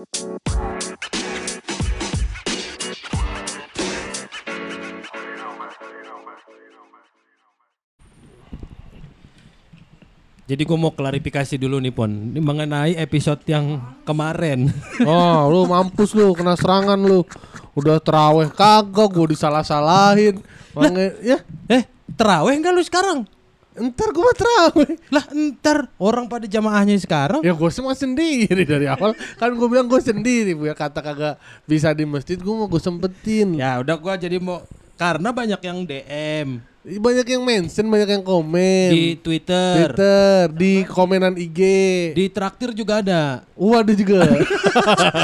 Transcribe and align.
Jadi 0.00 0.16
gue 10.64 10.78
mau 10.80 10.88
klarifikasi 10.96 11.60
dulu 11.60 11.84
nih 11.84 11.92
Pon 11.92 12.32
Ini 12.32 12.40
mengenai 12.40 12.96
episode 12.96 13.44
yang 13.44 13.76
kemarin 14.08 14.72
Oh, 15.04 15.44
lu 15.52 15.68
mampus 15.68 16.16
lu 16.16 16.32
kena 16.32 16.56
serangan 16.56 16.96
lu. 16.96 17.20
Udah 17.76 18.00
teraweh 18.00 18.48
kagak 18.48 19.12
gua 19.12 19.28
disalah-salahin. 19.28 20.40
Mange, 20.72 21.12
ya, 21.20 21.44
Eh 21.68 21.84
terawih 22.16 22.56
enggak 22.56 22.72
lu 22.72 22.80
sekarang? 22.80 23.28
Entar 23.78 24.08
gua 24.10 24.22
mah 24.30 24.36
teraweh. 24.36 24.90
Lah 25.10 25.24
ntar 25.30 25.78
orang 26.00 26.26
pada 26.26 26.46
jamaahnya 26.46 26.98
sekarang? 26.98 27.40
Ya 27.42 27.54
gue 27.54 27.70
semua 27.70 27.94
sendiri 27.94 28.66
dari 28.66 28.86
awal. 28.90 29.14
Kan 29.38 29.54
gue 29.54 29.68
bilang 29.70 29.86
gue 29.86 30.00
sendiri 30.02 30.54
biar 30.58 30.74
kata 30.74 31.00
kagak 31.00 31.34
bisa 31.68 31.94
di 31.94 32.04
masjid 32.06 32.36
gue 32.38 32.54
mau 32.54 32.66
gue 32.66 32.82
sempetin. 32.82 33.54
Ya 33.54 33.78
udah 33.78 33.96
gua 33.98 34.18
jadi 34.18 34.40
mau 34.40 34.62
Karena 35.00 35.32
banyak 35.32 35.60
yang 35.64 35.88
DM 35.88 36.60
banyak 36.80 37.26
yang 37.28 37.42
mention 37.44 37.86
banyak 37.92 38.08
yang 38.08 38.24
komen. 38.24 38.88
Di 38.88 39.20
Twitter, 39.20 39.92
Twitter 39.92 40.48
di 40.48 40.80
komenan 40.88 41.36
IG 41.36 41.60
Di 42.16 42.24
traktir 42.32 42.72
juga 42.72 43.04
ada. 43.04 43.44
Waduh 43.52 43.92
juga. 43.92 44.24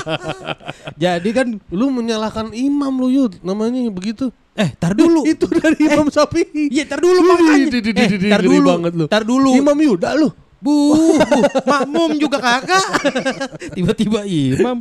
Jadi 1.02 1.30
kan 1.32 1.56
lu 1.73 1.88
menyalahkan 1.88 2.52
imam 2.52 2.92
lu 3.01 3.09
yud. 3.09 3.40
Namanya 3.40 3.88
begitu 3.88 4.28
Eh 4.56 4.70
tar 4.80 4.96
dulu 4.96 5.23
itu 5.33 5.45
dari 5.46 5.77
imam 5.84 6.09
sapi 6.09 6.73
Iya 6.73 6.88
tar 6.88 7.01
dulu 7.05 7.20
makanya 7.20 7.77
Eh 7.77 8.09
tar 8.33 8.41
dulu 8.41 8.65
banget 8.65 8.92
lu. 8.96 9.05
Tar 9.06 9.23
dulu 9.23 9.52
imam 9.52 9.77
yuda 9.77 10.16
lu 10.16 10.32
Bu, 10.56 10.96
bu, 10.96 11.41
makmum 11.69 12.16
juga 12.16 12.41
kakak. 12.41 13.05
Tiba-tiba 13.77 14.24
imam. 14.24 14.80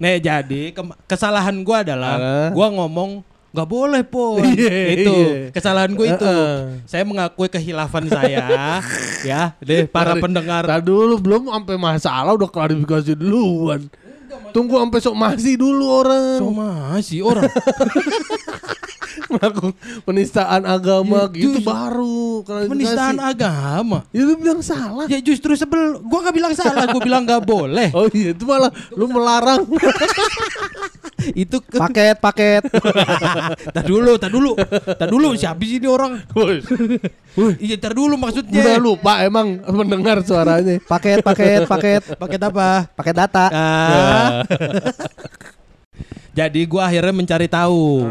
Nih 0.00 0.16
jadi 0.18 0.72
ke- 0.72 0.98
kesalahan 1.04 1.52
gua 1.60 1.84
adalah 1.84 2.16
gua 2.50 2.72
ngomong 2.72 3.20
nggak 3.52 3.68
boleh 3.68 4.02
pun. 4.08 4.40
Iya, 4.40 4.76
itu 4.96 5.12
iya. 5.12 5.52
kesalahan 5.52 5.92
gua 5.92 6.16
itu. 6.16 6.24
Heeh. 6.24 6.80
Saya 6.88 7.04
mengakui 7.04 7.48
kehilafan 7.52 8.08
saya, 8.08 8.80
ya, 9.20 9.52
deh 9.60 9.84
para 9.84 10.16
Tadi- 10.16 10.24
pendengar. 10.24 10.64
Tar 10.64 10.80
dulu 10.80 11.20
belum 11.20 11.52
sampai 11.52 11.76
masalah 11.76 12.32
udah 12.32 12.48
klarifikasi 12.48 13.12
duluan 13.14 13.86
tunggu 14.56 14.80
sampai 14.80 15.00
sok 15.04 15.16
masih 15.20 15.54
dulu 15.60 15.84
orang 15.84 16.40
So 16.40 16.48
masih 16.48 17.20
orang. 17.28 17.44
melakukan 19.26 19.72
penistaan 20.06 20.62
agama 20.64 21.28
Ya, 21.32 21.48
gitu 21.48 21.58
baru. 21.64 22.44
Penistaan 22.46 23.16
agama. 23.18 24.04
Ya 24.14 24.22
lu 24.22 24.38
bilang 24.38 24.60
salah. 24.62 25.08
Ya 25.10 25.18
justru 25.18 25.56
sebel, 25.58 25.98
gua 26.04 26.28
nggak 26.28 26.36
bilang 26.36 26.54
salah, 26.54 26.84
gua 26.88 27.02
bilang 27.02 27.22
nggak 27.26 27.42
boleh. 27.42 27.88
Oh 27.96 28.06
iya 28.12 28.36
itu 28.36 28.44
malah 28.46 28.70
lu 28.94 29.08
melarang. 29.10 29.66
Itu 31.42 31.64
ke 31.64 31.80
Paket, 31.80 32.16
paket. 32.20 32.62
tar 33.74 33.84
dulu, 33.84 34.20
tar 34.20 34.28
dulu, 34.28 34.52
tar 34.96 35.08
dulu. 35.08 35.32
Siapa 35.32 35.62
sih 35.64 35.80
ini 35.80 35.88
orang? 35.88 36.20
Iya, 37.56 37.76
tar 37.80 37.96
dulu 37.96 38.20
maksudnya. 38.20 38.60
Udah 38.60 38.76
lupa 38.80 39.12
emang 39.24 39.60
mendengar 39.64 40.20
suaranya. 40.20 40.76
Paket, 40.84 41.24
paket, 41.24 41.64
paket. 41.64 42.02
Paket 42.16 42.40
apa? 42.44 42.88
Paket 42.92 43.14
data. 43.16 43.46
Ah. 43.48 44.44
Jadi 46.38 46.68
gua 46.68 46.92
akhirnya 46.92 47.16
mencari 47.16 47.48
tahu. 47.48 48.04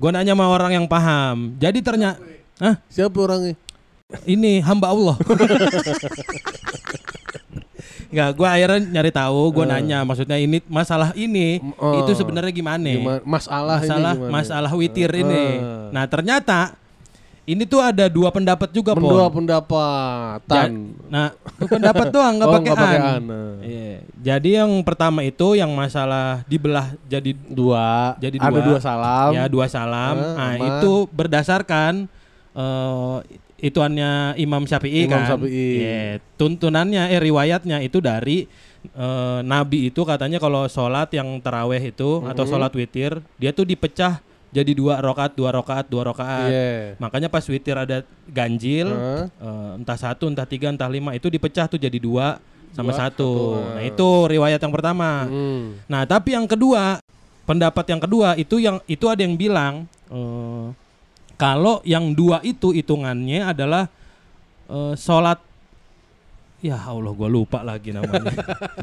Gua 0.00 0.10
nanya 0.10 0.32
sama 0.32 0.48
orang 0.48 0.80
yang 0.80 0.86
paham. 0.88 1.52
Jadi 1.60 1.84
ternyata 1.84 2.16
Hah? 2.62 2.78
Siapa 2.86 3.18
orangnya? 3.18 3.58
Ini 4.22 4.62
hamba 4.62 4.94
Allah. 4.94 5.16
Enggak, 8.14 8.30
gua 8.32 8.48
akhirnya 8.48 8.78
nyari 8.92 9.10
tahu, 9.10 9.42
gua 9.50 9.64
nanya 9.68 9.98
maksudnya 10.00 10.38
ini 10.38 10.62
masalah 10.64 11.10
ini 11.12 11.58
Oh. 11.74 11.98
itu 11.98 12.14
sebenarnya 12.14 12.48
gimana? 12.48 12.86
Gimana? 12.86 13.20
Masalah, 13.20 13.78
Masalah 13.80 14.12
ini 14.12 14.20
gimana? 14.20 14.32
masalah 14.32 14.70
witir 14.72 15.10
ini. 15.12 15.44
Ah. 15.58 15.90
Nah, 15.90 16.04
ternyata 16.06 16.78
ini 17.44 17.60
tuh 17.62 17.76
ada 17.76 18.06
dua 18.06 18.30
pendapat 18.30 18.70
juga. 18.70 18.94
Mendua 18.94 19.26
Ja- 19.26 19.34
pendapatan. 19.34 20.70
Nah, 21.06 21.28
itu 21.34 21.66
pendapat 21.66 22.06
doang 22.08 22.32
nggak 22.34 22.48
Oh, 22.48 22.54
pakai 22.54 22.64
nggak 22.64 22.78
pakai 22.78 22.96
an. 22.96 23.04
an, 23.04 23.22
nah. 23.22 23.52
Iya. 23.60 23.96
Jadi 24.24 24.48
yang 24.54 24.70
pertama 24.80 25.20
itu 25.20 25.46
yang 25.52 25.68
masalah 25.70 26.40
dibelah 26.44 26.94
jadi 27.04 27.36
Dua. 27.44 28.14
Jadi 28.16 28.36
Ada 28.38 28.48
dua. 28.50 28.64
dua 28.64 28.78
salam. 28.80 29.30
ya 29.32 29.44
dua 29.46 29.66
salam. 29.66 30.14
Ah, 30.16 30.32
nah, 30.38 30.52
itu 30.56 30.92
berdasarkan 31.10 32.06
eh 32.54 33.16
ituannya 33.64 34.36
Imam 34.36 34.68
Syafi'i 34.68 35.08
Imam 35.08 35.24
kan. 35.24 35.28
Syafi'i. 35.32 35.68
Iya. 35.80 36.20
tuntunannya 36.36 37.08
eh 37.08 37.20
riwayatnya 37.20 37.80
itu 37.80 37.98
dari 37.98 38.44
eh, 38.84 39.40
Nabi 39.40 39.88
itu 39.88 40.04
katanya 40.04 40.36
kalau 40.36 40.68
sholat 40.68 41.08
yang 41.16 41.40
teraweh 41.40 41.80
itu 41.80 42.20
atau 42.28 42.44
sholat 42.44 42.68
witir 42.76 43.24
dia 43.40 43.56
tuh 43.56 43.64
dipecah 43.64 44.20
jadi 44.54 44.70
dua 44.70 45.02
rokaat 45.02 45.34
dua 45.34 45.50
rokaat 45.50 45.90
dua 45.90 46.02
rokaat. 46.06 46.46
Iya. 46.46 46.94
Makanya 47.02 47.26
pas 47.26 47.42
witir 47.42 47.74
ada 47.74 48.06
ganjil, 48.30 48.86
Hah? 48.86 49.26
eh, 49.26 49.70
entah 49.82 49.98
satu, 49.98 50.30
entah 50.30 50.46
tiga, 50.46 50.70
entah 50.70 50.86
lima 50.86 51.10
itu 51.10 51.26
dipecah 51.26 51.66
tuh 51.66 51.74
jadi 51.74 51.98
dua 51.98 52.38
sama 52.70 52.94
Dua, 52.94 53.00
satu. 53.02 53.30
satu, 53.58 53.74
Nah 53.74 53.82
ah. 53.82 53.90
itu 53.90 54.08
riwayat 54.30 54.62
yang 54.62 54.70
pertama. 54.70 55.26
Hmm. 55.26 55.74
Nah 55.90 56.06
tapi 56.06 56.38
yang 56.38 56.46
kedua, 56.46 57.02
pendapat 57.42 57.82
yang 57.90 57.98
kedua 57.98 58.38
itu 58.38 58.62
yang 58.62 58.78
itu 58.86 59.06
ada 59.10 59.26
yang 59.26 59.34
bilang 59.34 59.90
eh, 60.06 60.64
kalau 61.34 61.82
yang 61.82 62.10
dua 62.10 62.38
itu 62.40 62.70
hitungannya 62.70 63.44
adalah 63.44 63.86
eh, 64.66 64.94
sholat. 64.94 65.38
Ya 66.58 66.80
Allah, 66.80 67.12
gue 67.12 67.28
lupa 67.28 67.60
lagi 67.60 67.92
namanya. 67.92 68.24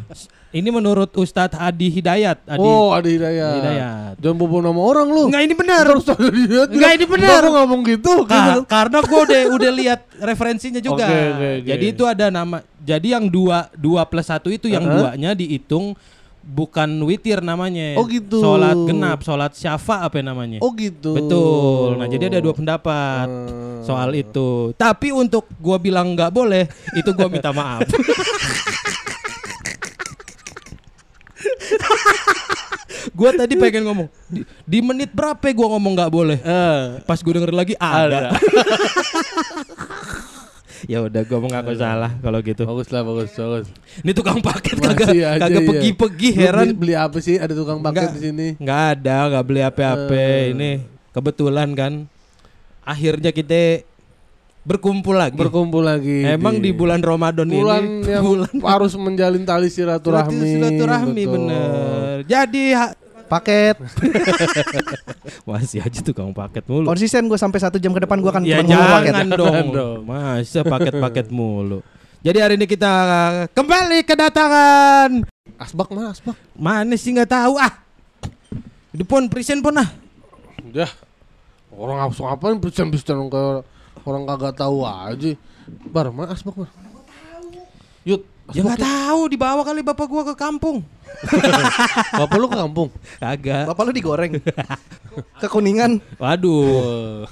ini 0.54 0.70
menurut 0.70 1.10
Ustadz 1.18 1.58
Adi 1.58 1.90
Hidayat. 1.90 2.38
Adi 2.46 2.62
Oh, 2.62 2.94
ada 2.94 3.10
hidayah. 3.10 3.58
Hidayat. 3.58 4.14
Jangan 4.22 4.38
bobo 4.38 4.62
nama 4.62 4.78
orang 4.78 5.10
lu. 5.10 5.34
Enggak 5.34 5.50
ini 5.50 5.56
benar. 5.58 5.86
Dia. 5.90 6.70
Enggak, 6.70 6.92
ini 6.94 7.06
benar. 7.10 7.42
Lu 7.42 7.50
ngomong 7.58 7.82
gitu. 7.90 8.22
Ka- 8.30 8.62
karena 8.70 9.02
gue 9.02 9.20
udah 9.26 9.42
udah 9.58 9.72
lihat 9.74 10.00
referensinya 10.14 10.78
juga. 10.86 11.10
Oke, 11.10 11.18
oke, 11.34 11.50
oke. 11.58 11.70
Jadi 11.74 11.86
itu 11.90 12.04
ada 12.06 12.30
nama. 12.30 12.62
Jadi 12.78 13.18
yang 13.18 13.26
dua 13.26 13.66
dua 13.74 14.06
plus 14.06 14.30
satu 14.30 14.54
itu 14.54 14.70
yang 14.70 14.86
Uh-huh. 14.86 15.10
duanya 15.10 15.34
dihitung 15.34 15.98
bukan 16.44 16.90
witir 17.02 17.40
namanya. 17.40 17.96
Oh, 17.96 18.06
gitu. 18.06 18.38
Sholat 18.38 18.76
genap, 18.84 19.22
sholat 19.22 19.54
syafa 19.54 20.04
apa 20.04 20.20
namanya? 20.20 20.58
Oh 20.60 20.74
gitu. 20.74 21.14
Betul. 21.14 21.96
Nah 21.96 22.06
jadi 22.06 22.28
ada 22.28 22.40
dua 22.40 22.52
pendapat 22.52 23.26
Hmm. 23.26 23.82
soal 23.82 24.14
itu. 24.14 24.74
Tapi 24.76 25.10
untuk 25.10 25.46
gua 25.58 25.78
bilang 25.78 26.12
nggak 26.12 26.30
boleh, 26.30 26.66
itu 26.92 27.10
gua 27.12 27.28
minta 27.28 27.50
maaf. 27.50 27.86
gua 33.12 33.34
tadi 33.34 33.54
pengen 33.56 33.84
ngomong 33.84 34.08
di, 34.28 34.42
di 34.62 34.80
menit 34.80 35.10
berapa 35.12 35.42
gua 35.52 35.68
ngomong 35.74 35.94
nggak 35.96 36.12
boleh. 36.12 36.38
Eh, 36.38 37.02
Pas 37.04 37.18
gue 37.18 37.34
denger 37.34 37.52
lagi 37.52 37.74
ada. 37.78 38.30
ada. 38.30 38.38
ya 40.90 41.06
udah 41.06 41.22
gue 41.22 41.40
mengaku 41.42 41.74
salah 41.78 42.12
kalau 42.22 42.40
gitu. 42.42 42.64
bagus 42.66 42.90
lah, 42.90 43.02
bagus, 43.06 43.30
bagus. 43.36 43.68
Ini 44.02 44.12
tukang 44.14 44.40
paket 44.42 44.78
kagak 44.82 45.10
kagak 45.14 45.50
iya. 45.62 45.68
pergi-pergi 45.68 46.30
heran. 46.34 46.66
Beli, 46.72 46.78
beli 46.78 46.94
apa 46.98 47.18
sih? 47.22 47.36
Ada 47.38 47.54
tukang 47.54 47.82
paket 47.82 48.10
di 48.18 48.22
sini. 48.22 48.48
Nggak 48.58 48.82
ada, 48.98 49.18
nggak 49.34 49.46
beli 49.46 49.62
apa-apa. 49.62 50.16
Eh. 50.16 50.54
Ini 50.56 50.70
kebetulan 51.12 51.70
kan 51.78 51.94
akhirnya 52.86 53.32
kita 53.36 53.86
berkumpul 54.62 55.18
lagi. 55.18 55.38
Berkumpul 55.38 55.84
lagi. 55.86 56.26
Emang 56.26 56.62
di 56.62 56.70
bulan 56.74 57.02
Ramadan 57.02 57.50
bulan 57.50 57.82
ini 57.82 58.10
yang 58.10 58.26
bulan 58.32 58.54
harus 58.62 58.94
menjalin 58.98 59.44
tali 59.46 59.70
silaturahmi. 59.70 60.46
silaturahmi 60.58 61.24
bener. 61.26 62.16
Jadi 62.30 62.64
ha- 62.78 62.96
Paket. 63.32 63.76
masih 65.48 65.80
aja 65.80 66.00
tukang 66.04 66.36
paket 66.36 66.68
mulu. 66.68 66.92
Konsisten 66.92 67.32
gue 67.32 67.40
sampai 67.40 67.64
satu 67.64 67.80
jam 67.80 67.96
ke 67.96 68.04
depan 68.04 68.20
gue 68.20 68.28
akan 68.28 68.44
Ya 68.44 68.60
ngomong 68.60 68.76
paket. 68.76 69.14
jangan 69.16 69.28
dong. 69.32 69.48
Jangan 69.48 69.68
dong. 69.72 70.00
Masa 70.04 70.60
paket-paket 70.68 71.28
mulu. 71.32 71.80
Jadi 72.22 72.38
hari 72.38 72.54
ini 72.54 72.68
kita 72.68 72.92
kembali 73.56 74.06
kedatangan 74.06 75.26
Asbak 75.58 75.90
mana 75.90 76.14
asbak? 76.14 76.38
mana 76.54 76.94
sih 76.94 77.16
nggak 77.16 77.32
tahu 77.32 77.58
ah. 77.58 77.74
Di 78.92 79.02
pon 79.02 79.26
present 79.26 79.64
pon 79.64 79.80
ah. 79.80 79.90
Ya. 80.70 80.92
Orang 81.72 81.98
langsung 81.98 82.28
apa 82.28 82.52
persen-persen 82.60 83.32
kayak 83.32 83.64
orang 84.04 84.24
kagak 84.28 84.54
tahu 84.60 84.84
aja. 84.84 85.34
Bar, 85.88 86.12
mana 86.12 86.36
asbak 86.36 86.54
bar? 86.54 86.70
Yud, 88.04 88.22
Ya 88.52 88.62
nggak 88.68 88.84
tahu 88.84 89.22
dibawa 89.32 89.62
kali 89.64 89.80
bapak 89.80 90.08
gua 90.08 90.24
ke 90.28 90.36
kampung. 90.36 90.84
Bapak 92.18 92.38
lu 92.40 92.48
ke 92.50 92.58
kampung? 92.58 92.90
Kagak. 93.22 93.70
Bapak 93.70 93.84
lu 93.86 93.92
digoreng. 93.94 94.42
Kekuningan. 95.44 96.02
Waduh. 96.18 97.28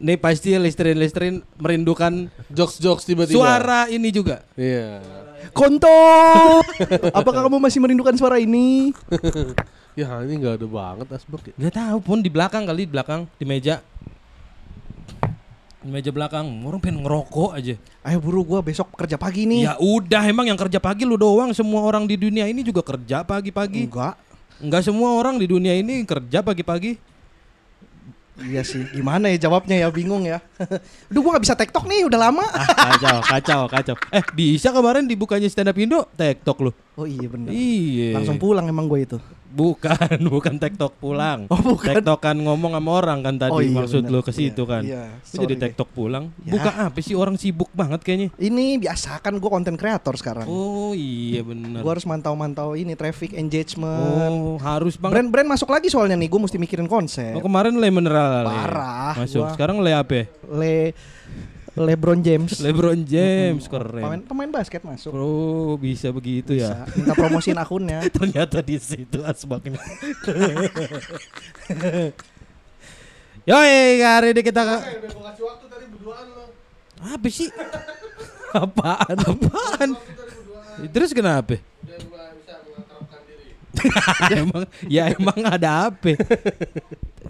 Nih 0.00 0.16
pasti 0.18 0.56
listrin-listrin 0.56 1.44
merindukan 1.60 2.32
Jokes-jokes 2.50 3.06
tiba-tiba. 3.06 3.38
suara 3.38 3.86
ini 3.92 4.08
juga. 4.10 4.42
Iya. 4.58 4.98
Konto. 5.54 5.88
Apakah 7.18 7.46
kamu 7.46 7.62
masih 7.62 7.78
merindukan 7.78 8.16
suara 8.18 8.40
ini? 8.42 8.90
Ya 9.94 10.10
ini 10.24 10.40
nggak 10.40 10.64
ada 10.64 10.66
banget 10.66 11.06
asbak 11.14 11.42
ya. 11.50 11.54
Nggak 11.54 11.74
tahu 11.76 11.98
pun 12.02 12.18
di 12.24 12.30
belakang 12.32 12.64
kali 12.66 12.88
di 12.88 12.92
belakang 12.92 13.30
di 13.38 13.44
meja. 13.46 13.84
Meja 15.80 16.12
belakang, 16.12 16.44
orang 16.68 16.76
pengen 16.76 17.00
ngerokok 17.00 17.56
aja. 17.56 17.72
Ayo 18.04 18.20
buru 18.20 18.44
gua 18.44 18.60
besok 18.60 18.92
kerja 19.00 19.16
pagi 19.16 19.48
nih. 19.48 19.64
Ya 19.64 19.74
udah, 19.80 20.28
emang 20.28 20.44
yang 20.44 20.60
kerja 20.60 20.76
pagi 20.76 21.08
lu 21.08 21.16
doang. 21.16 21.56
Semua 21.56 21.80
orang 21.80 22.04
di 22.04 22.20
dunia 22.20 22.44
ini 22.44 22.60
juga 22.60 22.84
kerja 22.84 23.24
pagi-pagi. 23.24 23.88
Enggak. 23.88 24.20
Enggak 24.60 24.84
semua 24.84 25.16
orang 25.16 25.40
di 25.40 25.48
dunia 25.48 25.72
ini 25.72 26.04
kerja 26.04 26.44
pagi-pagi. 26.44 27.00
Iya 28.44 28.60
sih. 28.60 28.84
Gimana 28.92 29.32
ya 29.32 29.48
jawabnya 29.48 29.80
ya 29.80 29.88
bingung 29.88 30.28
ya. 30.28 30.44
Aduh 31.08 31.24
gua 31.24 31.40
gak 31.40 31.44
bisa 31.48 31.56
TikTok 31.56 31.88
nih 31.88 32.04
udah 32.12 32.28
lama. 32.28 32.44
Ah, 32.44 32.68
kacau, 32.92 33.16
kacau, 33.24 33.62
kacau. 33.72 33.96
Eh, 34.12 34.24
bisa 34.36 34.68
kemarin 34.76 35.08
dibukanya 35.08 35.48
stand 35.48 35.72
up 35.72 35.80
Indo, 35.80 36.04
TikTok 36.12 36.60
lu. 36.60 36.72
Oh 37.00 37.08
iya 37.08 37.24
bener. 37.24 37.56
Iya. 37.56 38.20
Langsung 38.20 38.36
pulang 38.36 38.68
emang 38.68 38.84
gue 38.84 39.00
itu. 39.08 39.16
Bukan, 39.50 40.18
bukan 40.32 40.54
TikTok 40.56 40.94
pulang. 40.96 41.44
Oh, 41.46 41.58
bukan. 41.58 41.90
TikTok 41.92 42.20
kan 42.20 42.36
ngomong 42.36 42.72
sama 42.72 42.90
orang 42.94 43.18
kan 43.20 43.34
tadi 43.36 43.50
Oh, 43.50 43.58
iya, 43.58 43.74
maksud 43.74 44.06
bener. 44.06 44.12
lu 44.12 44.20
ke 44.20 44.30
situ 44.30 44.62
Iya, 44.62 44.70
kan. 44.70 44.82
iya. 44.82 45.02
Sorry 45.20 45.42
jadi 45.42 45.54
deh. 45.54 45.60
TikTok 45.66 45.88
pulang. 45.90 46.30
Ya. 46.40 46.52
Buka 46.54 46.70
apa 46.86 46.98
sih 46.98 47.12
orang 47.12 47.34
sibuk 47.34 47.66
banget 47.70 48.00
kayaknya. 48.00 48.28
Ini 48.32 48.78
biasa 48.78 49.18
kan 49.18 49.34
gue 49.34 49.50
konten 49.50 49.74
kreator 49.74 50.14
sekarang. 50.14 50.46
Oh 50.46 50.92
iya 50.92 51.42
benar. 51.42 51.80
Gue 51.80 51.90
harus 51.90 52.04
mantau-mantau 52.04 52.72
ini 52.72 52.94
traffic 52.94 53.34
engagement. 53.34 54.30
Oh, 54.32 54.54
harus 54.56 54.94
banget. 54.94 55.18
Brand-brand 55.18 55.48
masuk 55.48 55.68
lagi 55.68 55.88
soalnya 55.88 56.14
nih, 56.14 56.26
gue 56.26 56.40
mesti 56.40 56.56
mikirin 56.56 56.86
konsep. 56.86 57.34
Oh, 57.34 57.42
kemarin 57.42 57.74
Le 57.74 57.88
Mineral. 57.88 58.42
Le. 58.42 58.54
Parah, 58.54 59.12
Masuk. 59.16 59.42
gua. 59.42 59.52
Sekarang 59.52 59.78
Le 59.78 59.90
apa? 59.90 60.30
Le 60.48 60.94
LeBron 61.78 62.18
James. 62.18 62.50
LeBron 62.58 62.98
James 63.06 63.62
Pemain, 63.70 64.18
keren. 64.18 64.26
pemain 64.26 64.50
basket 64.50 64.82
masuk. 64.82 65.14
Bro, 65.14 65.78
bisa 65.78 66.10
begitu 66.10 66.58
ya. 66.58 66.82
Bisa. 66.82 66.98
Minta 66.98 67.14
promosiin 67.14 67.58
akunnya. 67.58 68.02
Ternyata 68.16 68.58
di 68.58 68.74
situ 68.82 69.22
asbaknya. 69.22 69.78
Yoi, 73.48 74.02
hari 74.04 74.36
ini 74.36 74.42
kita 74.44 74.60
kasih 74.62 75.44
waktu 75.48 75.66
tadi 75.72 75.84
berduaan 75.88 76.26
lo. 76.36 76.44
apa 77.00 77.28
sih? 77.32 77.48
Apaan? 78.52 79.16
Apaan? 79.16 79.90
Terus 80.92 81.14
kenapa? 81.16 81.56
Udah 81.56 81.98
gua 82.04 82.34
bisa 82.36 82.60
mengakrabkan 82.66 83.20
diri. 83.24 83.54
emang 84.42 84.64
ya 84.90 85.14
emang 85.14 85.38
ada 85.46 85.90
apa? 85.90 86.18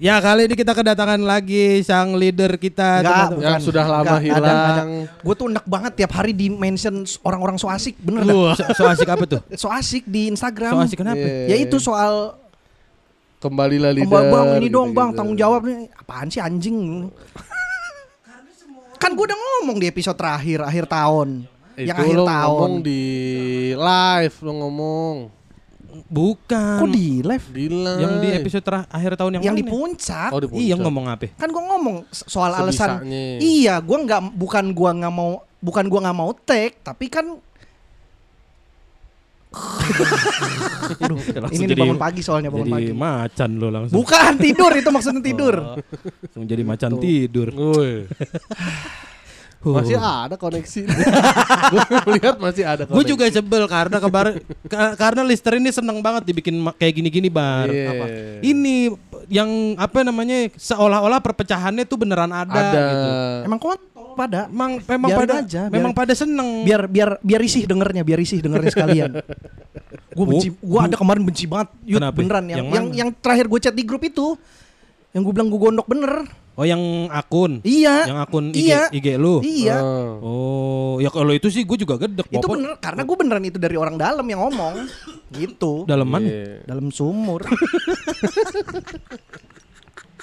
ya 0.01 0.17
kali 0.19 0.49
ini 0.49 0.55
kita 0.57 0.73
kedatangan 0.73 1.21
lagi 1.21 1.85
sang 1.85 2.17
leader 2.17 2.57
kita 2.57 3.05
Enggak. 3.05 3.29
Yang 3.39 3.63
sudah 3.69 3.85
lama 3.85 4.17
hilang. 4.19 5.09
Gue 5.21 5.35
tuh 5.37 5.47
enak 5.53 5.67
banget 5.69 5.93
tiap 6.05 6.13
hari 6.17 6.33
di 6.33 6.49
mention 6.49 7.05
orang-orang 7.21 7.61
so 7.61 7.69
asik, 7.69 8.01
bener 8.01 8.25
dah. 8.25 8.57
So, 8.57 8.65
so 8.73 8.83
asik 8.89 9.09
apa 9.09 9.25
tuh? 9.29 9.41
So 9.57 9.69
asik 9.69 10.09
di 10.09 10.33
Instagram. 10.33 10.81
So 10.81 10.81
asik 10.89 10.99
kenapa? 11.05 11.21
Iya. 11.21 11.53
Ya 11.53 11.57
itu 11.61 11.77
soal 11.77 12.41
Kembalilah 13.41 13.97
leader. 13.97 14.13
Bang, 14.13 14.29
bang 14.29 14.49
ini 14.61 14.69
dong 14.69 14.93
bang 14.93 15.17
tanggung 15.17 15.33
jawab 15.33 15.65
nih. 15.65 15.89
Apaan 15.97 16.29
sih 16.29 16.45
anjing? 16.45 17.09
kan 19.01 19.17
gue 19.17 19.25
udah 19.25 19.39
ngomong 19.41 19.81
di 19.81 19.89
episode 19.89 20.13
terakhir 20.13 20.61
akhir 20.61 20.85
tahun. 20.85 21.49
Itu 21.73 21.89
yang 21.89 21.97
akhir 21.97 22.17
lo 22.21 22.25
tahun. 22.29 22.45
ngomong 22.45 22.75
di 22.85 23.03
live 23.73 24.37
lo 24.45 24.53
ngomong. 24.61 25.17
Bukan. 26.07 26.79
Kok 26.79 26.89
di 26.89 27.21
live? 27.21 27.47
Di 27.49 27.67
live. 27.67 27.99
Yang 27.99 28.13
di 28.17 28.29
episode 28.33 28.63
terakhir 28.63 28.89
akhir 28.89 29.11
tahun 29.15 29.31
yang, 29.35 29.43
Yang 29.45 29.57
di 29.57 29.65
puncak. 29.65 30.31
Oh, 30.31 30.39
di 30.39 30.47
Iya 30.47 30.75
puncak. 30.75 30.85
ngomong 30.85 31.07
apa? 31.07 31.27
Kan 31.35 31.49
gue 31.49 31.63
ngomong 31.65 31.97
so- 32.09 32.29
soal 32.31 32.53
alasan. 32.53 33.03
Iya, 33.37 33.79
gue 33.79 33.99
nggak 34.01 34.21
bukan 34.33 34.65
gua 34.71 34.91
nggak 34.93 35.11
mau 35.11 35.31
bukan 35.59 35.85
gua 35.87 36.01
nggak 36.03 36.17
mau 36.17 36.31
take, 36.35 36.81
tapi 36.81 37.07
kan 37.07 37.27
Aduh, 41.01 41.19
ini 41.51 41.67
jadi- 41.67 41.75
bangun 41.77 41.99
pagi 41.99 42.23
soalnya 42.23 42.49
bangun 42.49 42.71
Jadi 42.71 42.75
pagi. 42.87 42.93
macan 42.95 43.51
lo 43.59 43.69
langsung. 43.69 43.99
Bukan 43.99 44.33
tidur 44.39 44.71
itu 44.73 44.89
maksudnya 44.89 45.23
tidur. 45.27 45.55
Oh, 45.59 45.75
langsung 46.23 46.45
jadi 46.47 46.63
macan 46.63 46.93
tidur. 46.97 47.49
Huh. 49.61 49.77
Masih 49.77 50.01
ada 50.01 50.41
koneksi. 50.41 50.89
Gue 51.73 51.85
melihat 52.09 52.41
masih 52.41 52.65
ada 52.65 52.89
koneksi. 52.89 52.97
Gue 52.97 53.05
juga 53.05 53.25
sebel 53.29 53.69
karena 53.69 54.01
kemarin 54.01 54.35
ka- 54.65 54.97
karena 54.97 55.21
Lister 55.21 55.53
ini 55.53 55.69
seneng 55.69 56.01
banget 56.01 56.25
dibikin 56.25 56.57
kayak 56.81 56.97
gini-gini 56.97 57.29
bar. 57.29 57.69
Iya. 57.69 57.93
Apa? 57.93 58.05
Ini 58.41 58.97
yang 59.29 59.77
apa 59.77 60.01
namanya 60.01 60.49
seolah-olah 60.51 61.21
perpecahannya 61.21 61.85
tuh 61.85 62.01
beneran 62.01 62.33
ada, 62.33 62.49
ada. 62.57 62.81
gitu. 62.89 63.09
Emang 63.45 63.61
kontol 63.61 64.17
pada. 64.17 64.49
Memang 64.49 64.81
memang 64.81 65.09
Biarin 65.13 65.21
pada 65.21 65.35
aja, 65.45 65.61
biar- 65.69 65.75
memang 65.77 65.93
pada 65.93 66.13
seneng. 66.17 66.65
Biar 66.65 66.89
biar 66.89 67.11
biar 67.21 67.41
risih 67.45 67.69
dengernya, 67.69 68.01
biar 68.01 68.17
risih 68.17 68.41
dengernya 68.41 68.73
sekalian. 68.73 69.11
gue 70.17 70.25
benci, 70.25 70.49
gue 70.51 70.81
ada 70.81 70.97
kemarin 70.97 71.21
benci 71.21 71.45
banget. 71.45 71.69
Yud, 71.85 72.01
Kenapa? 72.01 72.17
beneran 72.17 72.45
yang 72.49 72.59
Yang 72.59 72.73
yang, 72.73 72.87
yang 72.97 73.09
terakhir 73.13 73.45
gue 73.45 73.61
chat 73.61 73.77
di 73.77 73.85
grup 73.85 74.01
itu. 74.01 74.41
Yang 75.13 75.23
gue 75.29 75.33
bilang 75.37 75.53
gue 75.53 75.61
gondok 75.61 75.85
bener. 75.85 76.25
Oh 76.61 76.67
yang 76.69 77.09
akun. 77.09 77.65
Iya. 77.65 78.05
Yang 78.05 78.19
akun 78.21 78.45
IG, 78.53 78.69
Iya. 78.69 78.81
IG 78.93 79.07
lu. 79.17 79.41
Iya. 79.41 79.81
Oh. 79.81 80.13
Oh, 80.21 80.93
ya 81.01 81.09
kalau 81.09 81.33
itu 81.33 81.49
sih 81.49 81.65
gue 81.65 81.79
juga 81.81 81.97
gedek. 81.97 82.29
Itu 82.29 82.45
Popon. 82.45 82.61
bener 82.61 82.77
karena 82.77 83.01
gue 83.01 83.17
beneran 83.17 83.41
itu 83.43 83.57
dari 83.57 83.81
orang 83.81 83.97
dalam 83.97 84.27
yang 84.29 84.45
ngomong. 84.45 84.85
gitu. 85.33 85.89
Dalam 85.89 86.05
mana? 86.05 86.29
Iya. 86.29 86.69
Dalam 86.69 86.93
sumur. 86.93 87.41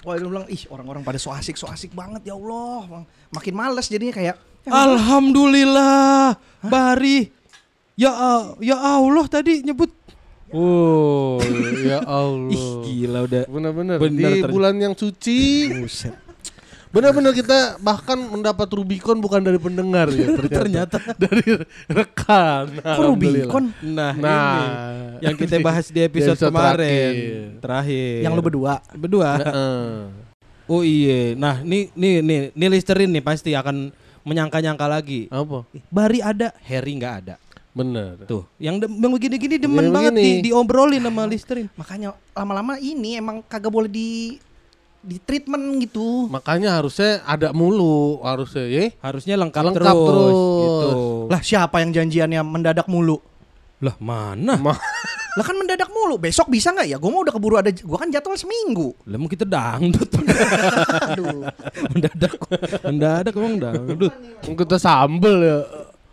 Wah, 0.05 0.15
dia 0.15 0.23
bilang, 0.23 0.45
ih 0.47 0.61
orang-orang 0.69 1.01
pada 1.01 1.17
so 1.17 1.33
asik, 1.33 1.57
so 1.57 1.65
asik 1.65 1.91
banget 1.91 2.21
ya 2.23 2.37
Allah. 2.37 2.85
Bang. 2.85 3.03
Makin 3.33 3.53
males 3.53 3.89
jadinya 3.89 4.13
kayak, 4.13 4.35
Alhamdulillah, 4.63 6.37
Bari. 6.61 7.33
Ya 7.97 8.13
ya 8.61 8.77
Allah 8.77 9.25
tadi 9.25 9.65
nyebut. 9.65 9.89
Oh, 10.53 11.41
ya 11.81 11.97
Ih, 11.99 12.07
Allah. 12.07 12.83
gila 12.85 13.19
udah. 13.25 13.43
Benar-benar 13.49 13.97
di 13.99 14.45
bulan 14.45 14.77
yang 14.77 14.93
suci. 14.93 15.73
buset. 15.73 16.26
Benar-benar 16.87 17.31
kita 17.31 17.57
bahkan 17.77 18.15
mendapat 18.17 18.67
Rubicon 18.69 19.19
bukan 19.19 19.39
dari 19.39 19.59
pendengar 19.59 20.07
ya 20.07 20.31
ternyata. 20.39 20.57
Ternyata. 20.57 20.97
dari 21.15 21.43
rekan. 21.85 22.63
Kok 22.79 23.03
Rubicon? 23.05 23.63
Nah, 23.83 24.13
Nah, 24.13 24.55
ini 25.19 25.23
yang 25.23 25.35
kita 25.35 25.59
bahas 25.59 25.87
di 25.87 25.99
episode, 25.99 26.33
episode 26.33 26.49
kemarin 26.49 26.87
terakhir. 26.87 27.59
terakhir. 27.59 28.15
Yang 28.23 28.33
lu 28.33 28.41
berdua. 28.41 28.73
berdua. 28.93 29.29
Heeh. 29.37 29.91
Oh 30.67 30.81
iya. 30.81 31.31
Nah, 31.33 31.59
nih 31.59 31.91
nih 31.91 32.13
nih 32.19 32.39
nih 32.51 32.67
Listerin 32.69 33.11
nih 33.11 33.21
pasti 33.21 33.51
akan 33.51 33.91
menyangka-nyangka 34.23 34.85
lagi. 34.85 35.27
Apa? 35.27 35.63
Bari 35.87 36.19
ada, 36.19 36.51
Harry 36.61 36.95
nggak 36.95 37.15
ada. 37.21 37.35
Bener. 37.71 38.25
Tuh, 38.25 38.41
yang, 38.57 38.81
de- 38.81 38.89
yang 38.89 39.13
begini-gini 39.13 39.55
demen 39.55 39.85
Yang 39.85 39.93
banget 39.93 40.13
begini. 40.15 40.33
di, 40.41 40.49
diobrolin 40.49 40.97
sama 40.99 41.23
Listerin. 41.23 41.67
Makanya 41.77 42.09
lama-lama 42.33 42.75
ini 42.77 43.15
emang 43.15 43.45
kagak 43.45 43.69
boleh 43.69 43.85
di 43.85 44.41
di 44.99 45.17
treatment 45.17 45.79
gitu. 45.79 46.27
Makanya 46.27 46.75
harusnya 46.75 47.21
ada 47.23 47.49
mulu 47.51 48.19
harusnya 48.21 48.65
ya. 48.65 48.85
Harusnya 48.99 49.35
lengkap, 49.35 49.63
Lengkap 49.71 49.83
terus, 49.85 50.05
terus. 50.07 50.37
gitu. 50.61 50.89
Lah 51.27 51.41
siapa 51.41 51.79
yang 51.79 51.91
janjiannya 51.91 52.41
mendadak 52.41 52.87
mulu? 52.87 53.19
Lah 53.77 53.93
mana? 53.97 54.57
Ma- 54.57 54.81
Lah 55.37 55.45
kan 55.45 55.53
mendadak 55.53 55.85
mulu. 55.87 56.17
Besok 56.17 56.49
bisa 56.49 56.73
nggak 56.73 56.87
ya? 56.87 56.97
Gue 56.97 57.13
mau 57.13 57.21
udah 57.21 57.29
keburu 57.29 57.55
ada. 57.55 57.69
Gue 57.69 57.93
kan 57.93 58.09
jadwal 58.09 58.33
seminggu. 58.33 58.97
Lah 59.05 59.17
mau 59.17 59.29
kita 59.29 59.45
dangdut. 59.45 60.09
Aduh. 61.13 61.45
mendadak. 61.87 62.33
Mendadak 62.81 63.33
emang 63.33 63.55
dangdut. 63.61 64.13
Kita 64.41 64.81
sambel 64.81 65.35
ya. 65.39 65.57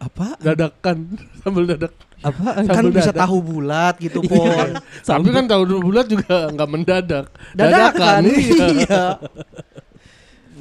Apa? 0.04 0.26
Dadakan. 0.38 0.96
Sambel 1.40 1.64
dadak. 1.66 1.92
Apa? 2.20 2.56
kan 2.56 2.64
Sambal 2.66 2.92
bisa 2.92 3.10
dadak. 3.10 3.20
tahu 3.22 3.36
bulat 3.38 3.94
gitu 3.98 4.18
pon. 4.22 4.68
Tapi 5.00 5.28
kan 5.30 5.44
tahu 5.44 5.62
bulat 5.78 6.06
juga 6.06 6.48
nggak 6.50 6.68
mendadak. 6.68 7.26
Dadakan. 7.52 8.20
iya. 8.24 8.68
Iya. 8.74 9.04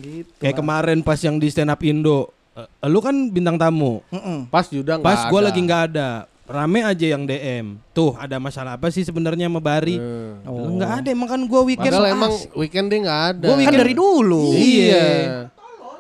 gitu. 0.01 0.31
Kayak 0.37 0.57
kemarin 0.57 0.99
pas 0.99 1.15
yang 1.17 1.37
di 1.37 1.47
stand 1.47 1.69
up 1.69 1.79
Indo. 1.81 2.31
eh, 2.53 2.67
lu 2.85 2.99
kan 2.99 3.15
bintang 3.27 3.55
tamu. 3.55 4.03
Mm-mm. 4.09 4.45
Pas 4.47 4.67
Yuda 4.67 4.99
nggak 4.99 5.05
Pas 5.05 5.21
gua 5.25 5.39
ada. 5.39 5.47
lagi 5.47 5.59
nggak 5.59 5.83
ada. 5.89 6.09
Rame 6.43 6.83
aja 6.83 7.05
yang 7.07 7.23
DM. 7.23 7.79
Tuh, 7.93 8.13
ada 8.13 8.35
masalah 8.35 8.75
apa 8.75 8.91
sih 8.91 9.01
sebenarnya 9.01 9.47
sama 9.47 9.57
Bari? 9.57 9.95
Hmm. 9.95 10.43
Oh. 10.43 10.75
Nggak 10.75 10.91
ada, 10.99 11.07
emang 11.09 11.29
kan 11.29 11.41
gua 11.41 11.63
weekend. 11.63 11.87
Padahal 11.89 12.11
emang 12.11 12.33
weekend 12.53 12.91
dia 12.91 12.99
nggak 12.99 13.21
ada. 13.31 13.45
Gua 13.47 13.55
Kan 13.55 13.59
weekend- 13.63 13.79
dari 13.79 13.93
dulu. 13.95 14.43
Iya. 14.51 15.07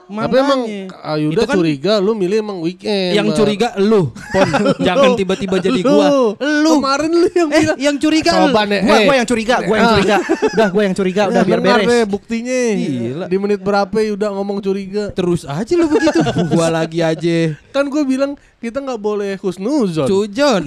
Tapi 0.03 0.35
emang 0.35 0.61
Makanya. 0.61 0.99
ah, 1.01 1.15
Itu 1.15 1.41
kan 1.41 1.55
curiga 1.55 1.93
lu 1.97 2.11
milih 2.11 2.37
emang 2.39 2.59
weekend. 2.59 3.15
yang 3.15 3.23
Bang. 3.25 3.37
curiga 3.39 3.71
lu. 3.77 4.11
Pon, 4.11 4.47
jangan 4.87 5.15
tiba-tiba 5.15 5.55
jadi 5.57 5.79
gua. 5.79 6.35
Lu. 6.35 6.71
Kemarin 6.75 7.11
lu 7.13 7.27
yang 7.29 7.49
Eh, 7.49 7.59
bilang. 7.61 7.77
yang 7.79 7.95
curiga 7.97 8.31
lu. 8.35 8.47
Nih, 8.51 8.81
Gua, 8.81 8.93
eh. 8.93 9.05
gua 9.05 9.15
yang 9.15 9.25
curiga, 9.25 9.55
gua 9.59 9.75
yang 9.75 9.85
Ah. 9.85 9.93
curiga. 9.93 10.15
Udah, 10.45 10.67
gua 10.69 10.83
yang 10.83 10.93
curiga, 10.93 11.21
udah 11.25 11.39
Ya, 11.39 11.47
biar 11.47 11.59
dengar 11.59 11.79
beres. 11.79 11.89
deh 11.89 12.03
buktinya. 12.05 12.59
Gila. 12.75 13.25
Di 13.25 13.37
menit 13.37 13.59
berapa 13.59 13.97
Yuda 13.97 14.27
ngomong 14.29 14.57
curiga. 14.59 15.03
Terus 15.09 15.41
aja 15.43 15.73
lu 15.73 15.87
begitu. 15.87 16.19
gua 16.51 16.67
lagi 16.69 16.99
aja. 16.99 17.37
Kan 17.69 17.87
gue 17.87 18.03
bilang 18.03 18.31
kita 18.59 18.77
nggak 18.77 18.99
boleh 18.99 19.33
husnuzon. 19.37 20.05
Cujon. 20.05 20.61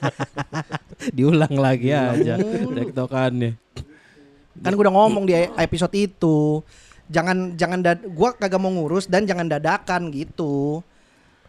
Diulang 1.16 1.54
lagi 1.54 1.90
aja 1.90 2.36
tektokannya. 2.70 3.56
Kan 4.56 4.72
gua 4.72 4.82
udah 4.82 4.94
ngomong 4.94 5.24
di 5.24 5.32
episode 5.56 5.94
itu. 5.94 6.60
Jangan 7.10 7.58
jangan 7.58 7.82
dad 7.82 7.98
gua 8.14 8.30
kagak 8.32 8.62
mau 8.62 8.70
ngurus 8.70 9.10
dan 9.10 9.26
jangan 9.26 9.50
dadakan 9.50 10.14
gitu. 10.14 10.78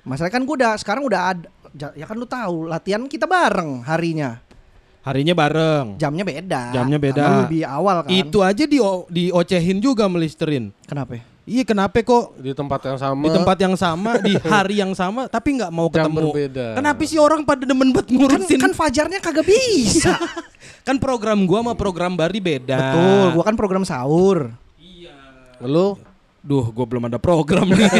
Masalah 0.01 0.33
kan 0.33 0.41
gua 0.41 0.55
udah 0.57 0.73
sekarang 0.81 1.05
udah 1.05 1.21
ada 1.31 1.47
ya 1.95 2.03
kan 2.03 2.17
lu 2.17 2.25
tahu 2.25 2.67
latihan 2.67 3.05
kita 3.05 3.29
bareng 3.29 3.85
harinya. 3.85 4.41
Harinya 5.01 5.33
bareng. 5.33 5.97
Jamnya 5.97 6.21
beda. 6.21 6.61
Jamnya 6.73 6.99
beda. 7.01 7.21
Karena 7.25 7.41
lebih 7.45 7.61
awal 7.65 7.95
kan. 8.05 8.09
Itu 8.09 8.45
aja 8.45 8.65
di 8.65 8.77
diocehin 9.09 9.81
juga 9.81 10.05
melisterin. 10.05 10.69
kenapa? 10.85 11.21
Iya 11.41 11.65
kenapa 11.65 11.97
kok 12.05 12.37
di 12.37 12.53
tempat 12.53 12.85
yang 12.85 12.97
sama. 13.01 13.25
di 13.25 13.29
tempat 13.33 13.57
yang 13.57 13.73
sama 13.73 14.11
di 14.21 14.37
hari 14.53 14.77
yang 14.77 14.93
sama 14.93 15.25
tapi 15.25 15.57
nggak 15.57 15.73
mau 15.73 15.89
Jam 15.89 16.05
ketemu? 16.05 16.29
berbeda. 16.29 16.65
Kenapa 16.77 17.01
sih 17.01 17.17
orang 17.17 17.41
pada 17.41 17.65
demen 17.65 17.89
buat 17.89 18.05
Kan, 18.05 18.13
ngurusin? 18.13 18.61
kan 18.61 18.73
fajarnya 18.77 19.17
kagak 19.17 19.49
bisa. 19.49 20.13
Kan 20.85 20.97
program 20.97 21.45
gua 21.45 21.61
sama 21.61 21.73
program 21.77 22.13
Bari 22.13 22.41
beda. 22.41 22.73
Betul, 22.73 23.25
gua 23.37 23.43
kan 23.45 23.53
program 23.53 23.85
sahur. 23.85 24.49
Lu 25.65 25.97
Duh, 26.41 26.73
gua 26.73 26.89
belum 26.89 27.05
ada 27.05 27.21
program 27.21 27.69
nih. 27.69 27.85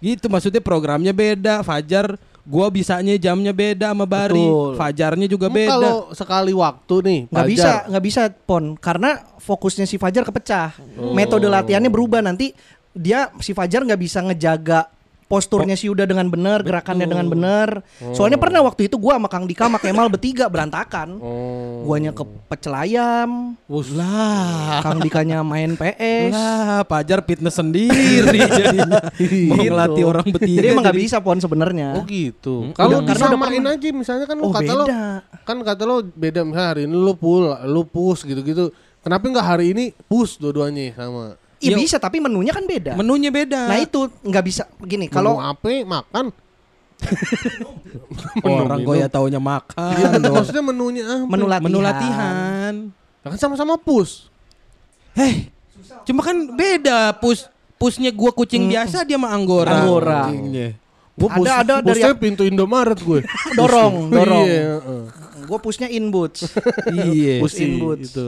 gitu 0.00 0.26
maksudnya 0.32 0.64
programnya 0.64 1.12
beda. 1.12 1.60
Fajar 1.60 2.16
gua 2.48 2.72
bisanya 2.72 3.12
jamnya 3.20 3.52
beda 3.52 3.92
sama 3.92 4.08
Bari. 4.08 4.40
Betul. 4.40 4.72
Fajarnya 4.80 5.26
juga 5.28 5.52
Hmm, 5.52 5.56
beda. 5.60 5.72
Kalau 5.76 5.96
sekali 6.16 6.52
waktu 6.56 6.94
nih, 7.04 7.20
Nggak 7.28 7.48
bisa, 7.52 7.70
nggak 7.92 8.04
bisa 8.08 8.22
pon 8.32 8.72
karena 8.80 9.20
fokusnya 9.36 9.84
si 9.84 10.00
Fajar 10.00 10.24
kepecah. 10.24 10.80
Metode 11.12 11.44
latihannya 11.44 11.92
berubah 11.92 12.24
nanti 12.24 12.56
dia 12.96 13.28
si 13.44 13.52
Fajar 13.52 13.84
nggak 13.84 14.00
bisa 14.00 14.24
ngejaga 14.24 14.88
posturnya 15.32 15.72
si 15.72 15.88
Yuda 15.88 16.04
dengan 16.04 16.28
benar, 16.28 16.60
gerakannya 16.60 17.08
dengan 17.08 17.24
benar. 17.24 17.80
Soalnya 18.12 18.36
pernah 18.36 18.60
waktu 18.60 18.84
itu 18.84 19.00
gua 19.00 19.16
sama 19.16 19.26
Kang 19.26 19.48
Dika 19.48 19.64
sama 19.64 19.80
Kemal 19.80 20.12
bertiga 20.12 20.44
berantakan. 20.46 21.16
Oh. 21.16 21.88
Guanya 21.88 22.12
ke 22.12 22.20
pecel 22.46 22.76
ayam, 22.76 23.56
Wus. 23.64 23.88
Lah, 23.92 24.84
Kang 24.84 25.00
Dikanya 25.00 25.40
main 25.40 25.72
PS. 25.72 26.30
lah, 26.30 26.84
Fajar 26.84 27.24
fitness 27.24 27.56
sendiri 27.56 28.44
jadinya. 28.60 29.08
Mau 29.08 29.56
Gitu. 29.56 29.64
ngelatih 29.64 30.04
orang 30.04 30.26
bertiga. 30.26 30.58
Jadi 30.60 30.66
emang 30.68 30.84
jadi- 30.84 31.00
bisa 31.00 31.16
pon 31.18 31.40
sebenarnya. 31.40 31.96
Oh 31.96 32.04
gitu. 32.04 32.68
Hmm, 32.68 32.72
Kalau 32.74 33.00
udah- 33.00 33.08
karena 33.08 33.24
udah 33.24 33.32
disamain 33.32 33.56
pernah. 33.56 33.72
aja 33.74 33.88
misalnya 33.90 34.26
kan 34.26 34.36
lu 34.36 34.44
Oh, 34.44 34.52
kata 34.52 34.72
lo 34.74 34.84
kan 35.42 35.56
kata 35.58 35.82
lo 35.82 35.96
beda 36.04 36.40
misalnya 36.42 36.68
hari 36.68 36.82
ini 36.84 36.92
lu 36.94 37.14
pull, 37.14 37.48
lu 37.64 37.82
push 37.82 38.22
gitu-gitu. 38.22 38.68
Kenapa 39.00 39.24
nggak 39.24 39.46
hari 39.48 39.72
ini 39.72 39.84
push 40.04 40.36
dua-duanya 40.36 40.92
sama? 40.92 41.40
Iya 41.62 41.72
Ya, 41.72 41.76
bisa 41.78 41.96
tapi 41.96 42.18
menunya 42.18 42.50
kan 42.50 42.66
beda. 42.66 42.98
Menunya 42.98 43.30
beda. 43.30 43.70
Nah 43.70 43.78
itu 43.78 44.10
nggak 44.20 44.44
bisa 44.44 44.66
begini 44.76 45.06
Kalau 45.06 45.38
apa 45.38 45.70
makan? 45.86 46.34
orang 48.42 48.78
minum. 48.78 48.86
gue 48.90 48.96
ya 48.98 49.08
taunya 49.10 49.38
makan. 49.38 49.94
Iya, 49.94 50.30
maksudnya 50.30 50.62
menunya 50.62 51.02
apa? 51.02 51.26
menu 51.26 51.46
latihan. 51.46 51.62
Menu 51.66 51.78
latihan. 51.80 52.74
Ya 53.22 53.28
kan 53.30 53.38
sama-sama 53.38 53.74
push. 53.78 54.26
Heh, 55.14 55.50
cuma 56.02 56.22
kan 56.22 56.34
beda 56.50 57.14
pus 57.18 57.46
pusnya 57.76 58.14
gua 58.14 58.30
kucing 58.30 58.70
biasa 58.70 59.02
dia 59.02 59.18
mah 59.18 59.34
anggora. 59.34 59.82
Anggora. 59.82 60.30
Kucingnya. 60.30 60.68
Gua 61.12 61.28
Ada- 61.28 61.36
push, 61.36 61.50
ada 61.52 61.74
dari- 61.76 61.86
pushnya 61.86 62.10
pintu 62.16 62.42
Indomaret 62.42 62.98
gue. 62.98 63.20
dorong, 63.54 63.94
dorong. 64.16 64.46
Iya, 64.48 64.62
heeh. 64.80 65.02
Gue 65.42 65.58
pushnya 65.58 65.90
in 65.90 66.08
boots. 66.08 66.46
iya. 67.10 67.42
Push 67.42 67.58
in 67.58 67.76
Pussy, 67.76 67.82
boots. 67.82 68.08
Itu. 68.10 68.26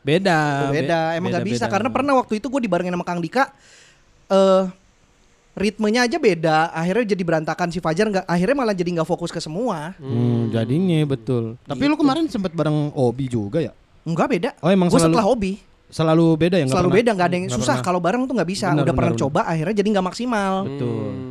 Beda. 0.00 0.70
beda, 0.72 1.00
emang 1.14 1.28
nggak 1.30 1.44
beda, 1.44 1.52
bisa 1.52 1.64
beda. 1.66 1.72
karena 1.76 1.88
pernah 1.92 2.12
waktu 2.16 2.40
itu 2.40 2.46
gue 2.48 2.60
dibarengin 2.64 2.94
sama 2.96 3.04
Kang 3.04 3.20
Dika. 3.20 3.52
Eh 4.30 4.64
ritmenya 5.50 6.06
aja 6.06 6.16
beda, 6.16 6.70
akhirnya 6.72 7.12
jadi 7.12 7.22
berantakan 7.26 7.68
si 7.68 7.82
Fajar 7.82 8.06
nggak, 8.08 8.24
akhirnya 8.24 8.56
malah 8.56 8.72
jadi 8.72 8.90
nggak 8.96 9.08
fokus 9.08 9.28
ke 9.28 9.42
semua. 9.42 9.92
Hmm, 9.98 10.48
jadinya 10.48 11.04
betul. 11.04 11.58
Tapi 11.66 11.84
lu 11.84 11.98
kemarin 11.98 12.30
sempat 12.30 12.54
bareng 12.54 12.94
Obi 12.94 13.26
juga 13.28 13.60
ya? 13.60 13.72
Enggak 14.06 14.30
beda. 14.30 14.50
Oh, 14.62 14.70
emang 14.72 14.88
gue 14.88 14.96
selalu- 14.96 15.12
setelah 15.12 15.26
hobi, 15.26 15.52
Selalu 15.90 16.26
beda 16.38 16.56
ya? 16.56 16.64
selalu 16.70 16.86
pernah? 16.86 16.98
beda, 17.02 17.10
nggak 17.18 17.28
ada 17.28 17.36
yang 17.36 17.46
susah 17.50 17.76
kalau 17.82 17.98
bareng 17.98 18.22
tuh 18.24 18.34
nggak 18.38 18.46
bisa. 18.48 18.70
Benar, 18.70 18.86
Udah 18.86 18.94
pernah 18.94 19.12
benar, 19.12 19.22
coba, 19.26 19.40
akhirnya 19.42 19.74
jadi 19.74 19.88
nggak 19.90 20.06
maksimal. 20.06 20.52
Betul. 20.64 21.02
Hmm. 21.10 21.28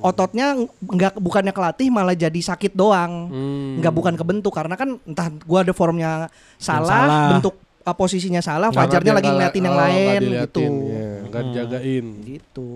Ototnya 0.00 0.46
nggak 0.80 1.12
bukannya 1.20 1.52
kelatih 1.54 1.88
malah 1.94 2.16
jadi 2.18 2.40
sakit 2.42 2.74
doang. 2.74 3.30
Hmm. 3.30 3.78
nggak 3.78 3.94
bukan 3.94 4.14
kebentuk 4.18 4.50
karena 4.50 4.74
kan 4.74 4.98
entah 5.06 5.30
gua 5.46 5.62
ada 5.62 5.70
formnya 5.70 6.26
salah, 6.58 7.06
salah. 7.06 7.28
bentuk 7.38 7.54
uh, 7.90 7.96
posisinya 7.98 8.40
salah, 8.40 8.70
Fajarnya 8.70 9.12
lagi 9.18 9.28
ngeliatin 9.28 9.62
yang 9.66 9.76
oh, 9.76 9.82
lain 9.82 10.20
gitu. 10.46 10.64
ya, 10.88 11.08
nggak 11.26 11.42
dijagain. 11.50 12.06
Gitu. 12.24 12.68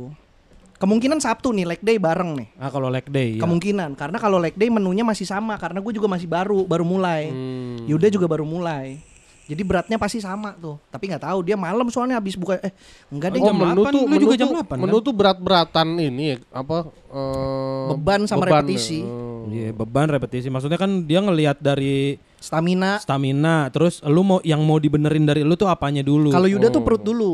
Kemungkinan 0.75 1.23
Sabtu 1.23 1.55
nih 1.55 1.65
leg 1.65 1.81
day 1.81 1.97
bareng 1.97 2.35
nih. 2.35 2.49
Ah 2.59 2.69
kalau 2.69 2.91
leg 2.91 3.07
day. 3.09 3.39
ya. 3.39 3.43
Kemungkinan 3.47 3.95
karena 3.95 4.19
kalau 4.21 4.37
leg 4.43 4.53
day 4.53 4.69
menunya 4.69 5.07
masih 5.07 5.25
sama 5.25 5.57
karena 5.57 5.81
gue 5.81 5.93
juga 5.95 6.11
masih 6.11 6.29
baru 6.29 6.67
baru 6.67 6.85
mulai. 6.85 7.31
Hmm. 7.33 7.89
Yuda 7.89 8.13
juga 8.13 8.27
baru 8.29 8.45
mulai. 8.45 9.01
Jadi 9.45 9.61
beratnya 9.61 9.97
pasti 10.01 10.25
sama 10.25 10.57
tuh. 10.57 10.81
Tapi 10.89 11.05
nggak 11.09 11.25
tahu 11.25 11.39
dia 11.45 11.57
malam 11.57 11.85
soalnya 11.93 12.17
habis 12.17 12.33
buka 12.33 12.57
eh 12.65 12.73
enggak 13.13 13.33
deh 13.37 13.41
Oh, 13.41 13.47
jam 13.49 13.57
menu 13.57 13.81
8, 13.85 13.93
tuh 13.93 14.03
lu 14.05 14.09
menu 14.09 14.23
juga 14.25 14.35
jam 14.41 14.49
tuh- 14.49 14.57
8 14.65 14.81
menu 14.81 14.97
kan? 14.97 15.05
tuh 15.05 15.15
berat-beratan 15.15 15.89
ini 16.01 16.27
apa 16.49 16.77
eh, 16.91 17.87
Beban 17.93 18.21
sama 18.25 18.45
repetisi. 18.45 19.01
Oh. 19.05 19.34
Iya, 19.47 19.71
beban 19.71 20.07
repetisi. 20.07 20.47
Maksudnya 20.47 20.77
kan 20.77 21.03
dia 21.03 21.19
ngelihat 21.19 21.59
dari 21.59 22.17
stamina. 22.37 22.97
stamina, 22.99 23.69
terus 23.69 24.01
lu 24.03 24.21
mau 24.21 24.39
yang 24.41 24.61
mau 24.61 24.77
dibenerin 24.77 25.25
dari 25.25 25.41
lu 25.41 25.55
tuh 25.55 25.67
apanya 25.67 26.01
dulu? 26.01 26.29
Kalau 26.29 26.45
Yuda 26.45 26.69
tuh 26.69 26.79
Oh. 26.79 26.85
perut 26.85 27.01
dulu. 27.01 27.33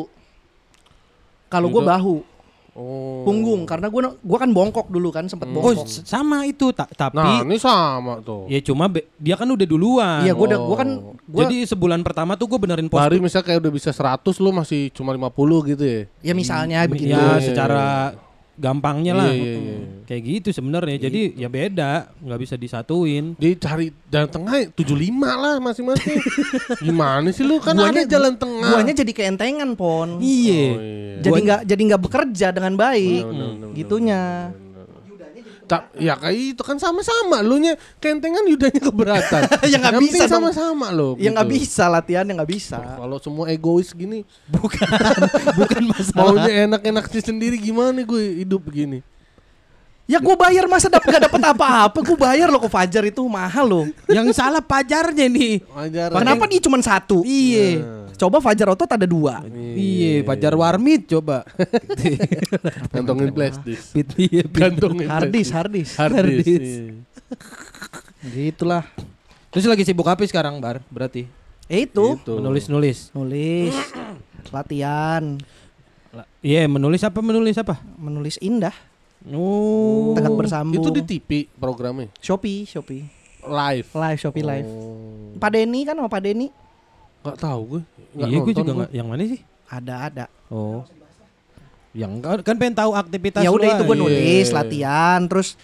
Kalau 1.47 1.67
gue 1.69 1.83
bahu, 1.83 2.17
Oh. 2.71 3.26
punggung 3.26 3.67
karena 3.67 3.90
gue 3.90 3.99
gua 4.17 4.38
kan 4.38 4.47
bongkok 4.49 4.87
dulu 4.87 5.11
kan 5.11 5.26
sempet 5.26 5.50
Oh, 5.50 5.59
bongkok. 5.59 5.83
s- 5.85 6.07
sama 6.07 6.47
itu, 6.47 6.71
ta- 6.71 6.87
tapi 6.87 7.19
Nah, 7.19 7.43
ini 7.43 7.59
sama 7.59 8.23
tuh. 8.23 8.47
ya 8.47 8.62
cuma 8.62 8.87
dia 9.19 9.35
kan 9.35 9.45
udah 9.45 9.67
duluan. 9.67 10.23
Iya, 10.23 10.33
gue 10.33 10.47
udah 10.47 10.61
gua 10.61 10.76
kan 10.79 10.90
Oh. 10.97 11.19
gua 11.21 11.40
Jadi 11.45 11.67
sebulan 11.67 12.00
pertama 12.00 12.38
tuh 12.38 12.47
gue 12.47 12.59
benerin 12.61 12.87
postur. 12.87 13.11
Hari 13.11 13.19
misalnya 13.19 13.43
kayak 13.45 13.61
udah 13.61 13.73
bisa 13.75 13.90
100 13.90 14.38
lu 14.38 14.55
masih 14.55 14.87
cuma 14.90 15.11
50 15.11 15.67
gitu 15.67 15.83
ya. 15.83 16.02
ya 16.23 16.33
misalnya 16.33 16.87
begitu. 16.87 17.11
Ya, 17.11 17.19
Iya, 17.19 17.43
secara 17.43 17.85
gampangnya 18.61 19.12
lah. 19.17 19.33
Iya, 19.33 19.40
iya, 19.40 19.55
iya. 19.57 19.76
Kayak 20.05 20.23
gitu 20.29 20.49
sebenarnya. 20.52 20.97
Jadi 21.00 21.35
ya 21.35 21.49
beda, 21.49 22.12
nggak 22.21 22.38
bisa 22.38 22.55
disatuin. 22.55 23.33
Dicari 23.35 23.88
jalan 24.07 24.29
tengah 24.29 24.52
75 24.76 24.85
lah 25.25 25.57
masing-masing. 25.59 26.19
Gimana 26.87 27.29
sih 27.33 27.43
lu 27.43 27.57
kan 27.59 27.73
Guanya- 27.73 28.05
ada 28.05 28.11
jalan 28.11 28.35
tengah. 28.37 28.71
Guanya 28.71 28.93
jadi 28.93 29.12
keentengan 29.17 29.73
pon. 29.73 30.21
Iya. 30.21 30.64
Oh, 30.69 30.76
iya. 30.76 31.14
Jadi 31.21 31.38
nggak 31.40 31.61
jadi 31.64 31.83
nggak 31.88 32.02
bekerja 32.05 32.47
dengan 32.52 32.75
baik. 32.76 33.23
Benar, 33.25 33.33
benar, 33.33 33.50
benar, 33.57 33.71
Gitunya. 33.73 34.23
Ta- 35.70 35.86
ya 35.94 36.18
kayak 36.18 36.58
itu 36.58 36.62
kan 36.66 36.74
sama-sama 36.76 37.38
lu 37.40 37.62
nya 37.62 37.78
kentengan 38.02 38.42
yudanya 38.42 38.82
keberatan. 38.82 39.42
Ya 39.70 39.78
nggak 39.78 39.94
Yang 39.94 40.02
bisa 40.02 40.10
penting 40.10 40.22
dong. 40.26 40.34
sama-sama 40.50 40.86
lo. 40.90 41.14
Ya 41.14 41.30
nggak 41.30 41.46
bisa 41.48 41.86
latihan 41.86 42.26
yang 42.26 42.42
nggak 42.42 42.50
bisa. 42.50 42.74
Kalau 42.98 43.22
semua 43.22 43.46
egois 43.46 43.94
gini, 43.94 44.26
Bukan, 44.50 44.82
bukan 45.58 45.82
masalah. 45.86 46.34
maunya 46.34 46.66
enak-enak 46.66 47.04
sih 47.06 47.22
sendiri 47.22 47.54
gimana 47.54 48.02
gue 48.02 48.42
hidup 48.42 48.58
begini. 48.60 49.06
Ya 50.11 50.19
gue 50.19 50.35
bayar 50.35 50.67
masa 50.67 50.90
dap 50.90 51.07
gak 51.07 51.23
dapet 51.23 51.38
apa-apa. 51.38 51.99
Gue 52.02 52.19
bayar 52.19 52.50
loh 52.50 52.59
ke 52.59 52.67
Fajar 52.67 53.07
itu 53.07 53.23
mahal 53.25 53.62
loh. 53.62 53.85
Yang 54.11 54.35
salah 54.35 54.59
pajarnya 54.59 55.31
nih. 55.31 55.62
Wajar. 55.71 56.11
Kenapa 56.11 56.45
dia 56.45 56.59
cuma 56.59 56.83
satu? 56.83 57.23
Iya. 57.23 58.02
Coba 58.19 58.43
Fajar 58.43 58.69
Otot 58.69 58.85
ada 58.85 59.07
dua. 59.07 59.47
Iya, 59.55 60.26
pajar 60.26 60.52
warmit 60.52 61.07
coba. 61.07 61.47
Gantongin 62.93 63.31
plastis. 63.31 63.95
Iya. 63.95 64.45
Gantongin 64.45 65.07
Hardis, 65.07 65.49
hardis. 65.49 65.95
Hardis. 65.95 66.45
Iya. 66.59 66.93
Gitulah. 68.26 68.85
Terus 69.49 69.64
lagi 69.64 69.83
sibuk 69.83 70.05
apa 70.05 70.23
sekarang, 70.23 70.59
Bar? 70.59 70.83
Berarti 70.87 71.26
Eh 71.64 71.87
itu 71.87 72.19
Gitu. 72.19 72.35
menulis-nulis. 72.35 73.14
nulis, 73.14 73.71
latihan, 74.50 75.38
La- 76.11 76.26
Iya, 76.43 76.67
menulis 76.67 76.99
apa 77.00 77.23
menulis 77.23 77.55
apa? 77.55 77.79
menulis 77.95 78.35
indah, 78.38 78.75
Oh. 79.22 80.16
tegak 80.16 80.32
bersambung. 80.32 80.80
Itu 80.80 80.88
di 80.88 81.02
TV 81.02 81.44
programnya. 81.52 82.08
Shopee, 82.18 82.64
Shopee, 82.64 83.04
Live. 83.42 83.92
live 83.92 84.18
Shopee 84.18 84.40
live. 84.40 84.64
Oh. 84.64 85.36
Pak 85.36 85.50
Denny 85.50 85.84
kan 85.84 85.92
sama 85.94 86.08
Pak 86.08 86.22
Denny 86.22 86.48
Gak 87.20 87.36
tahu 87.36 87.60
gue. 87.68 87.82
Nggak 88.16 88.28
Iya, 88.28 88.38
gue 88.38 88.54
juga 88.54 88.64
gue. 88.64 88.76
nggak. 88.80 88.90
Yang 88.92 89.06
mana 89.06 89.22
sih? 89.26 89.40
ada 89.68 89.94
ada. 90.02 90.24
Oh. 90.48 90.82
Yang 91.90 92.12
kan, 92.18 92.38
kan 92.42 92.54
pengen 92.56 92.76
tahu 92.76 92.90
aktivitas 92.92 93.42
Ya 93.42 93.50
udah 93.50 93.66
itu 93.68 93.82
gue 93.84 93.96
nulis 93.98 94.46
Iya. 94.46 94.56
latihan, 94.56 95.20
terus 95.26 95.58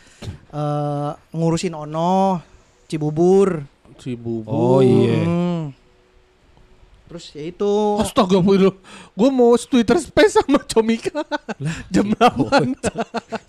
eh 0.51 1.11
ngurusin 1.33 1.73
Ono, 1.73 2.43
Cibubur. 2.87 3.65
Si 3.97 4.13
Bubu. 4.13 4.45
Oh 4.47 4.81
iya. 4.85 5.25
Hmm. 5.25 5.73
Terus 7.07 7.25
ya 7.39 7.43
itu 7.47 7.73
Astaga 8.03 8.43
gue 8.43 8.71
Gue 9.15 9.31
mau 9.31 9.55
Twitter 9.55 9.95
space 9.97 10.43
sama 10.43 10.59
Comika 10.67 11.23
Jam 11.95 12.11
8 12.11 12.75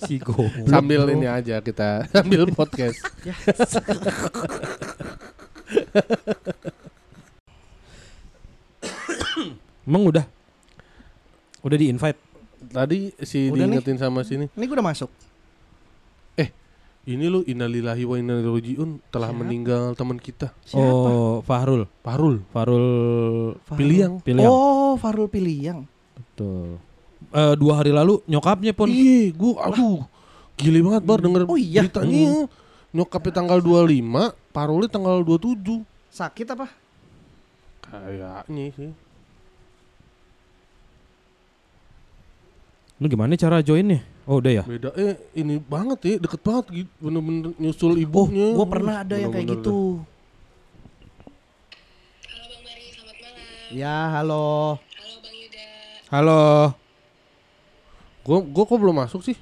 Si 0.05 0.21
goblok. 0.21 0.69
Sambil 0.69 1.09
ini 1.09 1.25
aja 1.25 1.57
kita 1.59 2.05
Sambil 2.13 2.45
podcast 2.53 3.01
Emang 9.87 10.03
udah? 10.05 10.25
Udah 11.63 11.77
di 11.79 11.87
invite? 11.89 12.19
Tadi 12.67 13.13
si 13.23 13.47
Udah 13.47 13.65
nih. 13.65 13.79
diingetin 13.79 13.97
sama 13.97 14.21
sini 14.25 14.49
ini 14.49 14.63
gue 14.65 14.75
udah 14.75 14.83
masuk. 14.85 15.09
Ini 17.07 17.31
lu 17.31 17.39
innalillahi 17.39 18.03
wa 18.03 18.15
inna 18.19 18.35
ilaihi 18.35 18.51
rajiun 18.51 18.89
Telah 19.07 19.31
Siapa? 19.31 19.39
meninggal 19.39 19.95
teman 19.95 20.19
kita 20.19 20.51
Siapa? 20.67 20.83
Oh, 20.83 21.39
Fahrul. 21.39 21.87
Farul 22.03 22.43
Fahrul 22.51 22.85
Farul. 23.63 23.79
Piliang 23.79 24.13
Piliang. 24.19 24.51
Oh, 24.51 24.99
Farul 24.99 25.31
Piliang. 25.31 25.87
Betul. 26.13 26.83
Eh, 27.31 27.53
dua 27.55 27.79
hari 27.79 27.95
lalu 27.95 28.19
nyokapnya 28.27 28.75
pun 28.75 28.91
Iya 28.91 29.31
gue 29.31 29.53
aduh 29.55 30.03
Gile 30.59 30.83
banget 30.83 31.03
bar 31.03 31.19
denger 31.23 31.47
Oh 31.47 31.55
iya? 31.55 31.87
beritanya 31.87 32.45
Nyokapnya 32.91 33.31
tanggal 33.33 33.59
25 33.63 34.53
Farulnya 34.53 34.89
tanggal 34.91 35.17
27 35.23 35.83
Sakit 36.11 36.47
apa? 36.51 36.67
Kayaknya 37.83 38.65
sih 38.75 38.91
Lu 42.97 43.05
gimana 43.05 43.37
cara 43.37 43.61
joinnya? 43.61 44.01
Oh 44.27 44.37
udah 44.37 44.51
ya. 44.51 44.63
Beda 44.67 44.91
eh 44.93 45.15
ini 45.33 45.55
banget 45.55 45.99
ya, 46.03 46.15
deket 46.19 46.41
banget 46.43 46.65
gitu. 46.69 46.91
Bener-bener 46.99 47.55
nyusul 47.55 47.95
Oh, 47.95 47.97
ibunya. 47.97 48.51
gue 48.53 48.67
pernah 48.67 48.95
ada 48.99 49.15
yang 49.15 49.31
kayak 49.31 49.47
gitu. 49.55 50.03
Halo 52.27 52.43
Bang 52.45 52.61
Mari, 52.61 52.85
selamat 52.91 53.17
malam. 53.23 53.71
Ya, 53.71 53.95
halo. 54.11 54.45
Halo 54.75 55.15
Bang 55.23 55.31
Yuda. 55.33 55.65
Halo. 56.11 56.41
Gue 58.21 58.37
gue 58.43 58.63
kok 58.67 58.75
belum 58.77 58.95
masuk 58.99 59.21
sih? 59.23 59.37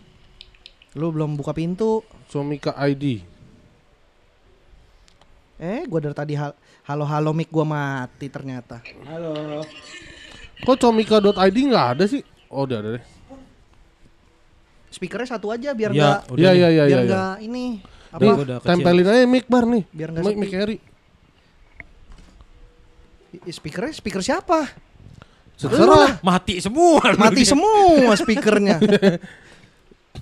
Lu 0.93 1.09
belum 1.09 1.33
buka 1.33 1.49
pintu. 1.51 2.05
Somika 2.29 2.77
ID. 2.77 3.25
Eh, 5.55 5.87
gua 5.87 5.97
dari 5.97 6.11
tadi 6.11 6.33
hal- 6.35 6.57
halo-halo 6.83 7.31
mic 7.31 7.47
gua 7.47 7.63
mati 7.63 8.27
ternyata. 8.27 8.83
Kok 10.61 10.75
comika.id 10.77 11.31
nggak 11.63 11.87
ada 11.95 12.03
sih? 12.05 12.21
Oh 12.47 12.67
udah 12.67 12.77
ada 12.77 12.89
deh. 12.99 13.03
Speakernya 14.95 15.27
satu 15.29 15.51
aja 15.51 15.75
biar 15.75 15.91
Ya, 15.91 15.99
nggak 16.15 16.19
udah 16.31 16.39
Iya 16.39 16.49
nih. 16.49 16.55
iya 16.55 16.67
iya 16.69 16.83
biar 16.83 16.87
iya. 16.87 16.95
iya. 16.95 17.03
nggak 17.05 17.35
ini 17.43 17.65
apa? 18.07 18.21
Nih, 18.21 18.31
Udah 18.37 18.57
tempelin 18.61 19.03
aja 19.05 19.21
mic 19.25 19.45
bar 19.45 19.65
nih. 19.65 19.83
Biar 19.89 20.09
nggak 20.09 20.23
mic 20.23 20.35
mic 20.37 20.51
Harry. 20.53 20.77
I- 23.35 23.51
Speakernya 23.51 23.91
speaker 23.91 24.21
siapa? 24.21 24.71
Terserah. 25.53 26.19
Mati 26.21 26.59
semua. 26.59 27.03
Mati 27.13 27.43
semua 27.51 28.15
speakernya. 28.15 28.79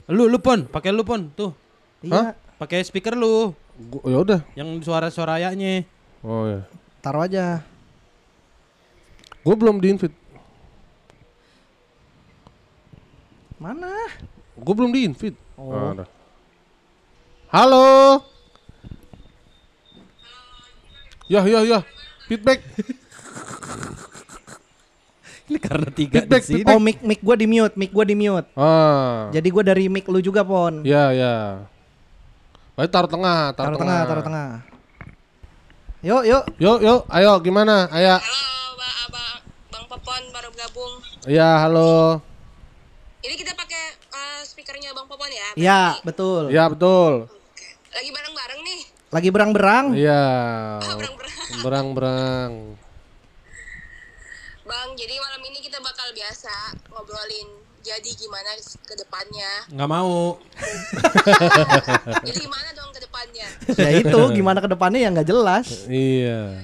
Lu 0.09 0.25
lu 0.25 0.37
pon, 0.37 0.65
pakai 0.65 0.89
lu 0.89 1.01
pon 1.01 1.29
tuh. 1.29 1.53
Iya, 2.01 2.33
Pakai 2.55 2.81
speaker 2.81 3.13
lu 3.13 3.53
Gua- 3.73 4.05
Ya 4.05 4.17
udah. 4.19 4.39
yang 4.53 4.69
suara-suaranya. 4.79 5.85
Oh 6.19 6.45
ya. 6.47 6.61
taruh 6.99 7.21
aja. 7.21 7.61
Gue 9.39 9.53
belum 9.53 9.77
di 9.77 9.91
invite. 9.91 10.15
Mana? 13.55 13.91
Gue 14.63 14.75
belum 14.79 14.95
di 14.95 15.03
invite. 15.03 15.35
Oh. 15.59 15.75
Ah. 15.75 16.07
Halo. 17.51 18.23
Ya 21.27 21.43
ya 21.43 21.59
ya. 21.67 21.79
Feedback. 22.31 22.63
Ini 25.43 25.59
karena 25.59 25.89
tiga 25.91 26.23
Feedback, 26.23 26.43
di 26.47 26.63
sini. 26.63 26.71
Oh, 26.71 26.79
mic 26.79 27.03
mic 27.03 27.19
gua 27.19 27.35
di 27.35 27.43
mute, 27.43 27.75
mic 27.75 27.91
gua 27.91 28.07
di 28.07 28.15
mute. 28.15 28.47
Ah. 28.55 29.27
Jadi 29.35 29.47
gua 29.51 29.63
dari 29.67 29.91
mic 29.91 30.07
lu 30.07 30.23
juga, 30.23 30.47
Pon. 30.47 30.87
Ya 30.87 31.11
ya. 31.11 31.67
Baik 32.73 32.89
taruh 32.89 33.11
tengah, 33.11 33.51
taruh, 33.53 33.75
Taruh 33.75 33.79
tengah, 33.83 33.99
taruh 34.07 34.23
tengah. 34.23 34.49
Yuk, 36.01 36.23
yuk. 36.25 36.43
Yuk 36.57 36.79
yuk, 36.81 37.01
ayo 37.11 37.31
gimana? 37.43 37.91
Ayo. 37.91 38.17
Halo 38.17 38.75
Bang 38.79 38.95
Abang, 39.07 39.39
Bang 39.69 39.85
Popon 39.91 40.23
baru 40.31 40.49
gabung. 40.55 40.93
Ya 41.27 41.59
halo. 41.63 42.23
Ini 43.23 43.35
kita 43.39 43.53
pakai 43.55 43.72
speakernya 44.41 44.97
Bang 44.97 45.05
Popon 45.05 45.29
ya? 45.29 45.49
Ya, 45.53 45.81
berarti? 45.93 46.05
betul. 46.09 46.43
Ya 46.49 46.63
betul. 46.65 47.13
Oke. 47.29 47.67
Lagi 47.93 48.09
bareng-bareng 48.09 48.59
nih. 48.65 48.81
Lagi 49.13 49.29
berang-berang. 49.29 49.85
Iya. 49.93 50.25
Ah, 50.81 50.95
berang-berang. 50.97 51.37
Berang-berang. 51.61 52.51
Bang, 54.63 54.89
jadi 54.97 55.13
malam 55.21 55.41
ini 55.45 55.59
kita 55.61 55.77
bakal 55.83 56.07
biasa 56.15 56.73
ngobrolin 56.89 57.63
jadi 57.83 58.09
gimana 58.15 58.49
ke 58.87 58.95
depannya. 58.95 59.51
Nggak 59.75 59.89
mau. 59.91 60.39
Jadi 62.23 62.39
gimana 62.47 62.71
dong 62.71 62.95
ke 62.95 62.99
depannya? 63.03 63.47
ya 63.75 63.89
itu 63.99 64.19
gimana 64.39 64.63
ke 64.63 64.69
depannya 64.71 64.99
ya 65.03 65.09
nggak 65.11 65.27
jelas. 65.27 65.67
Iya. 65.91 66.63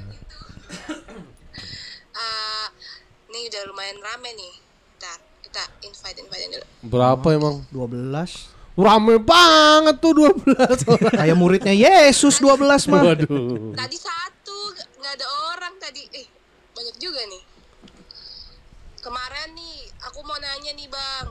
Eh, 2.15 2.67
ini 3.27 3.39
udah 3.51 3.61
lumayan 3.67 3.99
rame 3.99 4.31
nih. 4.31 4.53
Kita 5.49 5.63
invite 5.81 6.17
invite 6.21 6.43
dulu. 6.51 6.65
Berapa 6.85 7.27
emang? 7.33 7.55
12. 7.73 8.53
Rame 8.75 9.17
banget 9.17 9.95
tuh 9.97 10.13
12 10.15 10.55
orang. 10.87 11.13
Kayak 11.19 11.35
muridnya 11.35 11.73
Yesus 11.73 12.37
12 12.37 12.61
mah. 12.87 13.01
Waduh. 13.03 13.73
Tadi 13.73 13.97
satu 13.97 14.57
nggak 14.95 15.13
ada 15.17 15.27
orang 15.51 15.73
tadi. 15.75 16.05
Eh 16.13 16.25
banyak 16.71 16.95
juga 16.95 17.19
nih. 17.25 17.43
Kemarin 18.99 19.49
nih 19.51 19.77
aku 20.01 20.19
mau 20.21 20.37
nanya 20.37 20.71
nih 20.71 20.87
bang. 20.87 21.27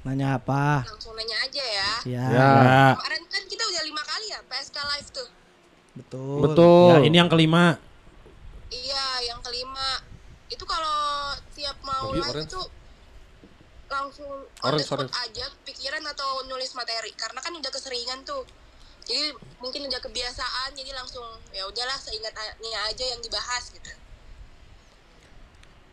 Nanya 0.00 0.26
apa? 0.34 0.82
Langsung 0.82 1.12
nanya 1.12 1.36
aja 1.44 1.60
ya. 1.62 1.90
Ya, 2.08 2.24
Ya. 2.26 2.50
Kemarin 2.96 3.22
kan 3.28 3.42
kita 3.44 3.62
udah 3.62 3.82
lima 3.84 4.02
kali 4.02 4.26
ya 4.26 4.40
PSK 4.42 4.76
live 4.80 5.10
tuh. 5.12 5.28
betul. 5.92 6.38
Betul. 6.40 6.90
Ya 6.90 6.98
ini 7.04 7.16
yang 7.18 7.28
kelima. 7.28 7.76
Iya 8.66 9.04
yang 9.26 9.40
kelima. 9.42 10.00
Itu 10.48 10.64
kalau 10.64 10.98
tiap 11.52 11.76
mau 11.82 12.10
live 12.10 12.24
orange. 12.24 12.46
itu 12.48 12.60
langsung 14.00 14.48
spot 14.56 15.04
orange. 15.04 15.12
aja 15.12 15.44
pikiran 15.68 16.02
atau 16.08 16.44
nulis 16.48 16.72
materi 16.72 17.12
karena 17.12 17.40
kan 17.44 17.52
udah 17.52 17.70
keseringan 17.72 18.24
tuh 18.24 18.42
jadi 19.04 19.34
mungkin 19.60 19.90
udah 19.90 20.00
kebiasaan 20.00 20.72
jadi 20.72 20.96
langsung 20.96 21.24
ya 21.52 21.68
udahlah 21.68 21.98
seingatnya 22.00 22.80
aja 22.88 23.04
yang 23.04 23.20
dibahas 23.20 23.68
gitu 23.74 23.90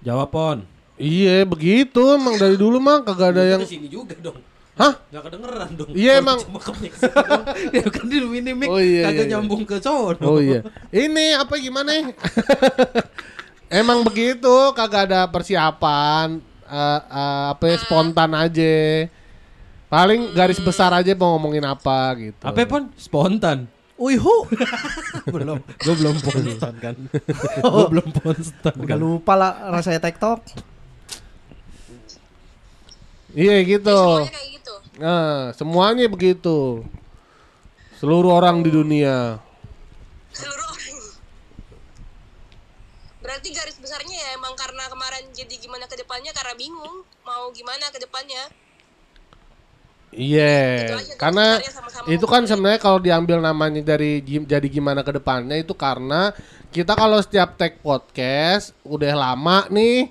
Jawab 0.06 0.30
pon. 0.30 0.58
Iya 0.98 1.46
begitu 1.46 2.02
emang 2.13 2.38
dari 2.38 2.58
dulu 2.63 2.78
mah 2.82 3.06
kagak 3.06 3.38
ada 3.38 3.43
yang 3.58 3.62
sini 3.65 3.89
juga 3.89 4.13
dong. 4.17 4.38
Hah? 4.78 4.93
Gak 5.10 5.26
kedengeran 5.26 5.74
dong. 5.74 5.89
Iya, 5.89 6.22
emang. 6.22 6.38
Cuma 6.38 6.62
ke 6.62 6.70
mic 6.78 6.93
sini 6.93 7.10
dong. 7.17 7.46
ya 7.74 7.86
kan 7.89 8.06
di 8.06 8.17
ini 8.22 8.52
mic 8.54 8.70
Oh, 8.70 8.78
iya, 8.78 9.10
kagak 9.10 9.17
iya, 9.17 9.24
iya. 9.26 9.32
nyambung 9.34 9.65
ke 9.65 9.82
sono. 9.82 10.22
Oh 10.22 10.38
iya. 10.38 10.62
Ini 10.93 11.41
apa 11.41 11.58
gimana? 11.58 11.91
Emang 13.82 14.06
begitu, 14.06 14.72
kagak 14.78 15.12
ada 15.12 15.28
persiapan, 15.28 16.39
eh, 16.67 17.01
eh, 17.01 17.43
apa 17.56 17.63
ya, 17.67 17.75
spontan 17.80 18.32
aja. 18.36 18.75
Paling 19.88 20.36
garis 20.36 20.60
besar 20.60 20.91
aja 20.91 21.15
mau 21.15 21.39
ngomongin 21.39 21.63
apa 21.63 22.12
gitu. 22.19 22.43
Apa 22.43 22.67
pon? 22.67 22.91
Spontan. 22.99 23.71
Uihu. 23.97 24.45
belum. 25.34 25.58
Gue 25.80 25.95
belum 25.95 26.15
spontan 26.19 26.73
kan. 26.77 26.95
Gue 27.63 27.86
belum 27.89 28.08
spontan 28.13 28.73
Udah 28.77 28.93
kan. 28.93 28.99
lupa 28.99 29.34
lah 29.34 29.51
rasanya 29.73 30.03
TikTok. 30.03 30.43
Iya 33.34 33.58
gitu. 33.63 33.93
semuanya 33.93 34.34
kayak 34.34 34.49
gitu 34.58 34.73
Nah, 34.97 35.53
semuanya 35.53 36.06
begitu. 36.10 36.82
Seluruh 37.97 38.34
orang 38.34 38.62
di 38.62 38.69
dunia. 38.73 39.41
seluruh 40.34 40.66
berarti 43.27 43.51
garis 43.51 43.75
besarnya 43.75 44.15
ya 44.15 44.29
emang 44.39 44.55
karena 44.55 44.87
kemarin 44.87 45.27
jadi 45.35 45.51
gimana 45.59 45.83
ke 45.83 45.99
depannya 45.99 46.31
karena 46.31 46.55
bingung 46.55 47.03
mau 47.27 47.51
gimana 47.51 47.91
ke 47.91 47.99
depannya 47.99 48.47
Iya, 50.07 50.87
Itu 50.87 50.95
aja 50.95 51.13
tuh, 51.13 51.19
karena 51.19 51.45
itu 52.07 52.25
kan 52.25 52.41
ngomongin. 52.41 52.47
sebenarnya 52.47 52.79
kalau 52.79 52.99
diambil 53.03 53.43
namanya 53.43 53.83
dari 53.83 54.23
jadi 54.23 54.63
gimana 54.71 55.03
ke 55.03 55.11
depannya 55.19 55.59
itu 55.59 55.75
karena 55.75 56.31
kita 56.71 56.95
kalau 56.95 57.19
setiap 57.19 57.59
tag 57.59 57.83
podcast 57.83 58.71
udah 58.87 59.11
lama 59.11 59.67
nih 59.67 60.07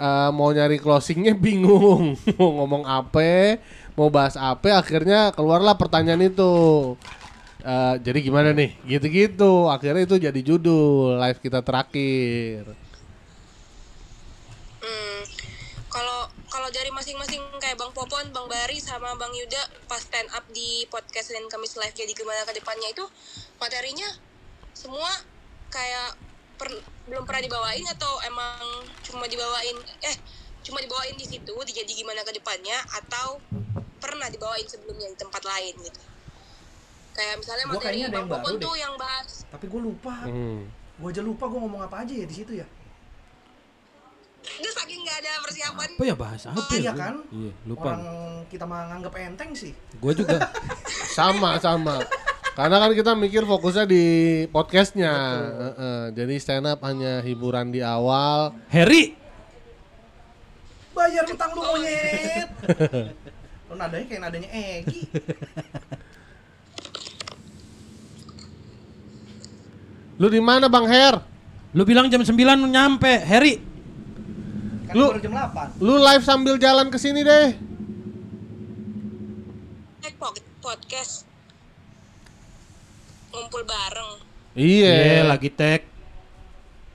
eh, 0.00 0.30
mau 0.32 0.48
nyari 0.48 0.80
closingnya 0.80 1.36
bingung 1.44 2.16
mau 2.40 2.50
ngomong 2.64 2.88
apa, 2.88 3.60
mau 3.94 4.08
bahas 4.08 4.34
apa, 4.40 4.80
akhirnya 4.80 5.28
keluarlah 5.36 5.76
pertanyaan 5.76 6.24
itu. 6.24 6.96
Eh, 7.64 7.94
jadi 8.04 8.18
gimana 8.20 8.52
nih? 8.52 8.76
Gitu-gitu, 8.84 9.72
akhirnya 9.72 10.04
itu 10.04 10.20
jadi 10.20 10.40
judul 10.44 11.16
live 11.16 11.40
kita 11.40 11.64
terakhir. 11.64 12.76
Hmm, 14.84 15.20
kalau 15.88 16.28
kalau 16.52 16.68
dari 16.68 16.92
masing-masing 16.92 17.40
kayak 17.56 17.80
Bang 17.80 17.96
Popon, 17.96 18.28
Bang 18.36 18.52
Bari 18.52 18.76
sama 18.76 19.16
Bang 19.16 19.32
Yuda 19.32 19.64
pas 19.88 19.96
stand 19.96 20.28
up 20.36 20.44
di 20.52 20.84
podcast 20.92 21.32
Senin 21.32 21.48
Kamis 21.48 21.80
Live 21.80 21.96
jadi 21.96 22.12
gimana 22.12 22.44
ke 22.44 22.52
depannya 22.52 22.92
itu 22.92 23.04
materinya 23.56 24.12
semua 24.76 25.08
kayak 25.72 26.20
per- 26.60 26.84
belum 27.08 27.24
pernah 27.24 27.42
dibawain 27.48 27.86
atau 27.96 28.12
emang 28.28 28.92
cuma 29.08 29.24
dibawain 29.24 29.76
eh 30.04 30.16
cuma 30.60 30.84
dibawain 30.84 31.16
di 31.16 31.24
situ 31.24 31.54
dijadi 31.64 31.92
gimana 31.96 32.20
ke 32.28 32.32
depannya 32.36 32.76
atau 32.92 33.40
pernah 34.04 34.28
dibawain 34.28 34.68
sebelumnya 34.68 35.08
di 35.08 35.16
tempat 35.16 35.40
lain 35.48 35.80
gitu. 35.80 36.13
Kayak 37.14 37.34
misalnya 37.38 37.64
Gua 37.64 37.74
materi 37.78 37.98
Bang 38.10 38.26
Popon 38.26 38.52
deh. 38.52 38.60
tuh 38.60 38.74
yang 38.74 38.94
bahas 38.98 39.30
Tapi 39.46 39.64
gue 39.70 39.80
lupa. 39.80 40.16
Hmm. 40.26 40.60
Gue 40.94 41.08
aja 41.08 41.22
lupa 41.22 41.44
gue 41.46 41.58
ngomong 41.58 41.82
apa 41.82 41.96
aja 42.02 42.12
ya 42.12 42.26
di 42.26 42.34
situ 42.34 42.54
ya. 42.54 42.66
itu 44.44 44.68
saking 44.68 45.00
nggak 45.00 45.24
ada 45.24 45.32
persiapan 45.40 45.88
Apa 45.96 46.04
ya 46.04 46.12
bahas 46.14 46.42
apa 46.44 46.60
Iya 46.70 46.84
ya? 46.84 46.92
kan? 46.92 47.14
Iya, 47.32 47.52
lupa. 47.64 47.88
Orang 47.88 48.04
kita 48.46 48.64
mah 48.68 48.92
nganggep 48.92 49.14
enteng 49.16 49.50
sih. 49.56 49.72
Gue 49.96 50.12
juga. 50.12 50.36
sama 51.16 51.56
sama 51.56 52.04
karena 52.52 52.76
kan 52.78 52.94
kita 52.94 53.12
mikir 53.16 53.42
fokusnya 53.42 53.82
di 53.82 54.04
podcastnya 54.46 55.10
Heeh, 55.74 56.02
jadi 56.14 56.34
stand 56.38 56.68
up 56.68 56.84
hanya 56.84 57.18
hiburan 57.18 57.74
di 57.74 57.82
awal 57.82 58.54
Harry. 58.68 59.16
Bayar 60.94 61.26
utang 61.26 61.50
lu 61.50 61.62
monyet. 61.64 62.48
Lu 63.66 63.74
nadanya 63.74 64.06
kayak 64.06 64.22
nadanya 64.22 64.48
Egi. 64.52 65.02
Lu 70.18 70.26
di 70.30 70.40
mana 70.40 70.66
bang 70.70 70.86
Her 70.86 71.16
Lu 71.74 71.82
bilang 71.82 72.06
jam 72.06 72.22
9 72.22 72.30
lu 72.38 72.70
nyampe. 72.70 73.10
Harry. 73.26 73.58
Kan 74.86 74.94
Lu- 74.94 75.10
baru 75.10 75.20
jam 75.26 75.34
8. 75.34 75.74
lu 75.82 75.98
live 75.98 76.22
sambil 76.22 76.54
jalan 76.54 76.86
ke 76.86 76.98
sini 77.02 77.26
deh 77.26 77.58
podcast 80.64 81.28
ngumpul 83.28 83.68
bareng. 83.68 84.16
Iya. 84.56 84.94
Iya, 84.96 85.22
lagi 85.28 85.50
tag. 85.52 85.84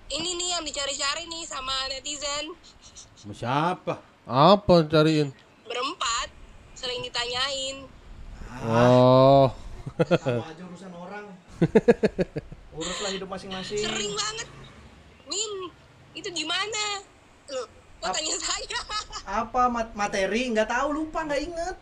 Ini 0.10 0.30
nih 0.34 0.48
yang 0.58 0.64
dicari-cari 0.66 1.30
nih 1.30 1.46
sama 1.46 1.70
netizen 1.94 2.50
Sama 3.14 3.34
siapa? 3.38 4.02
Apa 4.26 4.90
cariin? 4.90 5.30
berempat 5.70 6.34
sering 6.74 7.06
ditanyain. 7.06 7.86
Oh. 8.66 9.54
Sama 10.02 10.50
aja 10.50 10.64
urusan 10.66 10.92
orang. 10.98 11.26
Uruslah 12.80 13.12
hidup 13.12 13.28
masing-masing. 13.28 13.76
Sering 13.78 14.14
banget. 14.16 14.48
Min, 15.28 15.52
itu 16.16 16.30
gimana? 16.32 16.84
Loh, 17.52 17.68
kok 18.00 18.16
tanya 18.16 18.36
saya? 18.40 18.80
Apa 19.44 19.68
mat- 19.68 19.92
materi? 19.94 20.48
Nggak 20.48 20.72
tahu, 20.72 20.88
lupa, 20.96 21.28
nggak 21.28 21.42
inget. 21.44 21.76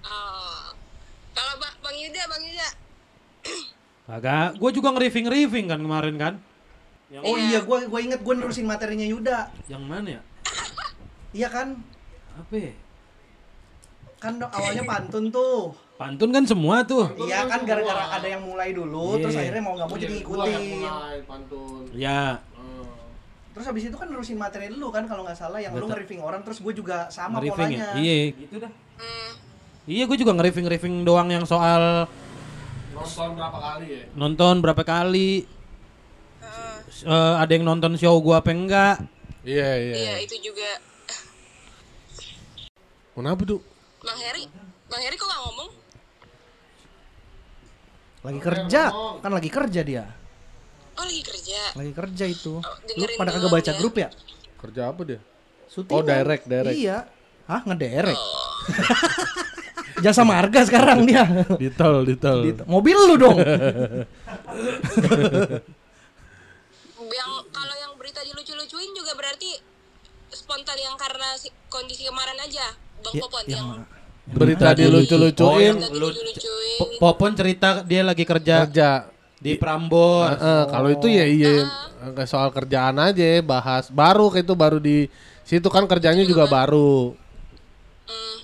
Oh. 0.00 0.64
Kalau 1.30 1.54
Ba- 1.60 1.78
Bang 1.78 1.96
Yuda, 2.00 2.22
Bang 2.26 2.42
Yuda. 2.42 2.68
Kagak, 4.08 4.48
gua 4.56 4.70
juga 4.72 4.88
nge-riffing-riffing 4.90 5.68
kan 5.68 5.78
kemarin 5.78 6.16
kan. 6.16 6.34
Yang, 7.12 7.22
Oh 7.22 7.36
iya, 7.36 7.60
gua 7.60 7.84
gua 7.84 8.00
inget 8.00 8.20
gua 8.24 8.34
nurusin 8.34 8.64
materinya 8.64 9.04
Yuda. 9.04 9.38
yang 9.68 9.84
mana 9.84 10.18
ya? 10.18 10.22
Iya 11.30 11.48
kan? 11.52 11.68
Apa 12.34 12.54
ya? 12.56 12.72
Kan 14.18 14.40
awalnya 14.40 14.82
pantun 14.82 15.28
tuh. 15.28 15.76
Pantun 16.00 16.32
kan 16.32 16.48
semua 16.48 16.80
tuh. 16.80 17.12
Iya 17.20 17.44
kan 17.44 17.60
gara-gara 17.68 18.08
ada 18.08 18.24
yang 18.24 18.40
mulai 18.40 18.72
dulu, 18.72 19.14
Iya. 19.14 19.28
terus 19.28 19.36
akhirnya 19.36 19.60
mau 19.60 19.76
nggak 19.76 19.88
mau 19.88 19.98
jadi 20.00 20.14
ngikutin. 20.16 20.80
pantun. 21.28 21.82
Ya, 21.92 22.40
Terus 23.50 23.66
habis 23.66 23.84
itu 23.84 23.96
kan 23.98 24.08
nerusin 24.08 24.38
materi 24.40 24.72
lu 24.72 24.88
kan 24.88 25.04
kalau 25.04 25.26
nggak 25.26 25.36
salah 25.36 25.60
yang 25.60 25.74
lu 25.74 25.84
Betul. 25.84 25.92
nge-riffing 25.92 26.22
orang 26.22 26.40
terus 26.40 26.62
gue 26.62 26.72
juga 26.72 27.10
sama 27.12 27.42
nge-riffing 27.42 27.76
polanya. 27.76 27.92
ya. 27.92 28.00
Iya, 28.00 28.16
gitu 28.32 28.54
dah. 28.56 28.72
Hmm. 28.96 29.30
Iya, 29.84 30.02
gue 30.06 30.16
juga 30.16 30.32
nge-riffing-riffing 30.32 30.94
doang 31.04 31.28
yang 31.28 31.44
soal 31.44 32.08
Nonton 32.94 33.28
berapa 33.36 33.58
kali 33.58 33.86
ya? 33.90 34.02
nonton 34.14 34.54
berapa 34.64 34.82
kali. 34.82 35.30
Eh, 37.00 37.34
ada 37.36 37.50
yang 37.50 37.64
nonton 37.64 37.96
show 37.96 38.16
gua 38.20 38.40
apa 38.40 38.52
enggak? 38.52 38.96
Iya, 39.42 39.68
iya. 39.76 39.94
Iya, 39.98 40.14
itu 40.20 40.36
juga. 40.40 40.68
Kenapa 43.12 43.42
tuh? 43.42 43.60
Bang 44.00 44.16
Heri, 44.16 44.44
Bang 44.88 45.00
Heri 45.00 45.16
kok 45.16 45.26
gak 45.26 45.40
ngomong? 45.44 45.68
Lagi 48.20 48.36
kerja, 48.38 48.82
kan 49.18 49.30
lagi 49.30 49.48
kerja 49.48 49.80
dia. 49.80 50.04
Oh, 50.92 51.04
lagi 51.04 51.22
kerja. 51.22 51.60
Lagi 51.72 51.92
kerja 51.92 52.24
itu. 52.26 52.60
Oh, 52.60 52.74
Lu 52.94 53.06
pada 53.16 53.32
kagak 53.32 53.48
baca 53.50 53.72
ya. 53.72 53.78
grup 53.80 53.94
ya? 53.96 54.08
Kerja 54.60 54.92
apa 54.92 55.00
dia? 55.02 55.20
Syuting. 55.66 55.94
Oh, 55.94 56.02
direct, 56.02 56.44
direct. 56.44 56.76
Iya. 56.76 57.08
Hah, 57.46 57.64
ngederek. 57.64 58.12
Oh. 58.12 58.60
Jasa 60.04 60.20
marga 60.22 60.60
sekarang 60.62 61.04
dia. 61.04 61.24
Di 61.60 61.68
tol, 61.70 62.04
di 62.04 62.16
tol. 62.16 62.40
Di- 62.42 62.64
Mobil 62.64 62.96
lu 62.96 63.16
dong. 63.16 63.36
Yang 67.10 67.32
kalau 67.50 67.74
yang 67.76 67.92
berita 67.98 68.20
dilucu-lucuin 68.22 68.90
juga 68.94 69.12
berarti 69.12 69.50
spontan 70.30 70.78
yang 70.78 70.94
karena 70.94 71.34
si- 71.34 71.50
kondisi 71.66 72.06
kemarin 72.06 72.38
aja, 72.38 72.70
Bang 73.02 73.12
Ya, 73.12 73.20
Popon 73.20 73.44
yang 73.44 73.66
yang? 73.74 73.82
Berita 74.30 74.70
Berita 74.70 74.78
dilucu-lucuin. 74.78 75.74
Oh, 75.74 75.80
berita 75.80 75.90
lu- 75.92 76.14
dilucu-lucuin. 76.14 76.78
Po- 76.78 76.90
Popon 76.98 77.32
cerita 77.34 77.68
dia 77.82 78.02
lagi 78.06 78.22
kerja 78.22 78.64
Kerja. 78.64 78.90
di 79.36 79.56
Prambors. 79.56 80.38
Heeh, 80.38 80.62
kalau 80.68 80.88
itu 80.88 81.06
ya 81.08 81.24
iya 81.24 81.66
Nggak 82.00 82.28
soal 82.28 82.48
kerjaan 82.48 82.96
aja 82.96 83.44
bahas 83.44 83.92
baru 83.92 84.32
kayak 84.32 84.48
itu 84.48 84.54
baru 84.56 84.78
di 84.80 85.04
situ 85.44 85.68
kan 85.68 85.84
kerjanya 85.84 86.24
juga 86.24 86.48
baru. 86.48 87.12
Hmm. 88.06 88.38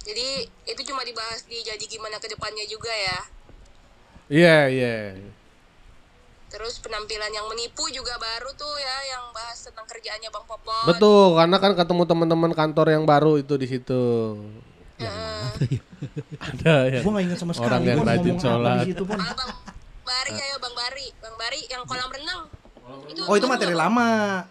Jadi 0.00 0.26
itu 0.64 0.80
cuma 0.88 1.04
dibahas 1.04 1.44
di 1.44 1.60
jadi 1.60 1.84
gimana 1.84 2.16
ke 2.16 2.28
depannya 2.30 2.64
juga 2.64 2.88
ya. 2.88 3.18
Iya, 4.24 4.58
iya. 4.72 4.96
Terus 6.48 6.80
penampilan 6.80 7.28
yang 7.28 7.44
menipu 7.50 7.84
juga 7.90 8.16
baru 8.16 8.48
tuh 8.54 8.72
ya 8.78 8.96
yang 9.12 9.24
bahas 9.34 9.58
tentang 9.60 9.84
kerjaannya 9.84 10.30
Bang 10.30 10.46
Popon. 10.46 10.86
Betul, 10.86 11.34
karena 11.34 11.56
kan 11.58 11.72
ketemu 11.74 12.02
teman-teman 12.06 12.52
kantor 12.54 12.86
yang 12.94 13.04
baru 13.04 13.36
itu 13.36 13.58
di 13.58 13.66
situ. 13.66 14.04
Ada 16.50 16.74
ya. 16.90 17.00
Gua 17.02 17.10
nggak 17.18 17.24
ingat 17.26 17.38
sama 17.38 17.52
sekali. 17.56 17.70
Orang 17.70 17.82
yang 17.82 18.00
rajin 18.06 18.36
sholat. 18.38 18.86
Pon. 18.94 19.18
Ah, 19.18 19.34
Bang 19.34 19.52
Bari 20.04 20.32
ayo 20.36 20.56
Bang 20.60 20.74
Bari, 20.76 21.06
Bang 21.18 21.36
Bari 21.40 21.60
yang 21.66 21.82
kolam 21.88 22.10
renang. 22.12 22.42
Oh, 23.24 23.34
itu 23.34 23.46
materi 23.48 23.72
lama. 23.72 24.44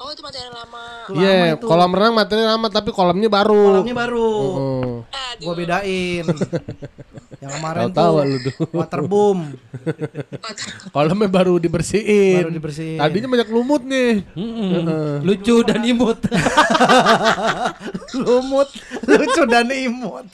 Oh, 0.00 0.08
itu 0.08 0.24
materi 0.24 0.48
lama. 0.48 0.84
Iya, 1.12 1.60
itu. 1.60 1.68
kolam 1.68 1.92
renang 1.92 2.16
materi 2.16 2.40
lama 2.40 2.72
tapi 2.72 2.88
kolamnya 2.88 3.28
baru. 3.28 3.84
Kolamnya 3.84 3.96
baru. 4.00 4.28
Heeh. 4.32 4.92
Aduh. 5.12 5.44
Gua 5.44 5.54
bedain. 5.60 6.24
yang 7.44 7.52
kemarin 7.56 7.88
Tahu-tahu 7.92 8.14
tuh 8.16 8.24
lu 8.24 8.36
tuh. 8.44 8.54
waterboom 8.76 9.38
Kolamnya 10.92 11.28
baru 11.28 11.60
dibersihin. 11.60 12.48
baru 12.48 12.52
dibersihin. 12.52 12.96
Tadinya 12.96 13.28
banyak 13.28 13.48
lumut 13.52 13.82
nih. 13.84 14.24
Mm-mm. 14.32 15.20
Lucu 15.20 15.56
dan 15.68 15.84
imut. 15.84 16.16
lumut, 18.24 18.68
lucu 19.04 19.42
dan 19.52 19.68
imut. 19.68 20.28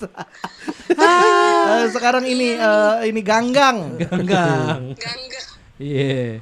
Eh, 0.94 1.82
sekarang 1.90 2.22
ini 2.22 2.54
eh, 2.54 2.94
ini 3.10 3.18
ganggang. 3.18 3.98
Ganggang. 3.98 4.94
Gangga. 4.94 5.42
Iya. 5.82 6.38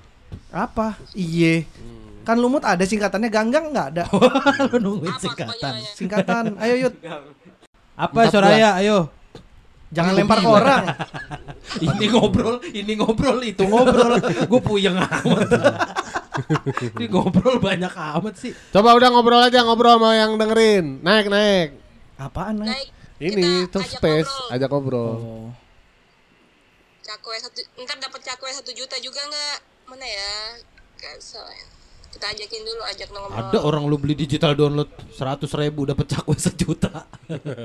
Apa? 0.54 0.94
Iye. 1.18 1.66
Kan 2.24 2.37
lumut 2.40 2.64
ada 2.64 2.80
singkatannya 2.80 3.28
ganggang 3.28 3.68
nggak 3.68 3.88
ada. 3.94 4.04
Lu 4.72 4.76
nungguin 4.80 5.14
singkatan. 5.20 5.52
kepanjangannya? 5.54 5.92
Singkatan. 5.92 6.44
Ayo 6.56 6.74
Yud, 6.88 6.94
Apa 7.94 8.32
Soraya? 8.32 8.80
Ayo. 8.80 9.12
jangan 9.94 10.18
lempar 10.18 10.42
ke 10.42 10.50
orang. 10.50 10.84
ini 11.87 12.06
ngobrol, 12.10 12.58
ini 12.74 12.92
ngobrol, 12.98 13.38
itu 13.46 13.62
ngobrol. 13.62 14.18
Gue 14.50 14.58
puyeng 14.58 14.98
amat. 14.98 15.48
ini 16.98 17.06
ngobrol 17.06 17.62
banyak 17.62 17.94
amat 17.94 18.34
sih. 18.34 18.50
Coba 18.74 18.98
udah 18.98 19.14
ngobrol 19.14 19.38
aja 19.38 19.62
ngobrol 19.62 19.94
sama 19.94 20.18
yang 20.18 20.34
dengerin. 20.34 20.98
Naik, 20.98 21.30
naik. 21.30 21.78
Apaan 22.18 22.66
naik? 22.66 22.74
Naik. 22.74 22.88
Ini 23.22 23.70
tuh 23.70 23.87
ajak 23.87 24.02
space, 24.02 24.26
ngobrol. 24.26 24.50
ajak 24.58 24.68
ngobrol. 24.74 25.14
Oh. 25.22 25.48
Cakwe 27.04 27.37
satu, 27.38 27.60
ntar 27.84 28.00
dapat 28.02 28.20
cakwe 28.26 28.50
satu 28.50 28.74
juta 28.74 28.98
juga 28.98 29.22
nggak? 29.22 29.58
Mana 29.94 30.06
ya? 30.08 30.58
Gak 30.98 31.22
salah. 31.22 31.83
Kita 32.14 32.31
ajakin 32.31 32.62
dulu, 32.62 32.83
ajak 32.87 33.09
ngobrol. 33.11 33.35
Ada 33.42 33.59
orang 33.59 33.83
lu 33.90 33.98
beli 33.98 34.14
digital 34.14 34.55
download 34.55 34.87
100 35.18 35.50
ribu 35.59 35.83
dapat 35.83 36.07
cakwe 36.14 36.38
sejuta. 36.38 37.11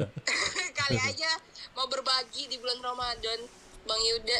Kali 0.82 0.98
aja 0.98 1.30
mau 1.78 1.86
berbagi 1.86 2.50
di 2.50 2.58
bulan 2.58 2.82
Ramadan, 2.82 3.46
Bang 3.86 4.02
Yuda. 4.02 4.40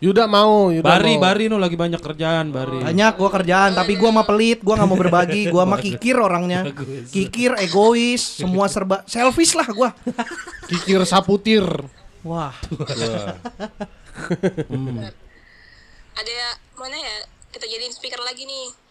Yuda 0.00 0.24
mau, 0.28 0.68
Yuda 0.68 0.84
Bari, 0.84 1.16
mau. 1.16 1.24
Bari 1.24 1.44
nu 1.48 1.56
lagi 1.56 1.76
banyak 1.76 2.04
kerjaan, 2.04 2.52
Bari. 2.52 2.84
Banyak 2.84 3.16
gua 3.16 3.30
kerjaan, 3.32 3.72
tapi 3.72 3.96
gua 3.96 4.12
mah 4.12 4.28
pelit, 4.28 4.60
gua 4.60 4.76
nggak 4.76 4.88
mau 4.92 5.00
berbagi, 5.00 5.48
gua 5.48 5.64
mah 5.64 5.80
kikir 5.80 6.20
orangnya. 6.20 6.68
Kikir, 7.08 7.56
egois, 7.64 8.20
semua 8.44 8.68
serba 8.68 9.08
selfish 9.08 9.56
lah 9.56 9.68
gua. 9.72 9.96
Kikir 10.68 11.00
saputir. 11.08 11.64
Wah, 12.20 12.52
Ada 16.12 16.28
ya, 16.28 16.50
mana 16.76 16.96
ya? 17.00 17.16
Kita 17.48 17.64
jadiin 17.64 17.96
speaker 17.96 18.20
lagi 18.20 18.44
nih. 18.44 18.89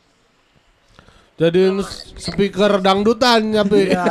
Jadiin 1.40 1.80
speaker 2.20 2.84
dangdutan 2.84 3.40
ya, 3.56 3.64
Pi. 3.64 3.96
ya. 3.96 4.04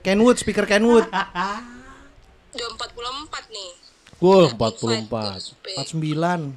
Kenwood, 0.00 0.40
speaker 0.40 0.64
Kenwood. 0.64 1.04
Udah 1.04 1.60
44 2.50 3.52
nih. 3.52 3.70
Gua 4.16 4.48
Invite 4.48 4.76
44. 4.80 4.80
to 4.80 5.40
space. 5.56 5.92
49. 5.92 6.56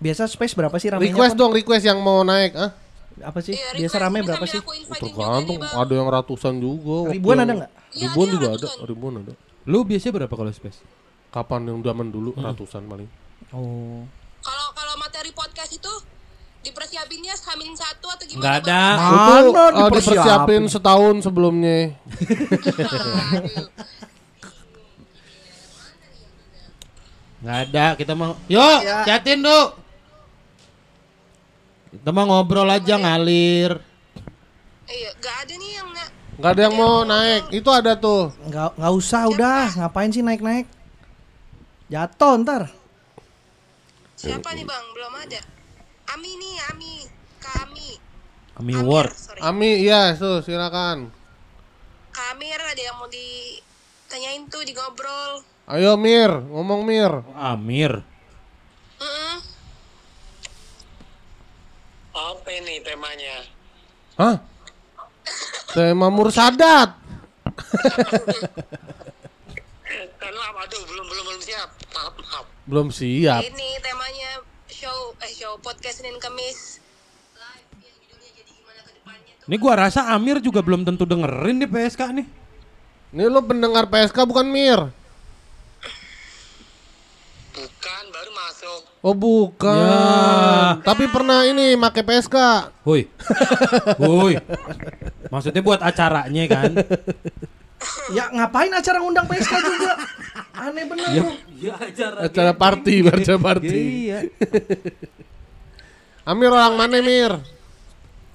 Biasa 0.00 0.22
space 0.28 0.56
berapa 0.56 0.76
sih 0.80 0.88
ramenya? 0.88 1.12
Request 1.12 1.34
dong, 1.36 1.52
request 1.52 1.84
yang 1.84 2.00
mau 2.00 2.24
naik, 2.24 2.56
ah. 2.56 2.72
Apa 3.20 3.44
sih? 3.44 3.52
Iya, 3.52 3.76
Biasa 3.84 3.96
rame 4.00 4.24
berapa 4.24 4.44
sih? 4.48 4.60
Tergantung, 4.96 5.60
ada 5.60 5.92
yang 5.92 6.08
ratusan 6.08 6.56
juga. 6.56 7.04
waktu 7.04 7.20
Ribuan 7.20 7.38
ada 7.44 7.52
nggak? 7.52 7.70
Iya, 7.92 8.08
Ribuan 8.08 8.26
ada 8.28 8.32
juga 8.32 8.46
ada, 8.56 8.68
ribuan 8.88 9.14
ada. 9.20 9.32
Lu 9.68 9.84
biasanya 9.84 10.24
berapa 10.24 10.32
kalau 10.32 10.48
space? 10.48 10.80
Kapan 11.28 11.68
yang 11.68 11.78
zaman 11.84 12.08
dulu 12.08 12.32
ratusan 12.32 12.88
paling. 12.88 13.08
Oh. 13.52 14.08
Kalau 14.40 14.66
kalau 14.72 14.94
materi 14.96 15.30
podcast 15.36 15.76
itu 15.76 15.92
dipersiapinnya 16.60 17.34
Hamin 17.40 17.72
satu 17.72 18.06
atau 18.06 18.24
gimana? 18.24 18.40
Enggak 18.40 18.54
ada. 18.62 18.82
Mana 18.94 19.38
Itu 19.40 19.58
uh, 19.58 19.70
dipersiapin? 19.72 19.88
dipersiapin 19.88 20.62
setahun 20.74 21.16
sebelumnya. 21.20 21.78
Enggak 27.40 27.58
ada, 27.66 27.84
kita 27.96 28.12
mau 28.12 28.36
Yuk, 28.46 28.78
Ya. 28.82 28.98
chatin, 29.06 29.40
Du. 29.40 29.60
Kita 31.90 32.10
mau 32.12 32.22
ngobrol 32.24 32.68
aja 32.68 32.94
ngalir. 32.94 33.80
Iya, 34.86 35.10
nggak 35.16 35.36
ada 35.40 35.54
nih 35.56 35.70
yang 35.72 35.88
na- 35.90 36.12
Gak 36.40 36.52
ada 36.56 36.62
yang 36.62 36.74
mau 36.74 37.04
naik. 37.04 37.42
Itu 37.50 37.68
ada 37.68 37.92
tuh. 37.94 38.32
Nggak 38.42 38.68
nggak 38.74 38.92
usah 38.94 39.22
udah, 39.28 39.66
ngapain 39.76 40.08
sih 40.08 40.22
naik-naik? 40.22 40.64
Jatuh 41.88 42.38
ntar. 42.40 42.62
Siapa 44.14 44.52
nih 44.52 44.64
bang? 44.64 44.84
Belum 44.94 45.14
ada. 45.16 45.40
Ami 46.10 46.30
nih, 46.36 46.56
Ami. 46.74 46.94
Kami. 47.38 47.90
Ami. 48.58 48.72
Sorry. 49.14 49.40
Ami, 49.40 49.70
iya, 49.86 50.12
tuh 50.18 50.42
silakan. 50.42 51.10
Kak 52.10 52.34
Amir 52.34 52.58
ada 52.58 52.82
yang 52.82 52.98
mau 52.98 53.06
ditanyain 53.06 54.42
tuh 54.50 54.66
di 54.66 54.74
ngobrol. 54.74 55.46
Ayo 55.70 55.94
Mir, 55.94 56.42
ngomong 56.50 56.82
Mir. 56.82 57.22
Amir. 57.38 58.02
Mm-mm. 58.98 59.36
Apa 62.10 62.48
ini 62.50 62.82
temanya? 62.82 63.46
Hah? 64.18 64.36
Tema 65.70 66.10
Mursadat. 66.10 66.90
Kan 70.20 70.32
lama 70.34 70.60
aduh 70.66 70.82
belum 70.84 71.06
belum 71.06 71.24
belum 71.30 71.40
siap. 71.40 71.70
Maaf 71.94 72.14
maaf. 72.18 72.44
Belum 72.66 72.90
siap. 72.90 73.40
Ini 73.46 73.78
temanya 73.78 74.42
show 74.80 75.12
eh 75.20 75.28
show 75.36 75.60
podcast 75.60 76.00
Senin 76.00 76.16
Kamis 76.16 76.80
live 77.36 77.68
yang 77.84 77.96
judulnya 78.00 78.30
jadi 78.32 78.48
gimana 78.48 78.80
ke 78.80 78.92
depannya 78.96 79.32
tuh. 79.36 79.46
Ini 79.52 79.56
gua 79.60 79.74
rasa 79.76 80.08
Amir 80.16 80.40
juga 80.40 80.64
belum 80.64 80.88
tentu 80.88 81.04
dengerin 81.04 81.60
nih 81.60 81.68
PSK 81.68 82.02
nih. 82.16 82.24
Ini 83.12 83.28
lo 83.28 83.44
pendengar 83.44 83.92
PSK 83.92 84.24
bukan 84.24 84.48
Mir? 84.48 84.80
Bukan 87.52 88.04
baru 88.08 88.30
masuk. 88.32 88.80
Oh 89.04 89.12
bukan. 89.12 89.84
Ya. 89.84 90.80
Tapi 90.80 91.04
pernah 91.12 91.44
ini 91.44 91.76
make 91.76 92.00
PSK. 92.00 92.36
Woi. 92.88 93.04
Woi. 94.00 94.40
Maksudnya 95.28 95.60
buat 95.60 95.84
acaranya 95.84 96.44
kan? 96.48 96.72
Ya 98.16 98.32
ngapain 98.32 98.72
acara 98.72 98.96
ngundang 98.96 99.28
PSK 99.28 99.54
juga? 99.60 99.92
Aneh 100.60 100.84
bener 100.84 101.08
lu. 101.08 101.32
Iya 101.56 101.74
acara. 101.80 102.18
Acara 102.28 102.52
party, 102.52 102.94
baca 103.00 103.34
party. 103.40 103.68
Iya. 103.72 104.18
Amir 106.28 106.52
orang 106.52 106.76
mana 106.76 107.00
Mir? 107.00 107.32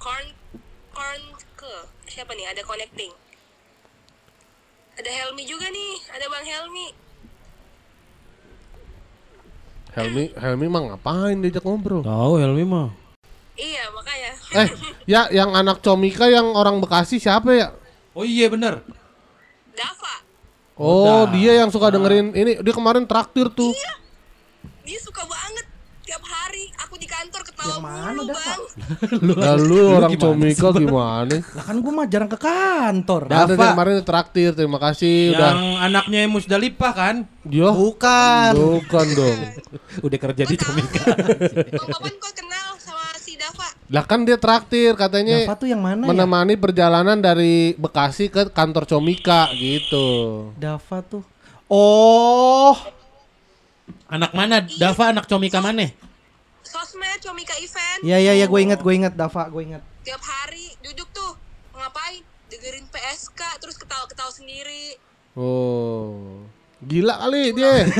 Corn 0.02 0.26
corn 0.90 1.22
ke 1.54 1.70
siapa 2.10 2.34
nih? 2.34 2.50
Ada 2.50 2.66
connecting. 2.66 3.14
Ada 4.96 5.10
Helmi 5.12 5.44
juga 5.46 5.70
nih, 5.70 5.92
ada 6.10 6.26
Bang 6.26 6.46
Helmi. 6.46 6.86
Helmi, 9.96 10.24
Helmi 10.34 10.66
mah 10.66 10.82
ngapain 10.92 11.36
diajak 11.40 11.62
ngobrol? 11.62 12.02
Tahu 12.02 12.42
Helmi 12.42 12.64
mah. 12.66 12.90
Iya, 13.56 13.88
makanya. 13.94 14.32
Eh, 14.52 14.68
ya 15.08 15.22
yang 15.32 15.56
anak 15.56 15.80
Comika 15.80 16.28
yang 16.28 16.52
orang 16.52 16.82
Bekasi 16.82 17.16
siapa 17.16 17.54
ya? 17.56 17.72
Oh 18.12 18.24
iya 18.24 18.52
bener. 18.52 18.84
Oh, 20.76 21.24
Udah. 21.24 21.32
dia 21.32 21.52
yang 21.56 21.72
suka 21.72 21.88
dengerin 21.88 22.32
ini. 22.32 22.60
Dia 22.60 22.70
kemarin 22.70 23.04
traktir 23.04 23.48
tuh. 23.48 23.72
dia 24.84 25.00
suka 25.00 25.24
banget 25.24 25.66
tiap 26.00 26.22
hari 26.22 26.70
aku 26.78 26.94
di 26.94 27.08
kantor 27.08 27.42
ketawa 27.42 27.66
Yang 27.66 27.82
mana, 27.82 28.10
mulu? 28.12 28.24
Bang. 28.30 28.62
Lalu 29.42 29.78
orang 29.82 30.12
Comika 30.14 30.68
gimana? 30.70 31.36
Lah 31.42 31.64
kan 31.64 31.76
gue 31.76 31.90
mah 31.90 32.06
jarang 32.06 32.28
ke 32.28 32.38
kantor. 32.38 33.26
Dava. 33.26 33.50
dia 33.50 33.72
kemarin 33.72 33.94
traktir. 34.04 34.50
Terima 34.52 34.78
kasih 34.78 35.32
Yang 35.32 35.40
udah. 35.58 35.82
anaknya 35.82 36.20
Musdalifah 36.28 36.92
kan? 36.92 37.16
Dia 37.42 37.72
Bukan. 37.72 38.52
bukan 38.54 39.06
dong. 39.10 39.38
Udah 40.04 40.18
kerja 40.20 40.42
di 40.44 40.54
Comika. 40.54 41.02
Bang 41.08 41.88
Papan 41.88 42.14
kok 42.14 42.32
kenal 42.36 42.70
Dava? 43.46 43.68
Lah 43.94 44.04
kan 44.04 44.26
dia 44.26 44.34
traktir 44.34 44.98
katanya 44.98 45.46
Dava 45.46 45.54
tuh 45.54 45.68
yang 45.70 45.78
mana 45.78 46.02
ya? 46.02 46.08
menemani 46.10 46.58
perjalanan 46.58 47.14
dari 47.22 47.78
Bekasi 47.78 48.26
ke 48.26 48.50
kantor 48.50 48.90
Comika 48.90 49.46
gitu. 49.54 50.50
Dava 50.58 50.98
tuh. 51.06 51.22
Oh, 51.70 52.74
anak 54.10 54.34
mana? 54.34 54.66
Dava 54.66 55.14
anak 55.14 55.30
Comika 55.30 55.62
mana? 55.62 55.86
Sosmed, 56.66 57.22
Comika 57.22 57.54
Event. 57.62 58.02
iya 58.02 58.18
iya 58.18 58.32
iya 58.34 58.46
gue 58.50 58.58
inget 58.58 58.82
gue 58.82 58.94
inget 58.94 59.14
Dava 59.14 59.46
gue 59.46 59.62
inget. 59.62 59.82
Tiap 60.02 60.22
hari 60.22 60.74
duduk 60.82 61.06
tuh 61.14 61.38
ngapain? 61.78 62.26
Dengerin 62.46 62.86
PSK 62.90 63.62
terus 63.62 63.74
ketawa-ketawa 63.78 64.30
sendiri. 64.30 64.98
Oh. 65.38 66.42
Gila 66.82 67.14
kali 67.18 67.50
dia. 67.54 67.90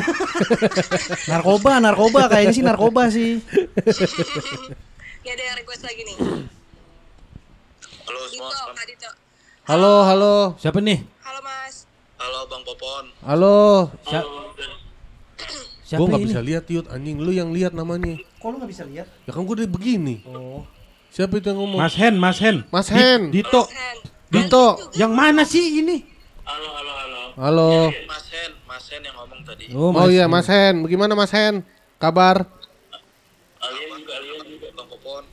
Narkoba 1.30 1.82
narkoba 1.82 2.30
kayaknya 2.30 2.54
sih 2.54 2.62
narkoba 2.62 3.10
sih. 3.10 3.42
Ya 5.26 5.34
ada 5.34 5.42
yang 5.42 5.56
request 5.58 5.82
lagi 5.82 6.02
nih. 6.02 6.16
Halo 8.06 8.20
Dito, 8.22 8.30
semua. 8.32 8.50
sekarang- 8.54 8.76
Kak 8.78 8.86
Dito. 8.86 9.10
Halo, 9.66 9.94
halo. 10.06 10.34
Siapa 10.56 10.78
nih? 10.78 11.02
Halo 11.20 11.40
Mas. 11.42 11.74
Halo 12.16 12.38
Bang 12.46 12.62
Popon. 12.62 13.04
Halo. 13.26 13.90
Siapa? 14.00 14.30
Siapa 15.82 15.98
Gue 15.98 16.06
nggak 16.08 16.22
ini? 16.22 16.26
bisa 16.30 16.40
lihat 16.40 16.64
Yud, 16.66 16.86
anjing 16.88 17.18
lu 17.18 17.30
yang 17.30 17.50
lihat 17.50 17.70
namanya. 17.70 18.14
Kok 18.38 18.46
lu 18.48 18.56
gak 18.58 18.70
bisa 18.70 18.82
lihat? 18.82 19.06
Ya 19.22 19.30
kan 19.30 19.42
gue 19.42 19.54
udah 19.56 19.66
begini. 19.68 20.22
Oh. 20.24 20.62
Siapa 21.10 21.38
itu 21.38 21.46
yang 21.46 21.58
ngomong? 21.58 21.78
Mas 21.78 21.94
Hen, 21.94 22.14
Mas 22.16 22.38
Hen. 22.38 22.56
Mas 22.68 22.86
Di- 22.86 22.94
Hen. 22.94 23.20
Dito. 23.30 23.62
Hen. 23.66 23.96
Dito. 24.28 24.64
Yang 24.94 25.12
mana 25.12 25.42
sih 25.42 25.62
ini? 25.80 26.06
Halo 26.42 26.68
halo 26.70 26.92
halo. 26.92 27.20
Halo. 27.36 27.70
Mas 28.04 28.26
Hen, 28.30 28.50
Mas 28.62 28.84
Hen 28.86 29.02
yang 29.02 29.14
ngomong 29.14 29.40
tadi. 29.42 29.64
Oh 29.74 30.06
iya 30.06 30.26
Mas 30.26 30.46
Hen, 30.46 30.82
bagaimana 30.82 31.14
Mas 31.14 31.30
Hen? 31.30 31.66
Kabar? 31.98 32.46
Alien 33.58 33.98
juga 33.98 34.14
Alien 34.14 34.46
juga 34.48 34.68
Bang 34.74 34.86
Popon. 34.88 35.24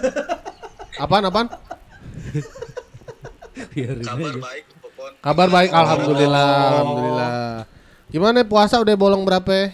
Apaan 1.02 1.24
apaan? 1.28 1.48
Kabar 4.02 4.34
baik 4.38 4.64
Popon. 4.82 5.12
Kabar 5.24 5.48
baik, 5.48 5.70
alhamdulillah, 5.72 6.50
alhamdulillah. 6.72 7.30
Gimana 8.12 8.44
puasa 8.44 8.76
udah 8.78 8.94
bolong 8.94 9.24
berapa? 9.24 9.72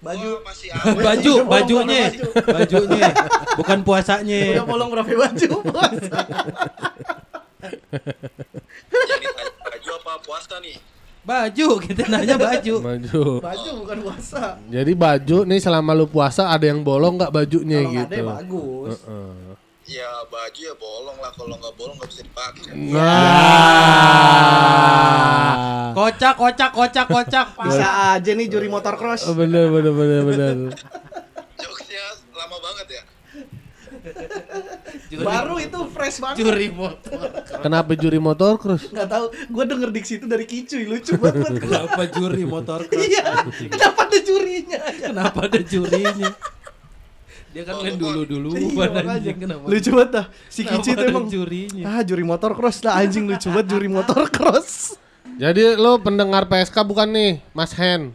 Baju. 0.00 0.30
Oh, 0.32 0.40
masih. 0.46 0.72
Baju, 0.96 1.32
bajunya, 1.44 2.08
bajunya, 2.48 3.12
bukan 3.58 3.78
puasanya. 3.84 4.56
Udah 4.56 4.64
bolong 4.64 4.88
berapa 4.88 5.12
baju? 5.12 5.50
Bos? 5.68 6.00
Jadi 8.88 9.26
baju 9.60 9.90
apa 10.00 10.12
puasa 10.24 10.56
nih? 10.64 10.80
Baju, 11.30 11.78
kita 11.86 12.10
nanya 12.10 12.34
baju. 12.34 12.74
Baju. 12.82 13.38
baju 13.38 13.70
bukan 13.86 13.98
puasa. 14.02 14.58
Jadi 14.66 14.92
baju 14.98 15.46
nih 15.46 15.62
selama 15.62 15.94
lu 15.94 16.10
puasa 16.10 16.50
ada 16.50 16.66
yang 16.66 16.82
bolong 16.82 17.22
nggak 17.22 17.30
bajunya 17.30 17.86
Kalau 17.86 17.92
nggak 17.94 18.02
ada 18.02 18.10
gitu? 18.10 18.18
ya 18.18 18.26
bagus. 18.26 18.98
Heeh. 19.06 19.54
Ya 19.90 20.10
baju 20.26 20.60
ya 20.62 20.74
bolong 20.74 21.18
lah 21.22 21.30
kalau 21.38 21.54
nggak 21.54 21.74
bolong 21.78 21.94
nggak 22.02 22.10
bisa 22.10 22.22
dipakai. 22.26 22.74
Nah. 22.74 23.10
Kocak, 25.90 26.34
kocak, 26.34 26.70
kocak, 26.74 27.06
kocak. 27.06 27.46
Bisa 27.66 28.14
aja 28.14 28.30
nih 28.34 28.46
juri 28.46 28.70
motor 28.70 28.94
cross. 28.94 29.26
Oh, 29.26 29.34
bener 29.34 29.70
bener 29.70 29.90
bener 29.90 30.22
bener. 30.22 30.70
Jokesnya 31.58 32.04
lama 32.34 32.56
banget 32.62 32.86
ya. 32.90 33.02
Baru 35.10 35.58
itu 35.58 35.78
fresh 35.90 36.22
banget. 36.22 36.38
Curi 36.38 36.70
motor. 36.70 37.18
Kenapa 37.58 37.98
juri 37.98 38.22
motor 38.22 38.54
cross? 38.56 38.86
Nggak 38.86 39.08
tahu, 39.10 39.24
gue 39.34 39.64
denger 39.66 39.90
diksi 39.90 40.22
itu 40.22 40.26
dari 40.30 40.46
Kicuy 40.46 40.86
lucu 40.86 41.18
banget. 41.18 41.50
Kenapa 41.58 42.06
juri 42.06 42.44
motor 42.46 42.86
cross? 42.86 43.02
Iya, 43.02 43.42
kenapa 43.66 44.06
ada 44.06 44.18
jurinya? 44.22 44.78
Kenapa 44.94 45.38
ada 45.50 45.60
jurinya? 45.66 46.30
Dia 47.50 47.66
kan 47.66 47.82
main 47.82 47.98
dulu-dulu 47.98 48.54
Iya, 48.54 48.70
makanya. 48.78 49.18
anjing 49.18 49.38
kenapa? 49.42 49.64
Lucu 49.66 49.90
banget 49.90 50.10
dah. 50.14 50.26
Si 50.46 50.62
Kenapa 50.62 50.78
Kicuy 50.78 50.92
itu 50.94 51.04
emang 51.10 51.26
jurinya. 51.26 51.84
Ah, 51.90 52.00
juri 52.06 52.22
motor 52.22 52.50
cross 52.54 52.78
lah 52.86 52.94
anjing 53.02 53.26
lucu 53.26 53.48
banget 53.50 53.66
juri 53.74 53.88
motor 53.90 54.30
cross. 54.30 54.94
Jadi 55.34 55.74
lu 55.74 55.98
pendengar 55.98 56.46
PSK 56.46 56.86
bukan 56.86 57.10
nih, 57.10 57.42
Mas 57.50 57.74
Hen? 57.74 58.14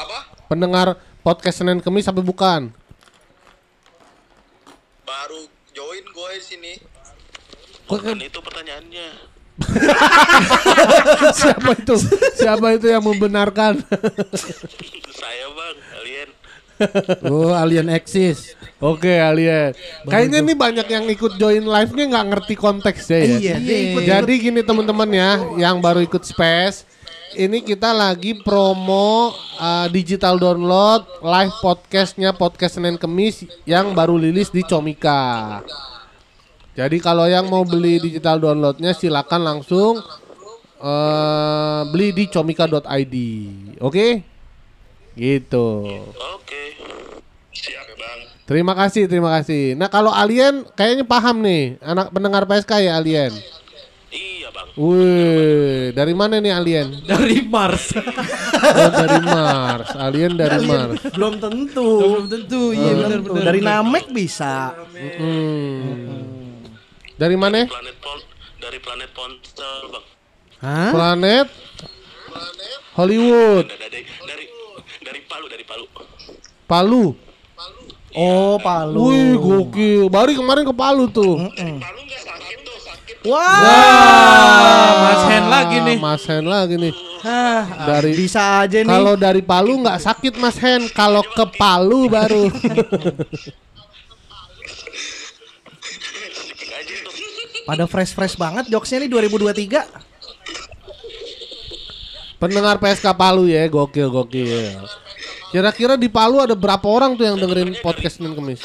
Apa? 0.00 0.18
Pendengar 0.48 0.96
podcast 1.20 1.60
Senin 1.60 1.84
Kemis 1.84 2.08
tapi 2.08 2.24
bukan? 2.24 2.72
Baru 5.04 5.40
join 5.76 6.04
gue 6.04 6.30
di 6.40 6.42
sini. 6.42 6.72
Kok 7.84 8.00
Bukan 8.00 8.18
itu 8.24 8.38
pertanyaannya. 8.40 9.08
siapa 11.38 11.70
itu? 11.78 11.94
Siapa 12.34 12.66
itu 12.74 12.86
yang 12.90 13.04
membenarkan? 13.04 13.78
Saya 15.20 15.46
bang, 15.54 15.76
Alien. 16.00 16.30
Oh, 17.30 17.54
alien 17.54 17.86
eksis. 17.86 18.58
Oke, 18.82 19.22
Alien. 19.22 19.78
Kayaknya 20.10 20.42
nih 20.42 20.56
banyak 20.58 20.88
yang 20.90 21.04
ikut 21.06 21.38
join 21.38 21.62
live-nya 21.62 22.04
nggak 22.10 22.26
ngerti 22.34 22.54
konteksnya 22.58 23.18
ya. 23.22 23.36
Iya, 23.38 23.54
dia 23.62 23.78
ikut. 23.92 24.02
Jadi 24.02 24.32
gini 24.42 24.60
teman-teman 24.66 25.06
ya, 25.14 25.30
yang 25.54 25.78
baru 25.78 26.02
ikut 26.02 26.26
space, 26.26 26.82
ini 27.34 27.66
kita 27.66 27.90
lagi 27.90 28.38
promo 28.38 29.34
uh, 29.58 29.86
digital 29.90 30.38
download 30.38 31.02
live 31.22 31.54
podcastnya 31.58 32.30
podcast 32.30 32.78
Senin 32.78 32.94
Kemis 32.94 33.42
yang 33.66 33.90
baru 33.94 34.18
rilis 34.18 34.54
di 34.54 34.62
Comika. 34.62 35.60
Jadi 36.74 36.98
kalau 36.98 37.26
yang 37.26 37.46
mau 37.46 37.62
beli 37.62 38.02
digital 38.02 38.38
downloadnya 38.38 38.94
silakan 38.94 39.42
langsung 39.46 40.02
uh, 40.82 41.82
beli 41.90 42.14
di 42.14 42.24
comika.id. 42.30 43.16
Oke? 43.82 44.22
Gitu. 45.14 45.68
Oke. 46.34 46.62
Siap 47.54 47.86
bang. 47.94 48.20
Terima 48.46 48.74
kasih, 48.74 49.06
terima 49.06 49.30
kasih. 49.38 49.78
Nah 49.78 49.86
kalau 49.86 50.10
Alien 50.10 50.66
kayaknya 50.74 51.06
paham 51.06 51.42
nih, 51.42 51.78
anak 51.78 52.10
pendengar 52.10 52.42
PSK 52.46 52.90
ya 52.90 52.98
Alien. 52.98 53.30
Wih, 54.74 55.94
dari 55.94 56.14
mana 56.18 56.42
nih 56.42 56.50
Alien? 56.50 56.88
Dari 57.06 57.46
Mars. 57.46 57.94
Oh, 58.64 58.90
dari 58.90 59.20
Mars. 59.20 59.92
Alien 59.92 60.40
dari 60.40 60.64
Mars. 60.64 61.04
Belum 61.12 61.36
tentu. 61.36 61.84
Belum 62.00 62.24
tentu, 62.26 62.72
iya 62.72 62.96
benar 62.96 63.20
benar. 63.20 63.42
Dari 63.44 63.60
Namek 63.60 64.08
bisa. 64.08 64.72
Hmm. 65.20 66.64
Dari 67.14 67.36
mana? 67.36 67.68
Planet 67.68 67.96
Pon 68.00 68.18
dari 68.64 68.78
planet 68.80 69.10
Ponsel, 69.12 69.92
Bang. 69.92 70.06
Hah? 70.64 70.90
Planet 70.96 71.48
Hollywood, 72.96 73.68
Dari 73.68 73.78
dari 73.92 74.00
dari, 74.24 74.44
dari 75.04 75.20
Palu, 75.28 75.46
dari 75.52 75.64
Palu. 75.68 75.86
Palu. 76.64 77.04
Oh, 78.16 78.56
Palu. 78.56 78.96
Wih, 79.12 79.36
gokil. 79.36 80.08
Bari 80.08 80.32
kemarin 80.32 80.64
ke 80.64 80.72
Palu 80.72 81.04
tuh. 81.12 81.36
Palu 81.52 82.00
nggak 82.08 82.22
Wah, 83.24 83.40
Ah, 83.40 84.92
Mas 85.00 85.22
Hen 85.26 85.44
lagi 85.48 85.76
nih. 85.80 85.96
Mas 85.96 86.24
Hen 86.24 86.44
lagi 86.44 86.76
nih. 86.76 86.92
Hah, 87.24 87.64
Dari 87.88 88.12
bisa 88.12 88.60
aja 88.60 88.84
nih. 88.84 88.90
kalau 88.90 89.16
dari 89.16 89.40
Palu 89.40 89.80
nggak 89.80 89.96
sakit 89.98 90.36
Mas 90.36 90.60
Hen, 90.60 90.92
kalau 90.92 91.24
ke 91.24 91.44
Palu 91.56 92.04
baru. 92.06 92.52
Pada 97.64 97.88
fresh-fresh 97.88 98.36
banget 98.36 98.68
jokesnya 98.68 99.00
nih 99.00 99.10
2023. 99.10 99.88
Pendengar 102.36 102.76
PSK 102.76 103.08
Palu 103.16 103.48
ya, 103.48 103.64
gokil 103.66 104.12
gokil. 104.12 104.84
Kira-kira 105.48 105.96
di 105.96 106.12
Palu 106.12 106.44
ada 106.44 106.52
berapa 106.52 106.84
orang 106.84 107.16
tuh 107.16 107.24
yang 107.24 107.40
dengerin 107.40 107.72
podcast 107.80 108.20
Senin 108.20 108.36
Kemis? 108.36 108.60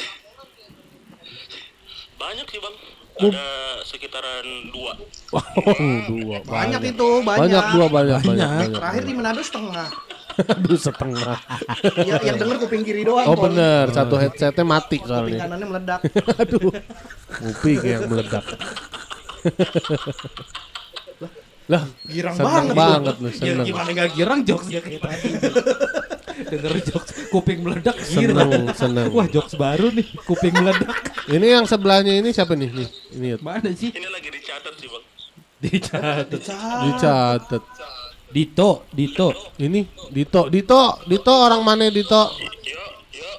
Banyak 2.20 2.44
sih, 2.44 2.60
Bang. 2.60 2.76
Ada 3.22 3.48
sekitaran 3.84 4.46
dua. 4.70 4.96
Wow, 5.30 5.44
dua. 6.08 6.38
Banyak 6.42 6.82
itu, 6.88 7.08
banyak. 7.20 7.40
Banyak 7.42 7.66
dua 7.70 7.86
banyak 7.88 8.20
banyak. 8.22 8.50
banyak. 8.50 8.72
Terakhir 8.74 9.04
di 9.04 9.14
Manado 9.14 9.42
setengah. 9.42 9.88
Aduh 10.40 10.80
setengah. 10.80 11.36
ya, 12.08 12.16
yang 12.24 12.40
denger 12.40 12.58
kuping 12.64 12.82
kiri 12.82 13.04
doang. 13.04 13.28
Oh 13.28 13.36
Pol. 13.36 13.52
bener, 13.52 13.92
satu 13.92 14.16
headsetnya 14.16 14.64
mati 14.64 14.96
Kuping 14.98 15.10
soalnya. 15.10 15.40
kanannya 15.44 15.68
meledak. 15.68 16.00
Aduh, 16.42 16.72
kuping 17.30 17.80
yang 17.84 18.08
meledak. 18.08 18.46
lah, 21.68 21.84
Girang 22.04 22.36
banget. 22.36 22.74
banget 22.74 23.16
lu, 23.20 23.28
Ya, 23.30 23.36
seneng. 23.36 23.66
gimana 23.68 23.90
gak 23.94 24.10
girang 24.16 24.40
jokesnya 24.42 24.80
kayak 24.80 25.02
tadi. 25.04 25.30
Denger 26.50 26.74
jokes 26.82 27.12
kuping 27.30 27.60
meledak. 27.62 27.96
Seneng, 28.02 28.74
seneng. 28.74 29.08
Wah 29.14 29.28
jokes 29.30 29.54
baru 29.54 29.94
nih 29.94 30.08
kuping 30.26 30.54
meledak. 30.54 30.90
Ini 31.30 31.62
yang 31.62 31.66
sebelahnya 31.70 32.18
ini 32.18 32.34
siapa 32.34 32.58
nih? 32.58 32.70
Nih, 32.74 32.90
ini. 33.14 33.28
Mana 33.40 33.70
sih? 33.72 33.94
Ini 33.94 34.08
lagi 34.10 34.30
dicatat 34.34 34.74
sih, 34.76 34.90
Bang. 34.90 35.06
Dicatat. 35.60 36.26
dicatat. 36.86 37.64
Dito, 38.30 38.86
Dito. 38.90 39.30
Ini 39.58 39.82
Dito, 40.10 40.50
Dito, 40.50 40.82
Dito 41.06 41.34
orang 41.34 41.62
mana 41.62 41.90
Dito? 41.90 42.30
Yuk, 42.38 42.54
yuk. 43.14 43.38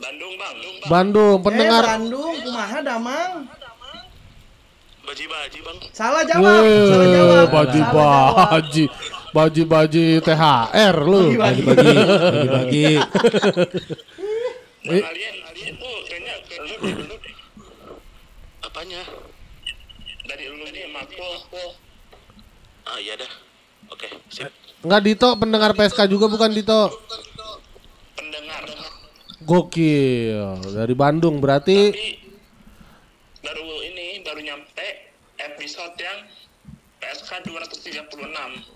Bandung, 0.00 0.32
Bang. 0.36 0.56
Bandung, 0.56 0.76
Bang. 0.76 0.88
Bandung, 0.88 1.36
Eh, 1.36 1.44
pendengar. 1.44 1.84
Bandung, 1.84 2.34
kumaha 2.40 2.78
damang? 2.80 3.32
Baji-baji, 5.00 5.58
Bang. 5.60 5.78
Salah 5.90 6.22
jawab, 6.22 6.62
salah 6.64 7.08
jawab. 7.08 7.46
baji 7.50 7.80
baji, 7.92 8.84
baji 9.30 9.62
baji 9.66 10.04
THR 10.22 10.96
lu. 11.06 11.38
Bagi-bagi, 11.38 11.94
bagi-bagi. 11.94 12.86
Bang 14.80 15.04
Alien, 15.06 15.34
Alien. 15.44 15.74
Oh, 15.76 15.98
kayaknya 16.08 16.34
lu. 17.04 17.16
Apanya? 18.64 19.02
Dari 20.24 20.44
lu 20.48 20.66
nih, 20.70 20.88
Mako. 20.88 21.30
Ah, 22.88 22.98
iya 22.98 23.14
dah. 23.20 23.32
Oke, 23.92 24.08
sip. 24.32 24.50
Enggak 24.80 25.02
Dito, 25.04 25.28
pendengar 25.36 25.76
PSK 25.76 26.08
juga 26.08 26.26
bukan 26.32 26.50
Dito. 26.56 26.88
Pendengar. 28.16 28.64
Gokil. 29.44 30.72
Dari 30.72 30.94
Bandung 30.96 31.42
berarti 31.42 31.92
Tapi 31.92 32.16
baru 33.44 33.66
ini 33.84 34.24
baru 34.24 34.40
nyampe 34.40 35.12
episode 35.36 35.96
yang 36.00 36.24
PSK 37.02 37.44
236. 37.44 38.69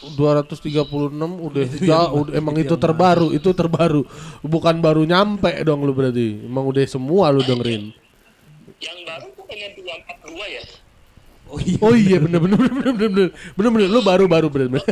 236 0.00 1.12
udah 1.12 1.60
itu 1.60 1.84
udah, 1.84 2.08
udah 2.08 2.32
emang 2.32 2.56
itu, 2.56 2.72
itu 2.72 2.74
terbaru, 2.80 3.26
mana? 3.28 3.36
itu 3.36 3.50
terbaru. 3.52 4.02
Bukan 4.40 4.80
baru 4.80 5.04
nyampe 5.04 5.52
dong 5.60 5.84
lu 5.84 5.92
berarti. 5.92 6.40
Emang 6.48 6.64
udah 6.64 6.80
semua 6.88 7.28
lu 7.28 7.44
dengerin. 7.44 7.92
Yang 8.80 8.98
baru 9.04 9.26
bukannya 9.36 9.68
242 9.76 10.56
ya? 10.56 10.62
Oh 11.50 11.58
iya. 11.60 11.76
Oh 11.84 11.94
iya 11.94 12.16
bener 12.16 12.40
bener 12.40 12.56
bener 12.56 12.72
bener 12.72 12.94
bener 12.96 13.10
bener 13.12 13.28
bener, 13.58 13.70
bener. 13.76 13.88
lu 13.92 14.00
baru 14.00 14.24
baru 14.24 14.48
bener 14.48 14.68
bener. 14.72 14.86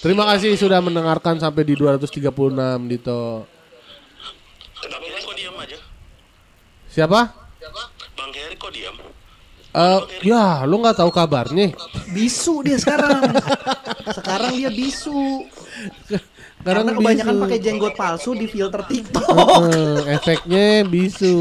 Terima 0.00 0.24
kasih 0.32 0.56
sudah 0.56 0.80
mendengarkan 0.80 1.36
sampai 1.36 1.66
di 1.66 1.76
236 1.76 2.32
Dito. 2.88 3.44
Kenapa 4.80 5.04
kok 5.12 5.34
diam 5.36 5.56
aja? 5.60 5.78
Siapa? 6.88 7.20
Siapa? 7.60 7.82
Bang 8.16 8.32
Heri 8.32 8.56
kok 8.56 8.72
diam? 8.72 8.96
Eh 9.70 10.00
ya, 10.26 10.66
lu 10.66 10.82
nggak 10.82 10.98
tahu 10.98 11.14
kabarnya. 11.14 11.70
Bisu 12.10 12.66
dia 12.66 12.74
sekarang. 12.74 13.22
sekarang 14.18 14.58
dia 14.58 14.70
bisu. 14.74 15.46
Karena 16.60 16.90
kebanyakan 16.90 17.34
bisu. 17.38 17.42
pakai 17.46 17.58
jenggot 17.62 17.94
palsu 17.94 18.34
di 18.34 18.50
filter 18.50 18.82
TikTok. 18.82 19.30
Eh, 19.70 20.18
efeknya 20.18 20.82
bisu. 20.82 21.38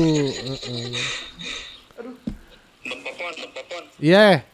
Bang 2.86 3.02
Popon. 3.02 3.84
Iya. 3.98 4.46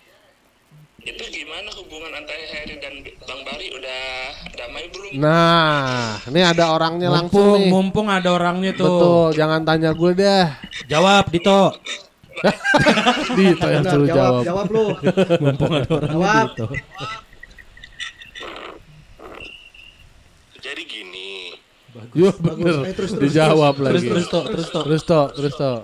Itu 1.05 1.23
gimana 1.29 1.69
hubungan 1.77 2.11
antara 2.17 2.43
Heri 2.49 2.75
dan 2.81 2.93
Bang 3.27 3.41
Bari? 3.45 3.67
Udah 3.75 4.01
damai 4.57 4.89
belum? 4.89 5.11
Nah, 5.21 6.17
ini 6.31 6.41
ada 6.41 6.73
orangnya 6.73 7.13
langsung 7.13 7.43
Mumpung, 7.43 7.59
nih. 7.61 7.69
mumpung 7.69 8.07
ada 8.09 8.29
orangnya 8.33 8.71
tuh. 8.73 8.87
Betul, 8.87 9.25
jangan 9.37 9.61
tanya 9.67 9.91
gue 9.93 10.11
dah. 10.17 10.47
Jawab 10.89 11.29
Dito. 11.29 11.75
Dito 13.37 13.67
yang 13.71 13.83
suruh 13.87 14.07
jawab, 14.09 14.43
jawab. 14.43 14.65
lu. 14.71 14.85
Mumpung 15.39 15.71
ada 15.71 15.87
orangnya 15.87 16.15
Jawab. 16.15 16.47
Dito. 16.51 16.65
Jadi 20.59 20.81
gini, 20.83 21.29
Yo 22.11 22.31
bener. 22.35 22.91
Eh, 22.91 22.93
terus, 22.95 23.15
terus, 23.15 23.31
Dijawab 23.31 23.79
Terus 23.79 24.03
lagi. 24.03 24.07
terus 24.11 24.25
toh, 24.27 24.43
terus 24.51 24.67
toh. 24.67 24.83
Terus 24.83 25.03
toh, 25.03 25.25
terus 25.31 25.53
toh. 25.55 25.77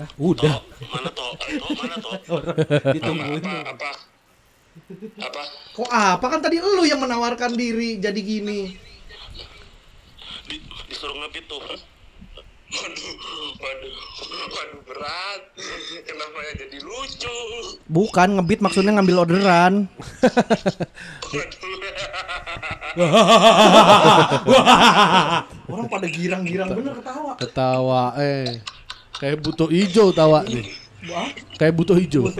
Lah, 0.00 0.08
udah. 0.16 0.56
mana 0.88 1.10
toh? 1.10 1.30
Toh 1.36 1.72
mana 1.78 1.96
toh? 2.00 2.14
Orang 2.32 2.56
ditungguin. 2.96 3.42
Apa? 3.44 3.70
Apa? 3.76 3.90
Apa? 5.20 5.42
Kok 5.72 5.88
apa 5.88 6.26
kan 6.28 6.40
tadi 6.40 6.60
lu 6.60 6.84
yang 6.84 7.00
menawarkan 7.00 7.56
diri 7.56 8.00
jadi 8.00 8.20
gini. 8.20 8.72
Di, 10.48 10.56
disuruh 10.88 11.16
ngebit 11.16 11.44
tuh. 11.48 11.60
Waduh, 12.72 13.14
waduh, 13.60 13.94
waduh 14.48 14.80
berat. 14.88 15.40
Kenapa 16.08 16.38
ya 16.40 16.52
jadi 16.64 16.78
lucu? 16.80 17.36
Bukan 17.84 18.40
ngebit 18.40 18.64
maksudnya 18.64 18.96
ngambil 18.96 19.28
orderan. 19.28 19.92
Orang 25.68 25.86
pada 25.92 26.08
girang-girang 26.08 26.72
bener 26.72 26.96
ketawa. 26.96 27.32
Ketawa 27.36 28.16
eh. 28.16 28.64
Kayak 29.20 29.44
butuh 29.44 29.68
hijau 29.68 30.08
tawa 30.16 30.40
nih. 30.48 30.72
Kayak 31.60 31.76
butuh 31.76 31.96
hijau. 32.00 32.32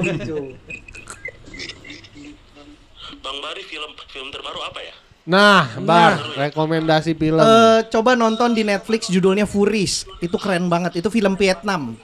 Bang 3.20 3.38
Bari 3.38 3.62
film 3.68 3.92
film 4.10 4.28
terbaru 4.32 4.60
apa 4.64 4.80
ya? 4.80 4.96
Nah, 5.22 5.78
Bar, 5.78 6.34
rekomendasi 6.34 7.14
film. 7.14 7.38
Eh, 7.38 7.80
coba 7.94 8.18
nonton 8.18 8.58
di 8.58 8.66
Netflix 8.66 9.06
judulnya 9.06 9.46
Furis. 9.46 10.02
Itu 10.18 10.34
keren 10.34 10.66
banget. 10.66 10.98
Itu 10.98 11.14
film 11.14 11.38
Vietnam. 11.38 11.94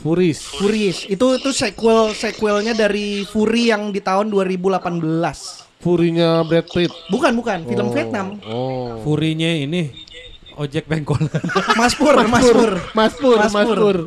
Furis. 0.00 0.40
Furis. 0.56 1.04
Itu 1.04 1.36
itu 1.36 1.52
sequel 1.52 2.16
sequelnya 2.16 2.72
dari 2.72 3.28
Fury 3.28 3.68
yang 3.68 3.92
di 3.92 4.00
tahun 4.00 4.32
2018. 4.32 5.66
Furinya 5.84 6.40
Brad 6.48 6.66
Pitt. 6.72 6.92
Bukan, 7.12 7.36
bukan, 7.36 7.58
film 7.68 7.86
Vietnam. 7.92 8.40
Oh. 8.48 9.04
Furinya 9.04 9.52
ini 9.52 9.92
ojek 10.56 10.88
bengkolan. 10.88 11.28
Mas 11.80 11.92
Pur, 11.92 12.16
Mas 12.24 12.44
Pur. 12.44 12.72
Mas 12.96 13.12
Pur, 13.14 13.36
Mas 13.36 13.52
Mas 13.52 13.66
Pur. 13.68 13.76
Pur. 13.76 13.98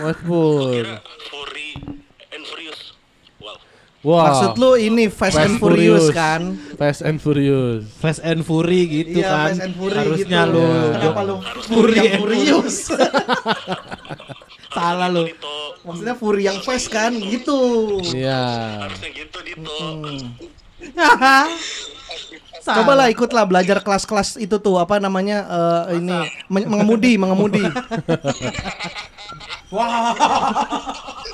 Mas 0.00 0.18
Pur. 0.24 0.72
Kira 0.72 0.96
Fury 1.28 1.68
and 1.76 1.99
Furious. 1.99 1.99
Wow. 4.00 4.16
Wah. 4.16 4.24
Maksud 4.32 4.56
lu 4.56 4.70
ini 4.74 5.12
Fast, 5.12 5.36
and 5.36 5.60
Furious 5.60 6.08
kan? 6.08 6.56
Fast 6.80 7.04
and 7.04 7.20
Furious. 7.20 7.84
Fast 8.00 8.24
and 8.24 8.40
Fury 8.40 8.80
gitu 8.88 9.20
Iya, 9.20 9.28
kan. 9.28 9.52
Fast 9.52 9.60
and 9.60 9.74
Fury 9.76 9.92
Harusnya 9.92 10.40
gitu. 10.48 10.56
lu. 10.56 10.64
Kenapa 10.96 11.20
lu 11.20 11.34
Fury 11.68 11.92
yang 11.92 12.08
and 12.08 12.16
Furious? 12.24 12.76
Salah 14.76 15.08
lu. 15.12 15.28
Dito, 15.28 15.54
Maksudnya 15.80 16.14
Fury 16.16 16.42
yang 16.44 16.58
fast 16.60 16.88
kan 16.88 17.12
gitu. 17.12 17.60
Iya. 18.12 18.40
harusnya 18.88 19.10
gitu 19.12 19.38
Dito. 22.60 22.76
Coba 22.76 22.92
lah 22.92 23.08
ikutlah 23.08 23.44
belajar 23.48 23.80
kelas-kelas 23.80 24.36
itu 24.36 24.56
tuh 24.60 24.76
apa 24.76 25.00
namanya 25.00 25.48
eh, 25.48 25.96
ini 25.96 26.12
men- 26.52 26.68
mengemudi, 26.68 27.16
mengemudi. 27.16 27.64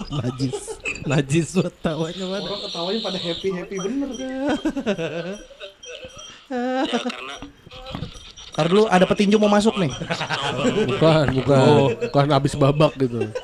Najis. 0.07 0.79
Najis 1.03 1.47
buat 1.57 1.75
tawanya 1.83 2.25
mana. 2.31 2.47
Orang 2.47 2.63
ketawanya 2.69 3.01
pada 3.03 3.19
happy 3.19 3.49
happy 3.53 3.77
bener 3.83 4.11
kan? 4.15 4.31
Ya 6.47 6.87
karena 6.87 7.35
Ntar 8.55 8.67
dulu 8.71 8.87
ada 8.87 9.03
petinju 9.03 9.35
mau 9.37 9.51
masuk 9.51 9.75
nih. 9.83 9.91
Bukan, 10.95 11.27
bukan. 11.43 11.67
Bukan 12.07 12.27
habis 12.31 12.55
babak 12.55 12.95
gitu. 13.03 13.35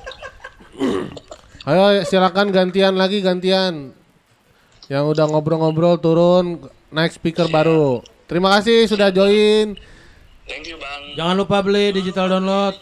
Ayo 1.67 2.07
silakan 2.07 2.55
gantian 2.55 2.95
lagi 2.95 3.19
gantian. 3.19 3.91
Yang 4.87 5.05
udah 5.19 5.27
ngobrol-ngobrol 5.35 5.99
turun 5.99 6.63
naik 6.93 7.17
speaker 7.17 7.49
baru. 7.49 8.05
Terima 8.29 8.53
kasih 8.55 8.85
sudah 8.87 9.09
join. 9.09 9.75
Thank 10.45 10.69
you 10.69 10.77
bang. 10.77 11.17
Jangan 11.17 11.35
lupa 11.37 11.65
beli 11.65 11.93
digital 11.93 12.29
download. 12.29 12.77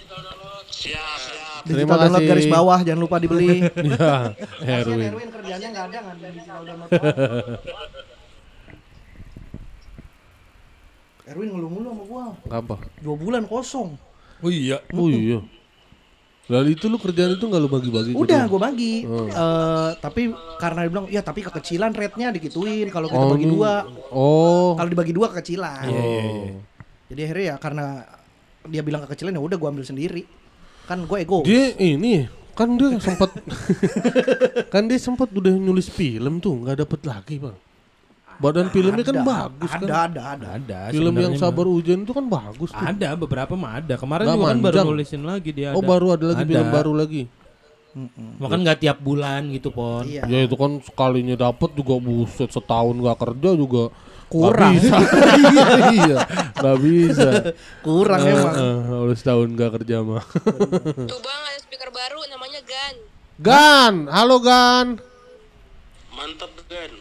Siap, 0.71 0.99
siap. 1.19 1.63
Terima 1.65 1.95
Digital 1.95 1.99
download 2.01 2.23
kasih. 2.23 2.31
garis 2.35 2.47
bawah 2.51 2.79
jangan 2.83 3.01
lupa 3.01 3.17
dibeli. 3.19 3.63
Ya, 3.91 4.35
Erwin. 4.83 5.13
kerjanya 5.31 5.69
nggak 5.71 5.85
ada 5.89 5.99
nggak 6.03 6.17
digital 6.27 6.61
download. 6.67 6.91
Erwin 11.31 11.49
ngeluh-ngeluh 11.55 11.93
sama 11.95 12.05
gua. 12.11 12.25
Apa? 12.51 12.77
Dua 12.99 13.15
bulan 13.15 13.47
kosong. 13.47 13.95
Oh 14.43 14.51
iya. 14.51 14.83
Oh 14.91 15.07
iya. 15.07 15.39
Lalu 16.51 16.75
itu 16.75 16.91
lu 16.91 16.99
kerjaan 16.99 17.39
itu 17.39 17.47
nggak 17.47 17.63
lu 17.63 17.71
bagi-bagi? 17.71 18.11
ke 18.11 18.19
Udah 18.19 18.41
dia? 18.43 18.51
gue 18.51 18.61
bagi. 18.61 18.95
Eh, 19.07 19.91
tapi 20.03 20.35
karena 20.59 20.79
dia 20.83 20.91
bilang, 20.91 21.07
ya 21.07 21.23
tapi 21.23 21.47
kekecilan 21.47 21.95
rate-nya 21.95 22.35
digituin 22.35 22.91
kalau 22.91 23.07
kita 23.07 23.23
Oh, 23.23 23.31
bagi 23.31 23.47
dua. 23.47 23.73
Oh. 24.11 24.71
Kalau 24.75 24.89
dibagi 24.91 25.15
dua 25.15 25.31
kekecilan. 25.31 25.87
Oh. 25.87 26.59
Jadi 27.07 27.21
akhirnya 27.23 27.47
ya 27.47 27.57
karena 27.63 27.87
dia 28.67 28.83
bilang 28.83 29.07
kekecilan 29.07 29.31
ya 29.31 29.41
udah 29.41 29.57
gue 29.57 29.69
ambil 29.71 29.87
sendiri. 29.87 30.27
Kan 30.91 31.07
gue 31.07 31.19
ego. 31.23 31.47
Dia 31.47 31.71
ini 31.79 32.27
kan 32.51 32.75
dia 32.75 32.99
sempat 32.99 33.31
kan 34.75 34.85
dia 34.91 34.99
sempat 34.99 35.31
udah 35.31 35.55
nulis 35.55 35.87
film 35.87 36.43
tuh 36.43 36.67
nggak 36.67 36.83
dapet 36.83 37.01
lagi 37.07 37.39
bang. 37.39 37.57
Badan 38.41 38.73
filmnya 38.73 39.05
kan 39.05 39.21
Ada, 39.21 39.27
bagus 39.29 39.71
ada, 39.71 39.81
kan. 39.85 39.89
Ada, 40.09 40.23
ada, 40.33 40.49
Ada. 40.57 40.79
Film 40.97 41.15
yang 41.21 41.35
sabar 41.37 41.69
mah. 41.69 41.75
hujan 41.77 41.99
itu 42.09 42.13
kan 42.17 42.25
bagus 42.25 42.71
tuh. 42.73 42.87
Ada 42.89 43.09
beberapa 43.13 43.53
mah 43.53 43.73
ada. 43.85 43.95
Kemarin 44.01 44.25
Nggak 44.25 44.39
juga 44.41 44.49
kan 44.49 44.59
baru 44.65 44.79
nulisin 44.89 45.23
lagi 45.29 45.51
dia. 45.53 45.77
Oh 45.77 45.85
ada. 45.85 45.91
baru 45.93 46.07
ada 46.17 46.25
lagi 46.33 46.43
Ada. 46.43 46.49
film 46.49 46.69
baru 46.73 46.93
lagi. 46.97 47.23
Bahkan 48.41 48.59
nggak 48.65 48.79
tiap 48.81 48.99
bulan 49.05 49.53
gitu 49.53 49.69
pon. 49.69 50.09
Iya. 50.09 50.25
Ya 50.25 50.39
itu 50.49 50.57
kan 50.57 50.81
sekalinya 50.81 51.37
dapet 51.37 51.71
juga 51.77 52.01
buset 52.01 52.49
setahun 52.49 52.97
gak 52.97 53.19
kerja 53.29 53.51
juga 53.53 53.93
Kurang. 54.31 54.79
Gak 54.79 54.79
bisa. 54.79 54.97
iya, 55.99 56.19
gak 56.55 56.79
bisa. 56.79 57.31
Kurang 57.83 58.23
emang. 58.23 58.55
Eh, 58.55 58.77
Kalau 58.87 59.15
setahun 59.19 59.49
gak 59.59 59.71
kerja 59.83 59.97
mah. 60.07 60.23
Tuh 61.11 61.19
bang 61.19 61.43
ada 61.51 61.59
speaker 61.59 61.91
baru 61.91 62.23
namanya 62.31 62.63
Gan. 62.63 62.95
Gan, 63.43 63.95
halo 64.07 64.39
Gan. 64.39 64.87
Mantap 66.15 66.55
kan. 66.71 67.00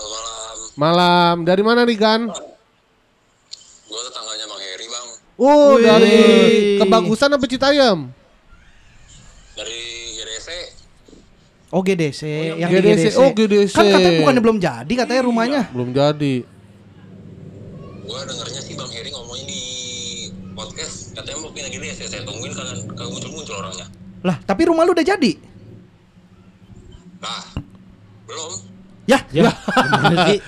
Selamat 0.00 0.16
malam. 0.16 0.56
Malam, 0.80 1.36
dari 1.44 1.60
mana 1.60 1.84
nih 1.84 1.98
Gan? 2.00 2.32
Gue 3.90 4.00
tetangganya 4.08 4.46
Bang 4.48 4.62
Heri 4.64 4.86
bang. 4.88 5.06
Oh, 5.36 5.76
Wih. 5.76 5.84
dari 5.84 6.18
kebagusan 6.80 7.36
apa 7.36 7.44
Citayam? 7.44 7.98
Dari 9.60 9.80
GDC. 10.16 10.48
Oh 11.70 11.84
GDC, 11.84 12.22
yang 12.58 12.70
di 12.72 12.80
GDC. 12.80 13.12
GDC. 13.12 13.20
Oh, 13.20 13.30
GDC. 13.36 13.74
Kan 13.76 13.86
katanya 13.92 14.14
bukannya 14.24 14.42
belum 14.42 14.58
jadi 14.58 14.92
katanya 15.04 15.22
rumahnya. 15.28 15.62
Belum 15.70 15.92
jadi. 15.92 16.34
Gue 18.08 18.20
dengernya 18.24 18.60
sih 18.64 18.74
Bang 18.74 18.90
Heri 18.90 19.12
ngomongin 19.12 19.46
di 19.46 19.62
podcast. 20.56 21.12
Katanya 21.12 21.44
mau 21.44 21.52
pindah 21.52 21.70
GDC. 21.70 22.08
Saya 22.08 22.24
tungguin 22.24 22.56
kalian 22.56 22.88
kagak 22.96 23.08
muncul-muncul 23.12 23.54
orangnya. 23.60 23.86
Lah, 24.24 24.36
tapi 24.48 24.64
rumah 24.64 24.82
lu 24.88 24.96
udah 24.96 25.04
jadi. 25.04 25.32
Nah, 27.20 27.44
belum. 28.24 28.69
Ya, 29.10 29.18
Ya, 29.34 29.50
sih? 30.30 30.38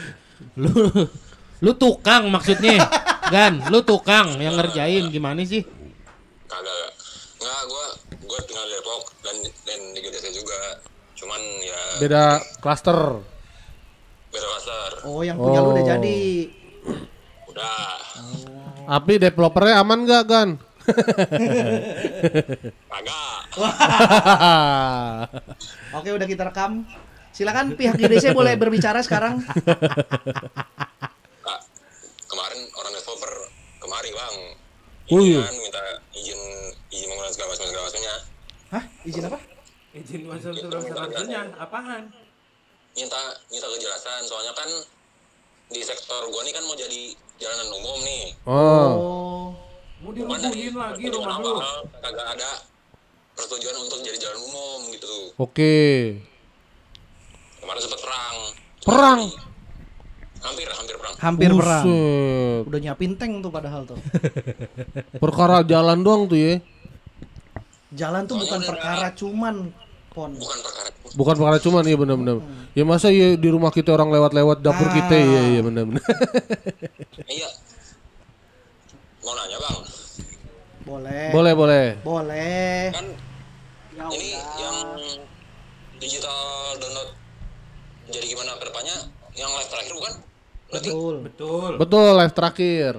Lu 0.55 0.71
lu 1.59 1.73
tukang 1.75 2.31
maksudnya. 2.31 2.79
Gan, 3.27 3.67
lu 3.73 3.83
tukang 3.83 4.39
yang 4.39 4.55
ngerjain 4.55 5.11
gimana 5.11 5.43
sih? 5.43 5.67
Kagak. 6.47 6.47
kagak. 6.47 6.91
Nggak, 7.43 7.61
gue 7.67 7.87
gue 8.23 8.39
tinggal 8.47 8.65
di 8.67 8.75
Depok 8.79 9.03
dan 9.21 9.37
dan 9.67 9.81
di 9.91 10.01
juga. 10.31 10.61
Cuman 11.19 11.41
ya 11.63 11.81
Beda 11.99 12.25
klaster. 12.59 12.99
beda 14.33 14.49
pasar. 14.49 14.91
Oh, 15.05 15.21
yang 15.21 15.37
punya 15.37 15.61
lu 15.61 15.71
udah 15.71 15.85
Oh. 15.85 15.89
jadi. 15.93 16.21
Udah. 17.53 17.77
Tapi 18.83 19.13
developernya 19.21 19.75
aman 19.79 20.09
gak 20.09 20.23
Gan? 20.25 20.51
Kagak. 22.89 23.41
Oke, 26.01 26.09
udah 26.11 26.25
kita 26.25 26.49
rekam. 26.49 26.89
Silakan 27.33 27.73
pihak 27.81 27.97
GDC 27.97 28.37
boleh 28.37 28.61
berbicara 28.61 29.01
sekarang. 29.01 29.41
Kak, 31.41 31.61
kemarin 32.29 32.61
orang 32.77 32.93
developer 32.93 33.33
kemari 33.81 34.13
bang. 34.13 34.37
Oh, 35.09 35.19
Ini 35.19 35.25
iya. 35.33 35.41
kan 35.41 35.57
minta 35.57 35.83
izin 36.13 36.41
izin 36.93 37.07
menggunakan 37.09 37.33
segala 37.33 37.49
macam 37.57 37.67
segala 37.73 37.85
macamnya. 37.89 38.15
Hah? 38.69 38.85
Izin 39.09 39.25
apa? 39.33 39.39
Izin 39.97 40.21
masuk 40.29 40.53
terusnya 40.61 41.43
apaan? 41.57 42.03
Minta 42.93 43.21
minta 43.49 43.67
kejelasan 43.73 44.21
soalnya 44.29 44.53
kan 44.53 44.69
di 45.73 45.81
sektor 45.81 46.29
gua 46.29 46.45
nih 46.45 46.53
kan 46.53 46.65
mau 46.69 46.77
jadi 46.77 47.17
jalanan 47.41 47.69
umum 47.81 47.99
nih. 48.05 48.25
Oh. 48.45 48.53
Oh. 48.53 49.47
Mau 50.05 50.13
dirubuhin 50.13 50.77
lagi 50.77 51.07
rumah 51.09 51.37
lu. 51.41 51.57
kagak 52.03 52.27
ada 52.37 52.51
persetujuan 53.33 53.77
untuk 53.81 54.05
jadi 54.05 54.19
jalan 54.21 54.41
umum 54.45 54.79
gitu. 54.93 55.33
Oke. 55.41 56.32
Kemarin 57.63 57.81
sempat 57.81 58.01
perang. 58.03 58.37
Perang? 58.83 59.21
Hampir 60.43 60.67
hampir 60.69 60.97
perang. 60.99 61.15
Hampir 61.17 61.51
perang. 61.55 61.85
Buset. 61.87 62.63
Udah 62.67 62.79
nyiapin 62.83 63.13
tank 63.15 63.33
tuh 63.39 63.51
padahal 63.51 63.87
tuh. 63.87 63.99
Perkara 65.23 65.63
jalan 65.63 66.03
doang 66.03 66.27
tuh 66.27 66.35
ya. 66.35 66.55
Jalan 67.95 68.27
tuh 68.27 68.37
bukan 68.37 68.61
perkara 68.61 69.15
cuman 69.15 69.71
pon. 70.11 70.33
Bukan 70.35 70.59
perkara 70.61 70.89
Bukan 71.13 71.35
perkara 71.37 71.57
cuman 71.61 71.85
iya 71.85 71.95
benar-benar. 71.95 72.41
Ya 72.73 72.83
masa 72.83 73.13
ya 73.13 73.37
di 73.37 73.47
rumah 73.47 73.69
kita 73.69 73.93
orang 73.93 74.09
lewat-lewat 74.11 74.59
dapur 74.59 74.89
Ah. 74.89 74.93
kita 74.93 75.15
iya 75.15 75.41
iya 75.53 75.61
benar-benar. 75.61 76.03
Iya. 77.29 77.49
Mau 79.23 79.33
nanya 79.33 79.55
bang, 79.57 79.79
Boleh. 80.83 81.27
boleh 81.31 81.53
boleh. 81.55 81.87
Boleh. 82.03 82.91
kan 82.91 83.07
Ya 83.93 84.05
ini 84.09 84.35
udah. 84.35 84.57
yang 84.59 84.79
digital 85.97 86.41
download 86.81 87.13
jadi 88.13 88.27
gimana 88.29 88.55
ke 88.55 88.65
depannya 88.69 88.97
yang 89.35 89.51
live 89.51 89.71
terakhir 89.73 89.93
bukan? 89.97 90.13
Berarti 90.69 90.89
Betul. 90.89 91.15
Betul. 91.25 91.71
Betul 91.81 92.11
live 92.17 92.35
terakhir. 92.35 92.93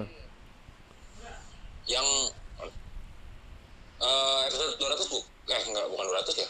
yang 1.84 2.08
eh 4.00 4.38
episode 4.48 4.72
200 4.80 5.12
bu 5.12 5.18
eh 5.52 5.62
enggak 5.68 5.86
bukan 5.86 6.04
200 6.08 6.42
ya 6.42 6.48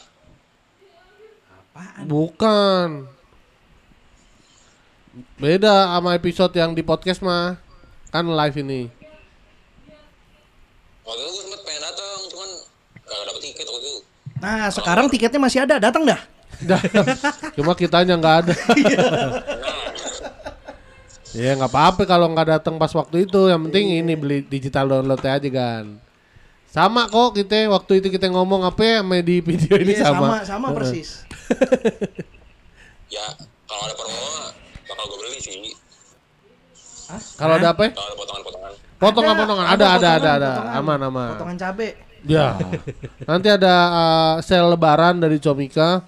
Bukan. 2.07 2.89
Beda 5.37 5.91
sama 5.91 6.15
episode 6.15 6.55
yang 6.55 6.71
di 6.71 6.83
podcast 6.83 7.19
mah. 7.19 7.59
Kan 8.11 8.27
live 8.27 8.57
ini. 8.59 8.87
waktu 11.05 11.21
itu 11.21 11.31
gue 11.31 11.43
sempet 11.45 11.61
pengen 11.69 11.83
datang 11.85 12.19
cuman 12.33 12.49
gak 13.05 13.23
dapet 13.29 13.43
tiket 13.45 13.67
waktu 13.69 13.85
itu 13.85 14.01
Nah, 14.41 14.69
sekarang 14.73 15.07
tiketnya 15.09 15.37
masih 15.37 15.61
ada. 15.61 15.77
Datang 15.77 16.05
dah. 16.05 16.21
Dah. 16.65 16.81
Cuma 17.53 17.73
kitanya 17.73 18.17
nggak 18.17 18.37
ada. 18.43 18.55
Ya 21.35 21.51
nggak 21.59 21.67
apa-apa 21.67 22.03
kalau 22.07 22.31
nggak 22.31 22.49
datang 22.59 22.79
pas 22.79 22.91
waktu 22.91 23.27
itu. 23.27 23.51
Yang 23.51 23.61
penting 23.69 23.87
ini 23.99 24.15
beli 24.15 24.39
digital 24.41 24.87
download 24.87 25.19
aja 25.21 25.49
kan. 25.51 25.99
Sama 26.71 27.07
kok 27.07 27.35
kita 27.35 27.71
waktu 27.71 28.03
itu 28.03 28.09
kita 28.09 28.27
ngomong 28.31 28.67
apa 28.67 28.83
ya 28.83 28.97
sama 29.03 29.23
di 29.23 29.39
video 29.39 29.79
ini 29.79 29.95
Iya, 29.95 30.11
sama. 30.11 30.27
sama, 30.27 30.39
sama 30.43 30.67
persis. 30.75 31.23
ya 33.07 33.23
kalau 33.65 33.83
ada 33.87 33.95
promo 33.95 34.27
bakal 34.85 35.05
gue 35.07 35.19
beli 35.23 35.39
sih 35.39 35.71
Kalau 37.39 37.55
ada 37.63 37.71
apa? 37.71 37.83
ya? 37.87 37.91
kalau 37.95 38.11
ada 38.11 38.17
potongan-potongan 38.19 38.73
Potongan-potongan 38.99 39.67
ada 39.71 39.87
ada 39.95 40.09
ada 40.19 40.31
ada. 40.35 40.51
Aman 40.75 40.99
aman. 40.99 41.31
Potongan 41.39 41.57
cabe. 41.59 41.89
Ya. 42.27 42.57
Nanti 43.31 43.49
ada 43.53 43.75
uh, 43.93 44.35
sel 44.41 44.67
lebaran 44.67 45.21
dari 45.21 45.39
Comika. 45.39 46.03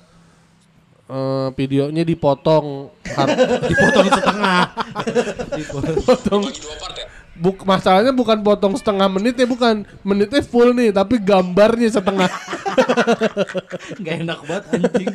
Eh, 1.07 1.48
videonya 1.54 2.02
dipotong 2.02 2.90
har- 3.07 3.38
Dipotong 3.70 4.07
setengah. 4.11 4.62
potong 6.02 6.42
bagi 6.42 6.59
dua 6.59 6.74
part 6.76 6.96
ya 6.96 7.07
buk 7.36 7.62
masalahnya 7.62 8.11
bukan 8.11 8.40
potong 8.40 8.74
setengah 8.74 9.07
menit 9.07 9.36
ya 9.36 9.44
bukan 9.44 9.84
menitnya 10.00 10.40
full 10.40 10.72
nih 10.72 10.88
tapi 10.88 11.20
gambarnya 11.20 11.92
setengah 11.92 12.26
Gak 14.02 14.16
enak 14.18 14.40
banget 14.42 14.64
anjing. 14.72 15.09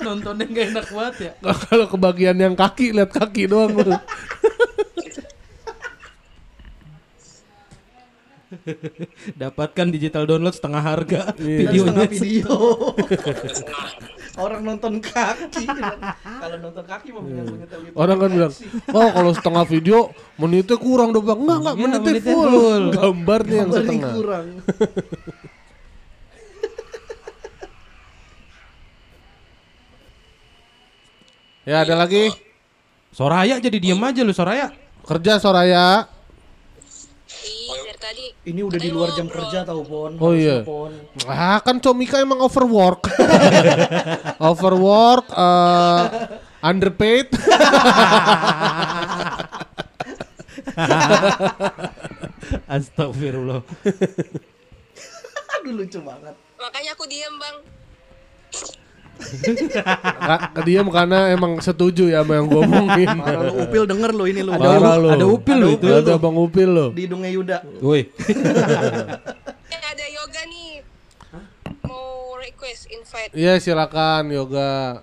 Nontonnya 0.00 0.44
gak 0.46 0.66
enak 0.70 0.86
banget 0.88 1.14
ya. 1.20 1.32
kalau 1.62 1.86
kebagian 1.86 2.34
yang 2.34 2.54
kaki 2.54 2.90
lihat 2.90 3.12
kaki 3.12 3.44
doang 3.44 3.76
lu. 3.76 3.92
Dapatkan 9.32 9.86
digital 9.88 10.26
download 10.26 10.52
setengah 10.52 10.82
harga 10.82 11.20
Iya. 11.36 11.70
Setengah 11.70 12.04
videonya. 12.04 12.06
video. 12.10 12.56
Orang 14.38 14.62
nonton 14.62 15.02
kaki. 15.02 15.66
Kalau 16.22 16.56
nonton 16.62 16.84
kaki 16.86 17.08
mau 17.10 17.22
punya 17.24 17.42
punya 17.42 17.66
tahu 17.66 17.80
gitu. 17.88 17.94
Orang 17.98 18.16
kan 18.22 18.28
bilang, 18.30 18.52
oh 18.94 19.08
kalau 19.10 19.30
setengah 19.34 19.64
video 19.66 19.98
menitnya 20.38 20.76
kurang 20.78 21.10
dong 21.10 21.26
bang. 21.26 21.38
Enggak 21.40 21.58
enggak 21.58 21.74
Iya, 21.74 21.82
menitnya 21.82 22.00
menitnya 22.06 22.34
full. 22.34 22.50
full. 22.52 22.84
Gambarnya 22.94 23.56
yang 23.58 23.70
setengah. 23.74 24.12
kurang. 24.14 24.46
Ya 31.64 31.84
ada 31.84 31.94
lagi. 31.94 32.32
Soraya 33.10 33.58
jadi 33.58 33.76
diem 33.78 34.00
aja 34.00 34.22
lu 34.22 34.32
Soraya. 34.32 34.70
Kerja 35.04 35.42
Soraya. 35.42 36.06
Tadi. 38.20 38.52
Ini 38.52 38.60
udah 38.60 38.78
di 38.80 38.90
luar 38.92 39.08
jam 39.16 39.26
ngobrol. 39.26 39.48
kerja 39.48 39.58
tau 39.64 39.80
Pon. 39.80 40.12
Oh 40.20 40.32
iya. 40.36 40.60
Pon. 40.60 40.92
Ah 41.24 41.56
kan 41.64 41.80
Comika 41.80 42.20
emang 42.20 42.44
overwork. 42.44 43.08
overwork, 44.52 45.26
eh 45.32 46.04
underpaid. 46.60 47.32
Astagfirullah. 52.68 53.64
Aduh 55.56 55.72
lucu 55.72 55.98
banget. 56.04 56.34
Makanya 56.60 56.90
aku 56.92 57.04
diem 57.08 57.34
bang. 57.40 57.79
Ka- 59.20 60.64
Diam 60.64 60.88
karena 60.88 61.30
emang 61.30 61.60
setuju 61.60 62.08
ya 62.08 62.20
sama 62.20 62.40
yang 62.40 62.46
gue 62.46 62.60
omongin. 62.60 63.08
Parah 63.20 63.42
lu 63.44 63.52
Upil 63.62 63.82
denger 63.84 64.10
lu 64.10 64.24
ini 64.26 64.40
lu. 64.40 64.52
Parah 64.52 64.96
lu. 64.96 65.08
ada 65.10 65.26
Upil 65.26 65.56
lu 65.56 65.68
itu. 65.74 65.86
Ada 65.86 66.16
Bang 66.16 66.34
Upil 66.34 66.68
lo. 66.68 66.86
Di 66.90 67.04
hidungnya 67.04 67.30
Yuda. 67.30 67.56
Woi. 67.78 68.02
Eh, 69.70 69.78
ada 69.78 70.02
yoga 70.02 70.42
nih. 70.44 70.82
Mau 71.86 72.34
request 72.36 72.90
invite. 72.90 73.30
Iya 73.32 73.56
silakan 73.56 74.28
yoga. 74.28 75.02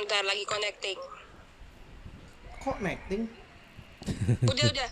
Ntar 0.00 0.24
lagi 0.24 0.44
connecting. 0.44 0.98
Kok 2.58 2.76
necting? 2.80 3.22
Udah 4.42 4.66
udah. 4.66 4.88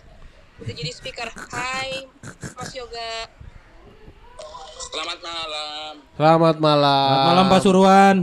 Udah 0.59 0.73
jadi 0.75 0.91
speaker. 0.91 1.29
Hai, 1.49 2.05
Mas 2.53 2.71
Yoga. 2.73 3.25
Selamat 4.79 5.19
malam. 5.19 5.93
Selamat 6.15 6.55
malam. 6.63 7.11
Selamat 7.11 7.27
malam 7.27 7.45
Pasuruan. 7.51 8.15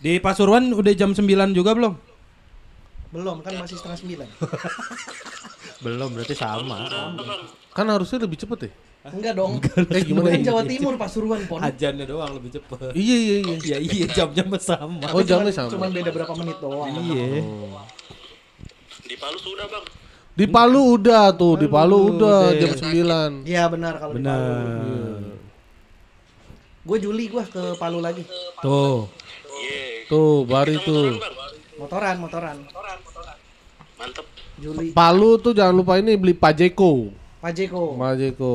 Di 0.00 0.12
Pasuruan 0.24 0.64
udah 0.72 0.92
jam 0.96 1.12
9 1.12 1.52
juga 1.52 1.76
belum? 1.76 1.94
Belum 3.12 3.36
kan 3.44 3.52
masih 3.60 3.76
setengah 3.76 3.98
sembilan. 4.00 4.28
Belum, 5.84 6.16
berarti 6.16 6.32
sama. 6.32 6.88
Kan 7.76 7.84
harusnya 7.92 8.24
lebih 8.24 8.40
cepet 8.40 8.58
ya. 8.64 8.70
Enggak 9.12 9.36
dong. 9.36 9.60
Eh 9.92 10.00
gimana? 10.00 10.32
Kan 10.32 10.40
ya? 10.40 10.48
Jawa 10.48 10.62
Timur 10.64 10.96
Pasuruan 10.96 11.44
Pon. 11.44 11.60
Ajannya 11.60 12.08
doang 12.08 12.32
lebih 12.40 12.56
cepet. 12.56 12.96
Iya 12.96 13.16
iya 13.20 13.36
iya. 13.44 13.56
Ya 13.60 13.78
iya 13.84 14.06
jamnya 14.08 14.56
sama. 14.56 15.04
Oh 15.12 15.20
jamnya 15.20 15.52
sama. 15.52 15.68
Cuman 15.68 15.92
beda 15.92 16.08
berapa 16.08 16.32
menit 16.40 16.56
doang. 16.56 16.88
Iya. 16.88 17.44
Di 19.04 19.16
Palu 19.20 19.36
sudah 19.36 19.68
bang. 19.68 19.84
Di 20.34 20.50
Palu 20.50 20.98
udah 20.98 21.30
tuh, 21.30 21.54
di 21.54 21.70
Palu 21.70 22.10
udah 22.18 22.58
jam 22.58 22.74
9 22.74 23.46
Iya 23.46 23.70
benar 23.70 24.02
kalau 24.02 24.18
di 24.18 24.26
Palu. 24.26 24.50
Benar. 24.50 25.22
Gue 26.84 26.98
Juli 26.98 27.30
gua 27.30 27.46
ke 27.46 27.78
Palu 27.78 28.02
lagi. 28.02 28.26
Tuh. 28.58 29.06
Tuh, 30.10 30.42
bari 30.42 30.74
tuh. 30.82 31.22
Bang. 31.22 31.54
Motoran, 31.78 32.16
motoran. 32.18 32.56
Mantep. 33.94 34.26
Juli. 34.58 34.90
Palu 34.90 35.38
tuh 35.38 35.54
jangan 35.54 35.74
lupa 35.74 36.02
ini 36.02 36.18
beli 36.18 36.34
Pajeko. 36.34 37.14
Pajeko. 37.38 37.94
Pajeko. 37.94 38.54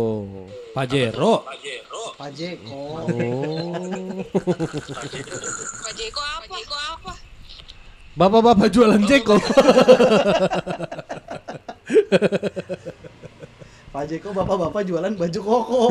Pajero. 0.76 1.34
Pajero. 1.48 2.04
Pajeko. 2.20 2.76
Oh. 2.76 3.08
Pak 5.80 5.94
Jeko 5.96 6.20
apa? 6.20 6.44
Pak 6.44 6.60
Jeko 6.60 6.76
apa? 6.76 7.12
Bapak-bapak 8.20 8.68
jualan 8.68 9.00
Jeko. 9.08 9.40
Pajeko 13.90 14.30
bapak-bapak 14.32 14.86
jualan 14.86 15.14
baju 15.18 15.40
koko. 15.42 15.82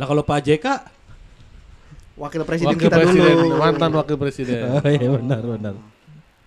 Nah 0.00 0.06
kalau 0.08 0.24
Pak 0.24 0.40
JK 0.48 0.66
Wakil 2.18 2.42
presiden 2.42 2.74
Wakil 2.74 2.90
kita 2.90 2.96
presiden, 2.98 3.34
dulu. 3.38 3.56
mantan 3.62 3.90
wakil 3.94 4.16
presiden. 4.18 4.66
Oh 4.74 4.82
iya 4.90 5.06
benar 5.06 5.42
benar. 5.44 5.74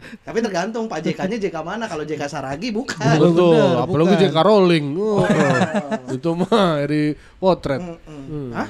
Tapi 0.01 0.37
tergantung 0.43 0.89
Pak 0.91 0.99
JK-nya 0.99 1.37
JK 1.37 1.57
mana. 1.63 1.85
Kalau 1.87 2.03
JK 2.03 2.25
Saragi 2.27 2.73
bukan. 2.73 2.99
Betul, 3.21 3.55
benar, 3.55 3.85
apalagi 3.87 4.15
bukan. 4.17 4.21
JK 4.27 4.37
Rowling. 4.43 4.85
Oh, 4.97 5.23
itu 6.17 6.29
mah 6.35 6.83
dari 6.83 7.03
potret. 7.39 7.79
Mm-mm. 7.79 8.51
Hah? 8.51 8.67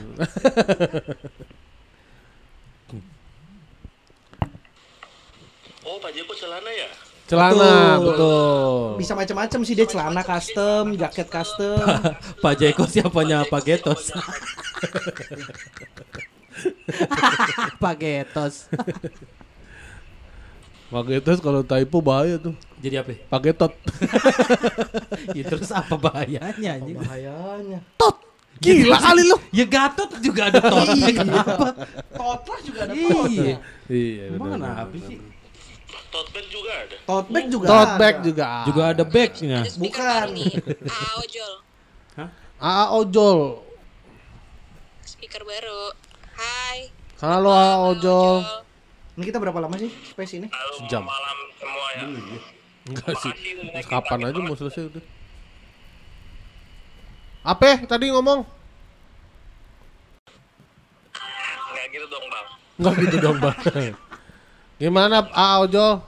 Oh 5.82 5.98
Pak 5.98 6.12
Jeko 6.14 6.34
celana 6.38 6.70
ya? 6.70 6.90
Celana, 7.32 7.96
Betul. 7.96 8.12
betul. 8.12 9.00
Bisa 9.00 9.16
macam-macam 9.16 9.60
sih 9.64 9.72
dia 9.72 9.88
celana 9.88 10.20
custom, 10.20 11.00
jaket 11.00 11.32
custom. 11.32 11.80
Pak 12.44 12.54
Jeko 12.60 12.84
siapanya 12.92 13.48
Pak 13.48 13.64
Getos. 13.64 14.12
Pak 17.82 17.96
Getos. 18.04 18.68
Pagetos 20.92 21.40
kalau 21.40 21.64
typo 21.64 22.04
bahaya 22.04 22.36
tuh. 22.36 22.52
Jadi 22.84 23.00
apa? 23.00 23.16
Pagetot. 23.32 23.72
Ya, 25.32 25.48
terus 25.48 25.72
apa 25.72 25.96
bahayanya 25.96 26.76
anjing? 26.76 27.00
Bahayanya. 27.00 27.80
Gila 28.60 29.00
kali 29.00 29.24
lu. 29.24 29.40
Ya 29.56 29.64
Gatot 29.72 30.20
juga 30.20 30.52
ada 30.52 30.60
totnya 30.60 31.16
kenapa? 31.16 31.88
Totlah 32.12 32.60
juga 32.60 32.84
ada 32.84 32.92
tot. 32.92 33.24
Iya. 33.32 33.56
Iya, 33.88 34.36
benar. 34.36 34.60
kenapa 34.60 34.96
sih? 35.08 35.31
Tote 36.12 36.30
bag 36.32 36.48
juga 36.52 36.72
ada. 36.76 36.96
Tote 37.04 37.30
bag 37.32 37.46
juga 37.48 37.66
Tote 37.68 37.94
bag 37.98 38.16
ada. 38.16 38.26
juga. 38.26 38.48
Juga 38.68 38.82
ada 38.92 39.04
bagnya. 39.04 39.60
Ada 39.64 39.72
speaker 39.72 40.24
Bukan. 40.28 40.28
Ah, 40.92 41.14
ojol. 41.24 41.54
AA 42.62 42.86
ojol. 42.94 43.40
Speaker 45.02 45.42
baru. 45.42 45.82
Hai. 46.38 46.94
Halo 47.22 47.50
AA 47.50 47.76
ojol. 47.90 48.36
Ini 49.18 49.24
kita 49.28 49.38
berapa 49.42 49.60
lama 49.60 49.76
sih 49.76 49.90
space 49.90 50.38
ini? 50.38 50.48
Halo 50.50 50.74
Sejam. 50.82 51.04
malam 51.04 51.38
semua 51.58 51.88
ya. 51.98 52.04
Enggak 52.88 53.14
sih. 53.22 53.32
Kapan 53.86 54.20
aja 54.30 54.40
mau 54.42 54.56
selesai 54.56 54.88
udah. 54.94 55.04
Apa 57.42 57.82
tadi 57.90 58.14
ngomong? 58.14 58.46
Nggak 61.74 61.86
gitu 61.90 62.06
dong 62.08 62.26
bang. 62.30 62.48
Enggak 62.82 62.94
gitu 63.06 63.18
dong, 63.22 63.38
Bang. 63.42 63.58
Gimana 64.82 65.22
AA 65.30 65.62
ojol? 65.62 66.02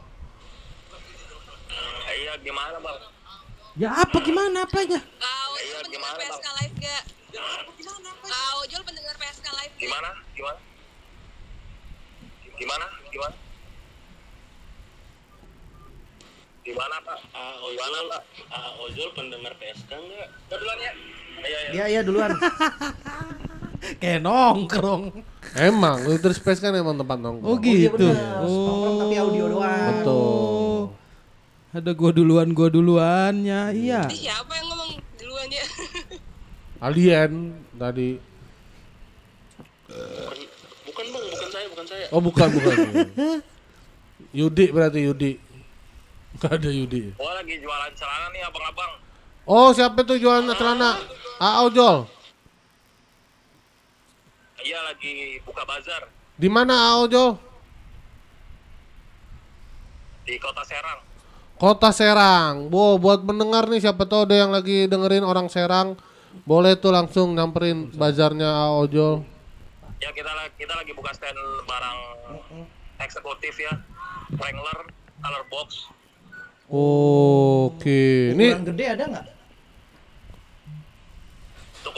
Iya 2.10 2.34
gimana 2.42 2.78
bang? 2.82 2.98
Ya 3.78 3.90
apa 4.02 4.18
gimana 4.26 4.66
apanya? 4.66 4.98
Ah, 5.22 5.46
ojol 5.54 5.62
Iya, 5.62 5.78
pendengar? 5.86 6.18
PSK 6.18 6.46
Live 6.58 6.76
gak? 6.82 7.04
Ah, 8.34 8.52
ojol 8.66 8.82
pendengar 8.82 9.16
PSK 9.22 9.46
Live 9.54 9.74
gak? 9.78 9.78
Gimana? 9.78 10.10
Gimana? 10.34 10.60
Gimana? 12.58 12.86
Gimana? 13.14 13.36
Gimana 16.66 16.96
pak? 17.06 17.20
Ah, 17.38 17.54
Gimana 17.62 17.98
pak? 18.10 18.22
Ah, 18.50 18.72
ojol 18.82 19.10
pendengar 19.14 19.54
PSK 19.62 19.92
enggak? 19.94 20.30
Duluan 20.50 20.78
ya? 20.82 20.94
Iya, 21.46 21.58
iya. 21.62 21.70
Iya 21.78 21.86
iya 21.94 22.02
duluan. 22.02 22.34
Kayak 24.00 24.20
nongkrong. 24.24 25.04
Emang 25.60 25.98
Luther 26.08 26.32
Space 26.32 26.64
kan 26.64 26.72
emang 26.72 26.96
tempat 26.96 27.20
nongkrong. 27.20 27.52
Oh 27.52 27.58
iya 27.60 27.92
gitu. 27.92 28.08
bener. 28.08 28.16
Nongkrong 28.42 28.96
tapi 29.04 29.16
audio 29.20 29.46
doang. 29.52 29.94
Betul. 30.00 30.80
Ada 31.74 31.92
gua 31.98 32.12
duluan 32.14 32.48
gua 32.54 32.70
duluannya. 32.72 33.62
Iya. 33.76 34.02
Tadi 34.08 34.18
siapa 34.24 34.52
yang 34.56 34.68
ngomong 34.72 34.92
duluan 35.20 35.48
ya? 35.52 35.66
Alien 36.86 37.32
tadi. 37.76 38.10
Bukan, 39.94 40.38
bukan 40.90 41.06
bang, 41.12 41.26
bukan 41.32 41.50
saya, 41.52 41.66
bukan 41.70 41.86
saya. 41.86 42.06
Oh 42.10 42.22
bukan 42.24 42.48
bukan. 42.50 42.76
Yudi 44.34 44.66
berarti 44.74 45.00
Yudi. 45.06 45.32
Gak 46.42 46.58
ada 46.58 46.70
Yudi. 46.72 47.14
Oh 47.22 47.30
lagi 47.30 47.62
jualan 47.62 47.92
celana 47.94 48.28
nih 48.34 48.42
abang-abang. 48.48 48.92
Oh 49.46 49.70
siapa 49.76 50.02
tuh 50.02 50.18
jualan 50.18 50.50
celana? 50.58 50.98
AA 51.38 51.60
ojol. 51.68 52.10
Iya 54.64 54.80
lagi 54.88 55.44
buka 55.44 55.68
bazar 55.68 56.08
Di 56.40 56.48
mana 56.48 56.74
AA 56.74 56.96
ojol? 57.06 57.32
di 60.24 60.40
kota 60.40 60.64
Serang. 60.64 61.04
Kota 61.60 61.92
Serang. 61.92 62.72
Bo, 62.72 62.96
buat 62.96 63.20
mendengar 63.28 63.68
nih 63.68 63.84
siapa 63.84 64.08
tahu 64.08 64.24
ada 64.24 64.36
yang 64.40 64.56
lagi 64.56 64.88
dengerin 64.88 65.28
orang 65.28 65.52
Serang, 65.52 66.00
boleh 66.48 66.80
tuh 66.80 66.96
langsung 66.96 67.36
nyamperin 67.36 67.92
bazarnya 67.92 68.48
AA 68.48 68.72
ojol. 68.88 69.14
Ya 70.00 70.16
kita 70.16 70.32
lagi 70.32 70.56
kita 70.56 70.74
lagi 70.80 70.92
buka 70.96 71.12
stand 71.12 71.36
barang 71.68 72.00
eksekutif 73.04 73.52
ya. 73.60 73.76
Wrangler, 74.40 74.88
color 75.20 75.44
box. 75.52 75.92
Oke. 76.72 78.32
Ini 78.32 78.48
Ukuran 78.56 78.68
gede 78.74 78.86
ada 78.96 79.04
nggak? 79.12 79.26
Untuk 81.84 81.94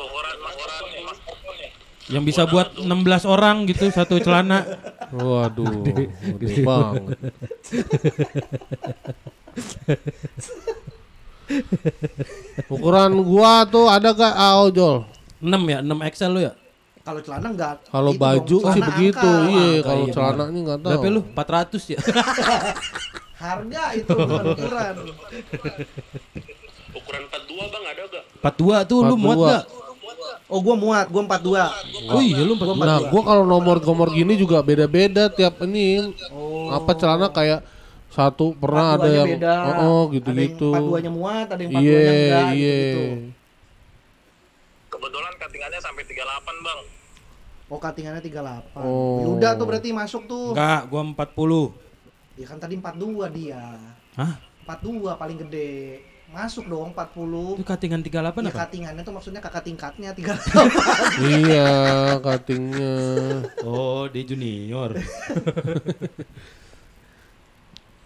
Yang 2.05 2.23
bisa 2.29 2.41
buat 2.45 2.77
16 2.77 3.25
orang 3.25 3.65
gitu 3.65 3.89
satu 3.89 4.21
celana. 4.21 4.61
Waduh, 5.09 5.81
gede 6.37 6.61
banget. 6.61 7.17
Ukuran 12.69 13.11
gua 13.25 13.65
tuh 13.65 13.89
ada 13.89 14.13
gak 14.13 14.33
ah, 14.37 14.61
ojol? 14.61 15.05
6 15.41 15.49
ya, 15.49 15.79
6 15.81 16.13
XL 16.13 16.31
lu 16.33 16.41
ya? 16.45 16.53
Kalau 17.05 17.21
celana 17.21 17.47
enggak. 17.53 17.77
Kalau 17.89 18.11
baju 18.17 18.57
sih 18.73 18.81
begitu, 18.81 19.29
iya. 19.49 19.77
Angka, 19.77 19.85
Kalau 19.85 20.05
iya, 20.05 20.13
celana 20.13 20.43
ini 20.49 20.59
nggak 20.65 20.79
tahu. 20.81 20.89
Berapa 20.89 21.07
lu? 21.13 21.21
400 21.37 21.93
ya? 21.93 21.99
Harga 23.45 23.83
itu 23.93 24.09
bukan 24.15 24.45
ukuran. 24.57 24.95
Ukuran 26.97 27.21
42 27.29 27.73
bang 27.73 27.83
ada 27.85 28.03
gak? 28.09 28.23
42 28.41 28.89
tuh 28.89 28.99
lu 29.05 29.15
muat 29.21 29.37
42. 29.37 29.45
gak? 29.45 29.63
Oh 30.45 30.61
gua 30.61 30.77
muat, 30.77 31.09
gua 31.09 31.25
42. 31.25 32.13
Oh 32.13 32.21
iya 32.21 32.45
lu 32.45 32.53
42. 32.53 32.77
Nah, 32.85 32.99
gua 33.09 33.21
kalau 33.25 33.43
nomor-nomor 33.49 34.13
gini 34.13 34.37
juga 34.37 34.61
beda-beda 34.61 35.25
tiap 35.33 35.57
ini. 35.65 36.13
Apa 36.69 36.93
celana 36.93 37.33
kayak 37.33 37.65
satu 38.13 38.53
pernah 38.55 38.95
ada 38.95 39.09
42-nya 39.09 39.17
yang 39.17 39.29
beda. 39.35 39.55
oh, 39.59 39.73
oh, 39.81 40.01
gitu-gitu. 40.13 40.69
Ada 40.71 40.79
yang 40.79 40.87
42-nya 40.87 41.11
muat, 41.11 41.47
ada 41.49 41.61
yang 41.65 41.71
42-nya 41.73 41.81
Iya, 41.83 41.99
enggak 41.99 42.47
iya. 42.53 42.77
gitu. 42.77 43.01
Kebetulan 44.93 45.31
cuttingannya 45.35 45.79
sampai 45.81 46.03
38 46.07 46.65
bang. 46.65 46.79
Oh, 47.65 47.79
cuttingannya 47.81 48.21
38. 48.21 48.77
Oh. 48.77 49.17
Yuda 49.25 49.49
tuh 49.57 49.65
berarti 49.65 49.89
masuk 49.91 50.21
tuh. 50.29 50.47
Enggak, 50.53 50.81
gua 50.93 51.01
40. 51.03 51.73
Ya 52.37 52.45
kan 52.45 52.57
tadi 52.61 52.73
42 52.77 53.33
dia. 53.33 53.63
Hah? 54.13 54.33
42 54.69 55.17
paling 55.17 55.37
gede. 55.41 56.05
Masuk 56.35 56.67
dong 56.67 56.91
40. 56.91 57.55
Itu 57.55 57.63
cuttingan 57.63 58.03
38 58.03 58.11
Ya 58.11 58.51
apa? 58.51 58.67
cuttingannya 58.67 59.01
tuh 59.07 59.13
maksudnya 59.15 59.39
kakak 59.39 59.63
tingkatnya 59.63 60.11
38. 60.11 61.31
iya, 61.31 61.71
cuttingnya. 62.19 62.95
Oh, 63.63 64.03
dia 64.11 64.27
junior. 64.27 64.91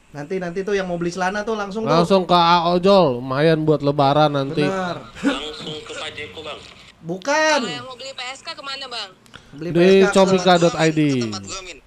nanti 0.10 0.42
nanti 0.42 0.66
tuh 0.66 0.74
yang 0.74 0.86
mau 0.90 0.98
beli 0.98 1.10
celana 1.10 1.42
tuh 1.42 1.58
langsung, 1.58 1.86
tuh. 1.86 1.90
Langsung 1.90 2.22
ke 2.26 2.38
A 2.38 2.70
ojol, 2.70 3.18
lumayan 3.18 3.66
buat 3.66 3.82
lebaran 3.82 4.30
nanti. 4.38 4.62
Bener. 4.62 5.02
Langsung 5.26 5.82
ke 5.82 5.94
Pak 5.98 6.10
Jeko 6.14 6.46
bang. 6.46 6.60
Bukan. 7.02 7.60
Kalau 7.66 7.74
yang 7.74 7.86
mau 7.90 7.98
beli 7.98 8.14
PSK 8.14 8.48
ke 8.54 8.62
mana 8.62 8.86
bang? 8.86 9.10
Beli 9.58 9.70
Di 9.74 10.06
comika.id. 10.14 11.00
tempat 11.26 11.44
gua 11.50 11.62
min 11.66 11.78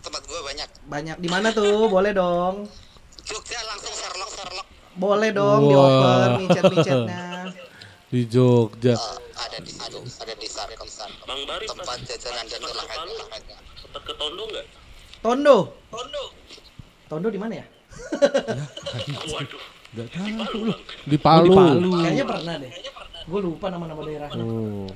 tempat 0.00 0.22
gua 0.24 0.40
banyak 0.40 0.68
banyak 0.88 1.16
di 1.20 1.28
mana 1.28 1.52
tuh? 1.52 1.88
Boleh 1.92 2.16
dong. 2.16 2.64
Jogja 3.22 3.60
langsung 3.68 3.92
Sherlock 3.92 4.30
Sherlock 4.32 4.61
Boleh 4.96 5.30
dong 5.32 5.60
Wah. 5.64 5.70
dioper 5.70 6.30
micet-micetnya. 6.44 7.24
Di 8.12 8.28
Jogja. 8.28 8.92
Eh, 8.92 9.16
ada 9.40 9.58
di 9.64 9.72
situ 9.72 9.98
ada 10.20 10.34
di 10.36 10.44
Sarkom 10.44 10.84
Bang 11.24 11.42
Bari 11.48 11.64
tempat 11.64 11.96
jajanan 12.04 12.44
dan 12.44 12.60
olahraga 12.60 13.56
sempat 13.80 14.02
ke 14.04 14.12
Tondo 14.20 14.44
nggak? 14.52 14.66
Tondo. 15.24 15.58
Tondo. 15.88 16.24
Tondo 17.08 17.28
di 17.32 17.40
mana 17.40 17.64
ya? 17.64 17.66
Waduh. 19.32 19.64
Enggak 19.92 20.08
tahu 20.12 20.60
lu. 20.68 20.72
Di 21.08 21.16
Palu. 21.20 21.48
Oh, 21.48 21.48
di 21.48 21.56
Palu. 21.56 21.90
Kayaknya 22.00 22.24
pernah 22.28 22.54
deh. 22.60 22.72
Gue 23.28 23.40
lupa 23.40 23.66
nama-nama 23.72 24.00
daerahnya. 24.04 24.44
Oh. 24.44 24.88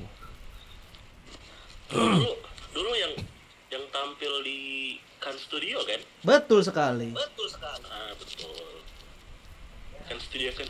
Dulu 1.87 2.29
dulu 2.73 2.91
yang 2.93 3.13
yang 3.73 3.83
tampil 3.89 4.33
di 4.45 4.59
Kan 5.17 5.33
Studio 5.41 5.81
kan? 5.85 6.01
Betul 6.21 6.61
sekali. 6.61 7.13
Betul 7.13 7.47
sekali. 7.49 7.85
Kan 10.07 10.17
Studio 10.23 10.49
kan. 10.55 10.67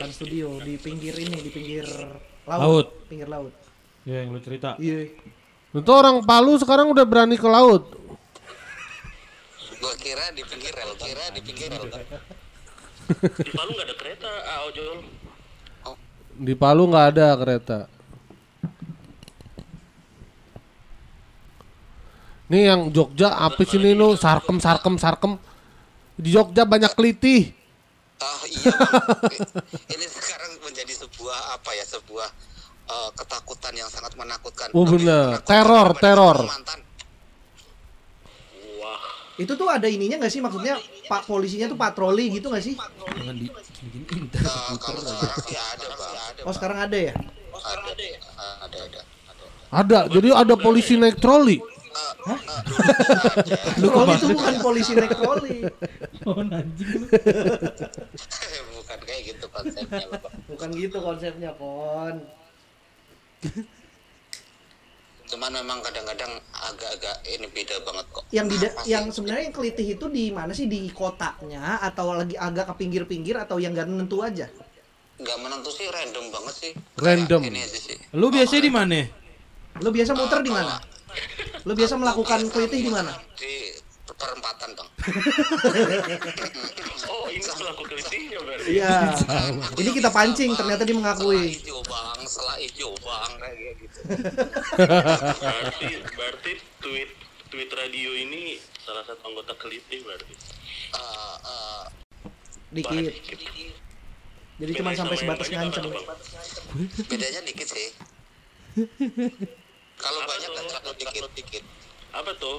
Kan 0.00 0.08
studio 0.16 0.56
di 0.64 0.80
pinggir 0.80 1.12
ini, 1.12 1.36
di 1.44 1.52
pinggir 1.52 1.84
laut. 2.48 2.60
Laut. 2.64 2.86
Pinggir 3.04 3.28
laut. 3.28 3.52
Ya 4.08 4.24
yang 4.24 4.32
lu 4.32 4.40
cerita. 4.40 4.80
Iya. 4.80 5.12
Itu 5.76 5.92
orang 5.92 6.24
Palu 6.24 6.56
sekarang 6.56 6.88
udah 6.88 7.04
berani 7.04 7.36
ke 7.36 7.44
laut. 7.44 8.00
gua 9.80 9.96
kira 9.96 10.28
di 10.36 10.44
pinggir 10.44 10.76
rel 10.76 10.92
kira 10.92 11.24
di 11.32 11.40
pinggir 11.40 11.72
rel 11.72 11.88
Di 13.44 13.52
Palu 13.52 13.70
nggak 13.76 13.86
ada 13.92 13.96
kereta. 13.96 14.30
Ah 14.48 14.60
ojol. 14.72 14.88
Di 16.40 16.54
Palu 16.56 16.82
nggak 16.88 17.06
ada 17.12 17.26
kereta. 17.36 17.78
Nih 22.50 22.72
yang 22.72 22.88
Jogja 22.88 23.36
apa 23.36 23.60
sih 23.68 23.76
ini 23.76 23.92
lu 23.92 24.16
sarkem 24.16 24.56
sarkem 24.58 24.96
sarkem. 24.96 25.36
Di 26.16 26.32
Jogja 26.32 26.64
banyak 26.64 26.96
kelitih. 26.96 27.59
Oh 28.20 28.42
iya 28.46 28.74
ini 29.90 30.06
sekarang 30.06 30.52
menjadi 30.60 30.92
sebuah 30.96 31.56
apa 31.56 31.70
ya 31.72 31.84
sebuah 31.84 32.28
eh, 32.86 33.10
ketakutan 33.16 33.72
yang 33.74 33.88
sangat 33.88 34.12
menakutkan 34.14 34.68
Oh, 34.70 34.84
menakutkan 34.84 35.40
Teror, 35.42 35.88
teror. 35.96 36.38
mantan. 36.44 36.80
Wah. 38.76 39.00
Itu 39.34 39.56
tuh 39.56 39.68
ada 39.68 39.88
ininya 39.88 40.20
nggak 40.20 40.28
sih? 40.28 40.38
Maksudnya 40.38 40.76
pak 41.06 41.24
polisinya 41.24 41.66
tuh 41.66 41.76
patroli 41.76 42.28
gitu 42.30 42.52
nggak 42.52 42.60
sih? 42.60 42.74
Jangan 42.76 43.34
di 43.36 43.46
gini 43.88 44.26
Eh, 44.30 44.74
kalau 44.76 45.00
sekarang 45.00 45.38
ada 45.56 45.86
ada 45.88 46.40
Oh 46.44 46.52
sekarang 46.52 46.78
ada 46.78 46.98
ya? 46.98 47.14
ada 47.56 47.88
ada 47.88 48.04
ada 48.60 48.78
ada 48.84 49.00
Ada, 49.70 49.98
jadi 50.10 50.28
ada 50.34 50.54
polisi 50.56 50.98
naik 50.98 51.16
troli. 51.16 51.62
Troli 53.76 54.14
itu 54.14 54.26
bukan 54.30 54.54
polisi 54.60 54.92
naik 54.94 55.14
troli. 55.14 55.56
Oh, 56.22 56.36
anjing 56.40 56.88
lu. 56.94 57.06
bukan 58.76 58.98
kayak 59.02 59.20
gitu 59.26 59.44
konsepnya 59.48 60.06
Bang. 60.10 60.34
Bukan 60.46 60.68
gitu 60.74 60.98
konsepnya, 61.00 61.50
Pon. 61.54 62.16
cuman 65.30 65.62
memang 65.62 65.78
kadang-kadang 65.78 66.42
agak-agak 66.52 67.22
ini 67.22 67.46
beda 67.54 67.78
banget 67.86 68.02
kok 68.10 68.24
Yang 68.34 68.46
di 68.50 68.56
sih? 68.58 68.70
yang 68.90 69.04
sebenarnya 69.14 69.44
yang 69.46 69.54
kelitih 69.54 69.86
itu 69.94 70.06
di 70.10 70.34
mana 70.34 70.50
sih 70.50 70.66
di 70.66 70.90
kotanya 70.90 71.78
atau 71.80 72.18
lagi 72.18 72.34
agak 72.34 72.66
ke 72.66 72.82
pinggir-pinggir 72.82 73.38
atau 73.38 73.62
yang 73.62 73.70
gak 73.70 73.86
nentu 73.86 74.26
aja? 74.26 74.50
nggak 75.16 75.36
menentu 75.38 75.70
sih 75.70 75.86
random 75.86 76.34
banget 76.34 76.54
sih 76.58 76.72
Random. 76.98 77.40
Kayak 77.46 77.52
ini 77.54 77.60
aja 77.62 77.78
sih 77.78 77.96
Lu 78.10 78.26
biasanya 78.28 78.62
di 78.66 78.72
mana? 78.74 79.00
Lu 79.78 79.88
biasa 79.94 80.10
muter 80.18 80.40
di 80.42 80.50
mana? 80.50 80.74
Lu 81.62 81.72
biasa 81.72 81.94
melakukan 81.94 82.40
kelitih 82.48 82.80
di 82.82 82.90
mana? 82.90 83.12
di 83.36 83.52
perempatan 84.10 84.68
bang 84.74 84.88
Oh 87.08 87.24
ini 87.26 87.40
pelaku 87.40 87.82
kelitihnya 87.88 88.36
berarti. 88.38 88.68
Iya. 88.68 88.96
Ini 89.74 89.90
kita 89.90 90.08
pancing 90.08 90.50
ternyata 90.52 90.84
dia 90.84 90.92
selah 90.92 91.00
mengakui. 91.00 91.56
hijau 91.56 91.80
bang 91.82 92.18
selah 92.24 92.56
hijau 92.58 92.92
bang 92.96 93.30
kayak 93.36 93.72
gitu 93.78 93.98
Berarti 95.40 95.86
berarti 96.12 96.50
tweet 96.78 97.10
tweet 97.48 97.70
radio 97.72 98.10
ini 98.12 98.60
salah 98.78 99.02
satu 99.02 99.20
anggota 99.24 99.52
kelitih 99.56 100.02
berarti. 100.02 100.34
Eh, 100.90 101.36
eh, 101.40 101.82
Dikit. 102.70 103.02
Jadi 104.60 104.70
cuma 104.76 104.92
sampai 104.92 105.16
sebatas 105.16 105.48
ngancem. 105.48 105.82
bedanya 107.08 107.40
dikit 107.40 107.66
sih 107.66 107.88
kalau 109.98 110.20
Apa 110.20 110.30
banyak 110.30 110.46
tuh? 110.46 110.54
kan 110.54 110.64
terlalu 110.70 110.92
dikit 111.10 111.30
dikit 111.34 111.64
Apa 112.10 112.30
tuh? 112.36 112.58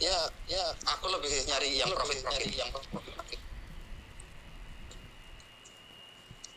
ya 0.00 0.16
ya 0.48 0.64
aku 0.88 1.12
lebih 1.12 1.28
nyari 1.44 1.76
yang 1.76 1.90
profit 1.90 2.24
profit 2.24 2.48
yang 2.50 2.70
profit 2.72 3.40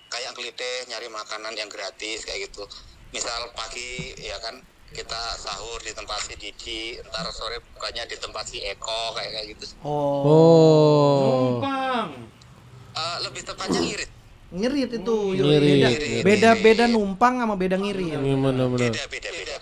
kayak 0.08 0.32
kelite 0.32 0.72
nyari 0.88 1.08
makanan 1.10 1.54
yang 1.54 1.68
gratis 1.68 2.24
kayak 2.24 2.48
gitu 2.48 2.64
misal 3.10 3.50
pagi 3.52 4.14
ya 4.16 4.38
kan 4.40 4.62
kita 4.94 5.22
sahur 5.36 5.82
di 5.82 5.90
tempat 5.90 6.22
si 6.22 6.38
Didi 6.38 6.82
ntar 7.04 7.26
sore 7.34 7.58
bukanya 7.68 8.06
di 8.06 8.14
tempat 8.14 8.46
si 8.46 8.62
Eko 8.62 9.12
kayak 9.12 9.32
kayak 9.34 9.46
gitu 9.58 9.66
Oh. 9.82 10.22
Oh. 10.24 11.42
Numpang. 11.58 12.10
Eh, 12.94 13.18
lebih 13.26 13.42
tepatnya 13.42 13.82
ngirit 13.82 14.10
Ngirit 14.54 14.90
itu. 14.94 15.18
Yul. 15.34 15.50
Ngirit, 15.50 15.66
Beda, 15.66 15.90
ngirit. 15.90 16.22
beda 16.22 16.50
beda 16.62 16.86
numpang 16.86 17.42
sama 17.42 17.58
beda 17.58 17.74
ngirit. 17.74 18.14
Beda 18.14 19.04
beda 19.10 19.30
beda 19.34 19.53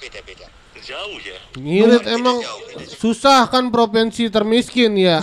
Jauh 1.12 1.20
ya. 1.20 1.40
Ngirit 1.60 2.04
emang 2.08 2.40
susah 2.88 3.44
kan 3.52 3.68
provinsi 3.68 4.32
termiskin 4.32 4.96
ya. 4.96 5.20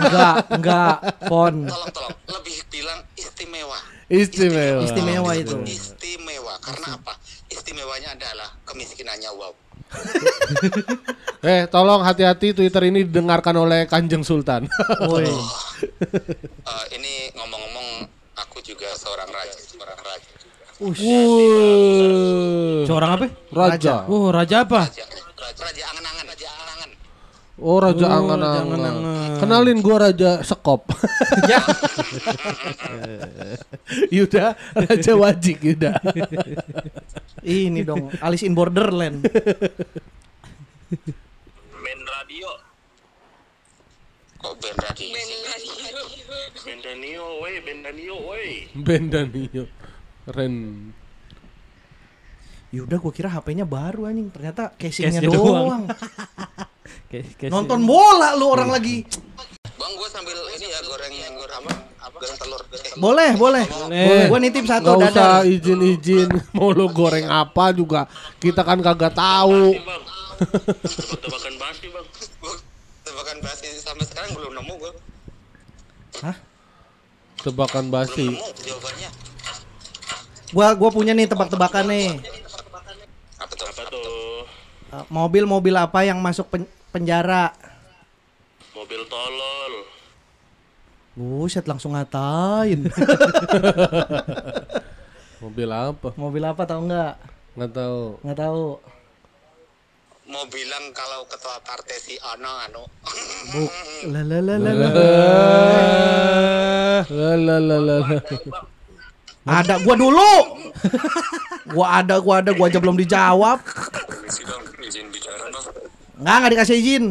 Enggak, 0.00 0.34
enggak, 0.56 0.96
Pon. 1.28 1.68
tolong 1.68 1.92
tolong 1.92 2.16
lebih 2.32 2.56
bilang 2.72 3.00
istimewa 3.12 3.76
Istimewa. 4.08 4.80
Istimewa 4.88 5.30
itu. 5.36 5.56
istimewa 5.68 6.56
karena 6.64 6.96
apa 6.96 7.12
istimewanya 7.52 8.16
adalah 8.16 8.48
kemiskinannya 8.64 9.30
wow 9.36 9.52
Eh, 11.44 11.64
tolong 11.68 12.00
hati-hati 12.02 12.50
Twitter 12.52 12.82
ini 12.88 13.04
didengarkan 13.04 13.54
oleh 13.56 13.86
Kanjeng 13.86 14.24
Sultan. 14.26 14.64
Woi. 15.06 15.28
Eh, 15.28 16.84
ini 16.96 17.30
ngomong-ngomong 17.36 18.08
aku 18.36 18.58
juga 18.60 18.90
seorang 18.96 19.28
raja 19.28 19.54
seorang 19.54 19.96
raja 19.96 20.27
Wuh. 20.78 20.94
Seorang 22.86 23.10
apa? 23.18 23.26
Raja. 23.50 24.06
Oh, 24.06 24.30
raja 24.30 24.62
apa? 24.62 24.86
raja 24.86 25.02
raja, 25.02 25.62
raja 25.66 25.82
angan-angan 25.90 26.26
raja 26.30 26.46
angan-angan 26.54 26.90
Oh, 27.58 27.82
Raja 27.82 28.06
Oh, 28.06 28.22
Angan-Angan. 28.22 28.94
Kenalin 29.42 29.82
gua 29.82 30.06
Raja 30.06 30.46
Sekop. 30.46 30.86
Ya. 31.50 31.58
Yuda, 34.14 34.54
Raja 34.78 35.12
Wajik 35.18 35.58
Yuda. 35.66 35.98
Ini 37.42 37.82
dong, 37.82 38.14
Alice 38.22 38.46
in 38.46 38.54
Borderland. 38.54 39.26
Band 41.82 42.02
radio. 42.06 42.50
Kok 44.38 44.54
band 44.62 44.78
radio 44.78 45.06
band 45.10 45.26
sih? 45.26 45.90
radio 45.90 46.38
Band 46.62 46.80
Danio, 46.86 47.42
woi, 47.42 47.58
band 47.58 47.80
Danio, 47.90 48.14
woi. 48.22 48.70
Ben 48.86 49.10
Danio. 49.10 49.66
Keren. 50.28 50.54
Yaudah 52.68 53.00
gua 53.00 53.12
kira 53.16 53.32
HP-nya 53.32 53.64
baru 53.64 54.04
anjing, 54.04 54.28
ternyata 54.28 54.76
casingnya 54.76 55.24
Case-nya 55.24 55.32
doang. 55.32 55.88
doang. 55.88 57.48
Nonton 57.56 57.80
bola 57.88 58.36
lu 58.36 58.44
orang 58.52 58.68
lagi. 58.68 59.08
Bang, 59.80 59.92
gua 59.96 60.08
sambil 60.12 60.36
ini 60.52 60.68
ya 60.68 60.84
goreng 60.84 61.12
goreng 61.32 61.64
apa? 61.64 61.72
Goreng 62.12 62.36
telur. 62.36 62.60
Boleh, 63.00 63.30
boleh. 63.40 63.64
Boleh. 63.64 64.28
Gua 64.28 64.36
nitip 64.36 64.68
satu 64.68 65.00
Gak 65.00 65.16
usah 65.16 65.48
izin-izin 65.48 66.28
mau 66.60 66.76
lu 66.76 66.92
goreng 66.92 67.24
apa 67.24 67.72
juga 67.72 68.04
kita 68.36 68.60
kan 68.60 68.84
kagak 68.84 69.16
tahu. 69.16 69.72
Tebak-tebakan 70.36 71.54
basi, 71.56 71.88
bang. 71.88 72.06
Tebakan 73.08 73.36
basi 73.40 73.66
sampai 73.80 74.04
sekarang 74.04 74.36
belum 74.36 74.52
nemu 74.60 74.72
gua. 74.76 74.92
Tebakan 77.40 77.88
Belum 77.88 77.96
basi. 77.96 78.28
nemu 78.28 78.44
jawabannya. 78.60 79.27
Gua 80.52 80.72
gua 80.72 80.90
punya 80.90 81.12
nih 81.12 81.28
tebak-tebakan 81.28 81.84
nih. 81.92 82.08
Apa 83.36 83.52
tuh? 83.52 83.66
Apa 83.68 83.82
tuh? 83.92 84.44
Uh, 84.88 85.04
Mobil-mobil 85.12 85.76
apa 85.76 86.00
yang 86.08 86.16
masuk 86.24 86.48
pen- 86.48 86.70
penjara? 86.88 87.52
Mobil 88.72 89.04
tolol. 89.10 89.72
Buset 91.18 91.66
langsung 91.68 91.92
ngatain. 91.92 92.88
Mobil 95.42 95.68
apa? 95.68 96.08
Mobil 96.16 96.42
apa 96.46 96.62
tau 96.64 96.80
nggak? 96.86 97.14
Nggak 97.58 97.72
tahu. 97.74 98.02
Nggak 98.24 98.38
tahu. 98.38 98.66
Mau 100.28 100.44
bilang 100.52 100.84
kalau 100.92 101.24
ketua 101.24 101.56
partai 101.64 101.96
si 102.00 102.14
Ono 102.20 102.52
anu. 102.68 102.84
Buk. 103.52 103.72
Lah 104.12 104.24
lah 104.28 104.40
lah 104.44 104.56
lah, 104.60 104.74
lah. 104.76 104.92
Lalalala. 107.08 107.96
Ada 109.48 109.80
gua 109.80 109.96
dulu. 109.96 110.34
gua 111.72 112.04
ada, 112.04 112.20
gua 112.20 112.44
ada, 112.44 112.52
gua 112.52 112.68
aja 112.68 112.76
belum 112.76 113.00
dijawab. 113.00 113.64
Permisi 113.64 114.44
dong, 114.44 114.60
izin 114.84 115.08
bicara 115.08 115.48
dong. 115.48 115.64
Nggak, 116.20 116.36
nggak 116.36 116.52
dikasih 116.52 116.76
izin. 116.76 117.04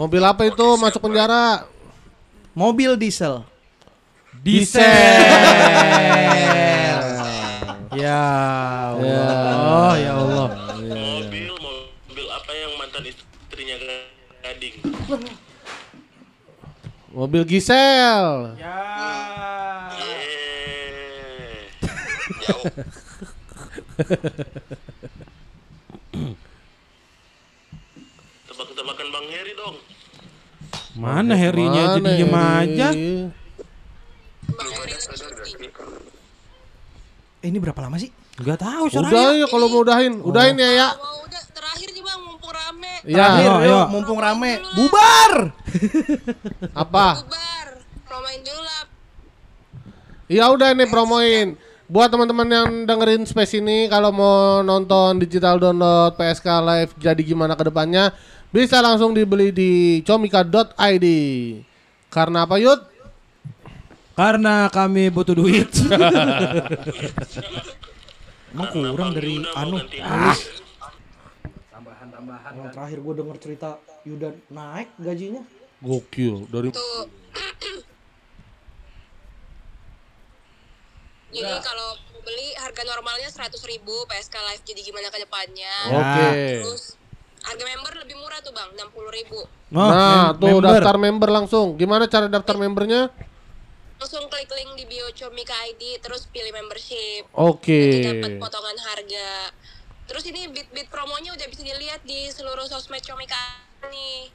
Mobil 0.00 0.22
apa 0.24 0.48
itu 0.48 0.66
masuk 0.80 1.04
penjara? 1.04 1.68
Mobil 2.56 2.96
diesel. 2.96 3.44
Diesel. 4.40 4.80
ya 8.00 8.24
Allah, 8.96 9.92
ya 10.00 10.12
Allah. 10.16 10.48
Mobil, 10.80 11.52
mobil 11.52 12.26
apa 12.32 12.52
yang 12.56 12.72
mantan 12.80 13.04
istrinya 13.04 13.76
gading? 14.40 14.80
Mobil 17.12 17.42
Gisel. 17.44 18.56
Yeay. 18.56 19.29
Tebak-tebakan 28.46 29.06
Bang 29.08 29.26
Heri 29.30 29.52
dong. 29.54 29.76
Mana 30.98 31.34
Herinya 31.34 31.84
Mana 31.94 32.02
diem 32.02 32.28
ini? 32.28 32.34
aja. 32.34 32.88
Eh, 37.40 37.48
ini 37.48 37.56
berapa 37.56 37.80
lama 37.80 37.96
sih? 37.96 38.10
Gak 38.36 38.60
tahu 38.60 38.84
Udah 38.88 39.08
Soraya. 39.08 39.32
ya 39.34 39.46
kalau 39.48 39.66
mau 39.68 39.80
udahin. 39.80 40.20
Udahin 40.20 40.56
ya 40.56 40.70
ya. 40.74 40.88
mau 40.92 41.24
udah 41.24 41.42
terakhir 41.50 41.88
nih 41.88 42.02
bang 42.02 42.20
mumpung 42.20 42.52
rame 42.52 42.92
Ya. 43.00 43.16
Terakhir, 43.32 43.50
ayo, 43.64 43.78
mumpung 43.88 44.18
rame. 44.20 44.52
Bubar. 44.76 45.32
Apa? 46.74 47.06
bubar 47.20 47.66
promain 48.04 48.40
dulu 48.42 48.60
lah 48.60 48.82
Ya 50.28 50.44
udah 50.46 50.68
nih 50.70 50.88
promoin. 50.88 51.46
Buat 51.90 52.14
teman-teman 52.14 52.46
yang 52.46 52.86
dengerin 52.86 53.26
space 53.26 53.58
ini 53.58 53.90
kalau 53.90 54.14
mau 54.14 54.62
nonton 54.62 55.18
digital 55.18 55.58
download 55.58 56.14
PSK 56.14 56.46
Live 56.62 56.94
jadi 56.94 57.18
gimana 57.18 57.58
ke 57.58 57.66
depannya 57.66 58.14
bisa 58.54 58.78
langsung 58.78 59.10
dibeli 59.10 59.50
di 59.50 59.98
comika.id. 60.06 61.06
Karena 62.06 62.46
apa 62.46 62.62
Yud? 62.62 62.78
Karena 64.14 64.70
kami 64.70 65.10
butuh 65.10 65.34
duit. 65.34 65.66
Emang 68.54 68.70
kurang 68.70 69.10
dari 69.10 69.42
anu. 69.58 69.82
Ah. 69.98 70.38
Yang 72.54 72.70
terakhir 72.70 72.98
gue 73.02 73.14
denger 73.18 73.36
cerita 73.42 73.68
Yuda 74.06 74.30
naik 74.46 74.94
gajinya. 74.94 75.42
Gokil 75.82 76.46
dari 76.54 76.70
tuh 76.70 77.10
jadi 81.30 81.54
kalau 81.60 81.88
mau 82.10 82.20
beli 82.20 82.48
harga 82.54 82.82
normalnya 82.84 83.28
100.000 83.28 83.56
ribu 83.66 83.94
PSK 84.04 84.34
Live 84.36 84.62
jadi 84.62 84.80
gimana 84.82 85.08
ke 85.08 85.18
depannya 85.18 85.74
Oke. 85.90 86.28
terus 86.58 87.00
harga 87.40 87.64
member 87.64 87.92
lebih 87.96 88.14
murah 88.14 88.38
tuh 88.38 88.50
bang 88.50 88.68
60.000 88.74 89.16
ribu 89.16 89.40
Oh, 89.70 89.86
nah, 89.86 90.34
mem- 90.34 90.36
tuh 90.36 90.50
member. 90.50 90.66
daftar 90.66 90.96
member 90.98 91.28
langsung. 91.30 91.78
Gimana 91.78 92.04
cara 92.04 92.26
daftar 92.26 92.58
membernya? 92.58 93.06
langsung 93.96 94.26
klik 94.26 94.48
link 94.48 94.72
di 94.74 94.88
bio 94.88 95.06
Comika 95.12 95.52
ID 95.68 96.00
terus 96.00 96.24
pilih 96.24 96.50
membership 96.50 97.28
Oke. 97.30 97.68
Nanti 97.68 98.08
dapat 98.16 98.32
potongan 98.40 98.72
harga 98.80 99.52
terus 100.08 100.24
ini 100.24 100.48
bit-bit 100.48 100.88
promonya 100.88 101.30
udah 101.30 101.46
bisa 101.46 101.60
dilihat 101.60 102.00
di 102.02 102.26
seluruh 102.26 102.64
sosmed 102.64 102.98
Comika 103.00 103.36
nih 103.84 104.32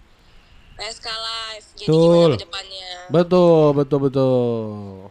PSK 0.78 1.08
Live 1.10 1.68
jadi 1.76 1.90
Betul. 1.90 2.06
gimana 2.06 2.30
ke 2.32 2.44
depannya 2.46 2.90
Betul, 3.10 3.66
betul, 3.74 4.00
betul. 4.00 5.10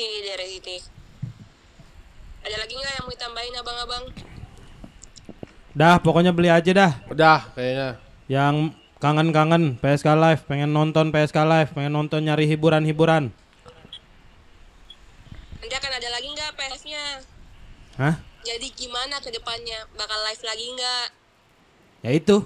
Sini 0.00 0.18
dari 0.24 0.46
sini 0.48 0.76
ada 2.40 2.56
lagi 2.56 2.72
nggak 2.72 2.92
yang 2.96 3.04
mau 3.04 3.12
ditambahin 3.12 3.54
abang-abang 3.60 4.04
Dah, 5.70 6.02
pokoknya 6.02 6.34
beli 6.34 6.50
aja 6.50 6.66
dah. 6.74 6.92
Udah 7.06 7.46
kayaknya. 7.54 7.94
Yang 8.26 8.74
kangen-kangen 8.98 9.78
PSK 9.78 10.18
Live, 10.18 10.42
pengen 10.50 10.74
nonton 10.74 11.14
PSK 11.14 11.46
Live, 11.46 11.70
pengen 11.78 11.94
nonton 11.94 12.26
nyari 12.26 12.50
hiburan-hiburan. 12.50 13.30
nanti 15.62 15.74
akan 15.78 15.92
ada 15.94 16.08
lagi 16.10 16.28
nggak 16.34 16.50
PS-nya 16.58 17.04
Hah? 17.94 18.14
jadi 18.42 18.66
gimana 18.74 19.22
ke 19.22 19.30
depannya 19.30 19.86
bakal 19.94 20.18
live 20.26 20.42
lagi 20.42 20.66
nggak 20.74 21.06
Ya 22.00 22.10
itu, 22.16 22.36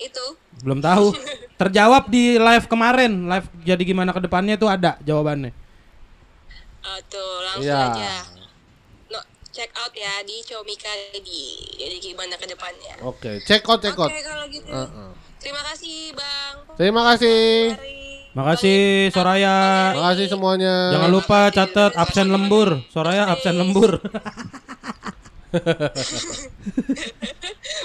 itu 0.00 0.26
belum 0.64 0.82
tahu. 0.82 1.14
Terjawab 1.60 2.08
di 2.10 2.40
live 2.40 2.66
kemarin. 2.66 3.28
Live 3.30 3.46
jadi 3.62 3.82
gimana 3.84 4.10
ke 4.10 4.20
depannya 4.24 4.58
itu 4.58 4.66
ada 4.66 4.96
jawabannya. 5.04 5.59
Ah, 6.82 6.98
tuh 7.04 7.30
langsung 7.42 7.66
Iya. 7.66 7.80
aja 7.90 8.12
no, 9.08 9.20
check 9.50 9.68
out 9.74 9.92
ya 9.92 10.22
di 10.22 10.40
Comika 10.42 10.88
ID 11.12 11.28
jadi 11.76 11.96
gimana 11.98 12.34
ke 12.34 12.46
depannya 12.46 12.94
Oke, 13.02 13.40
check 13.42 13.60
out, 13.64 13.78
check 13.78 13.92
oke 13.92 14.02
out. 14.02 14.12
kalau 14.12 14.46
gitu 14.46 14.64
Heeh. 14.66 15.10
terima 15.36 15.62
kasih 15.64 16.12
bang 16.12 16.54
Terima 16.72 17.02
kasih. 17.06 17.76
Makasih 18.30 18.80
Soraya. 19.10 19.90
Terima 19.92 20.06
kasih 20.08 20.26
semuanya. 20.30 20.94
Jangan 20.94 21.10
lupa 21.10 21.50
catat 21.50 21.92
absen 21.92 22.30
lembur. 22.30 22.78
Soraya 22.88 23.26
absen 23.26 23.52
lembur. 23.52 23.98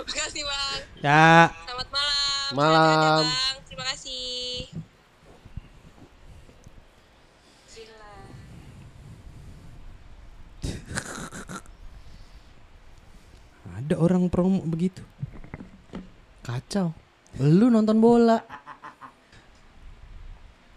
Makasih 0.05 0.43
bang. 0.45 0.79
ya. 1.01 1.49
Selamat 1.49 1.87
malam. 1.89 2.49
Malam. 2.53 3.23
Ya, 3.25 3.27
bang. 3.27 3.55
Terima 3.65 3.85
kasih. 3.89 4.84
Ada 13.75 13.95
orang 13.99 14.31
promo 14.31 14.63
begitu. 14.63 15.03
Kacau. 16.41 16.95
Lu 17.41 17.67
nonton 17.67 17.99
bola. 17.99 18.39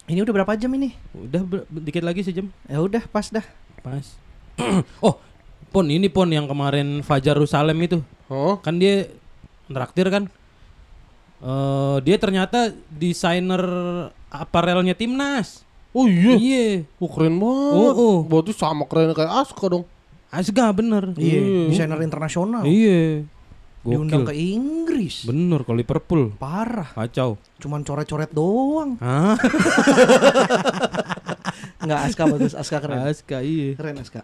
Ini 0.09 0.25
udah 0.25 0.35
berapa 0.35 0.57
jam 0.57 0.73
ini? 0.73 0.97
Udah 1.13 1.43
ber- 1.45 1.69
dikit 1.69 2.01
lagi 2.01 2.25
sejam. 2.25 2.49
Ya 2.65 2.81
udah, 2.81 3.05
pas 3.07 3.29
dah. 3.29 3.45
Pas. 3.85 4.17
oh, 5.05 5.21
Pon 5.69 5.85
ini 5.85 6.09
Pon 6.09 6.33
yang 6.33 6.49
kemarin 6.49 7.05
Fajar 7.05 7.37
Rusalem 7.37 7.77
itu. 7.85 8.01
Oh, 8.33 8.57
Kan 8.65 8.81
dia 8.81 9.13
traktir 9.69 10.09
kan. 10.09 10.25
Eh 11.39 11.97
dia 12.03 12.17
ternyata 12.17 12.73
desainer 12.89 13.63
aparelnya 14.33 14.97
timnas. 14.97 15.63
oh 15.93 16.09
iya. 16.09 16.35
Iya. 16.35 16.65
Oh, 16.99 17.09
keren 17.13 17.37
banget. 17.37 17.77
Oh, 17.77 17.93
oh. 17.93 18.17
Berarti 18.25 18.57
sama 18.57 18.89
keren 18.89 19.13
kayak 19.13 19.45
Aska 19.45 19.67
dong. 19.69 19.85
Asga 20.29 20.69
bener. 20.77 21.17
Iya, 21.17 21.73
desainer 21.73 22.01
internasional. 22.05 22.69
Iya. 22.69 23.25
Diundang 23.81 24.29
ke 24.29 24.35
Gokil. 24.37 24.45
Inggris. 24.61 25.17
Bener 25.25 25.65
kalau 25.65 25.79
Liverpool. 25.81 26.23
Parah. 26.37 26.93
Kacau. 26.93 27.41
Cuman 27.57 27.81
coret-coret 27.81 28.29
doang. 28.35 28.99
Hah? 29.05 29.39
Enggak, 31.81 32.01
Aska 32.13 32.25
bagus. 32.29 32.53
Aska 32.53 32.77
keren. 32.83 32.99
Aska 33.09 33.39
iya. 33.41 33.73
Keren 33.79 33.97
Aska. 34.03 34.21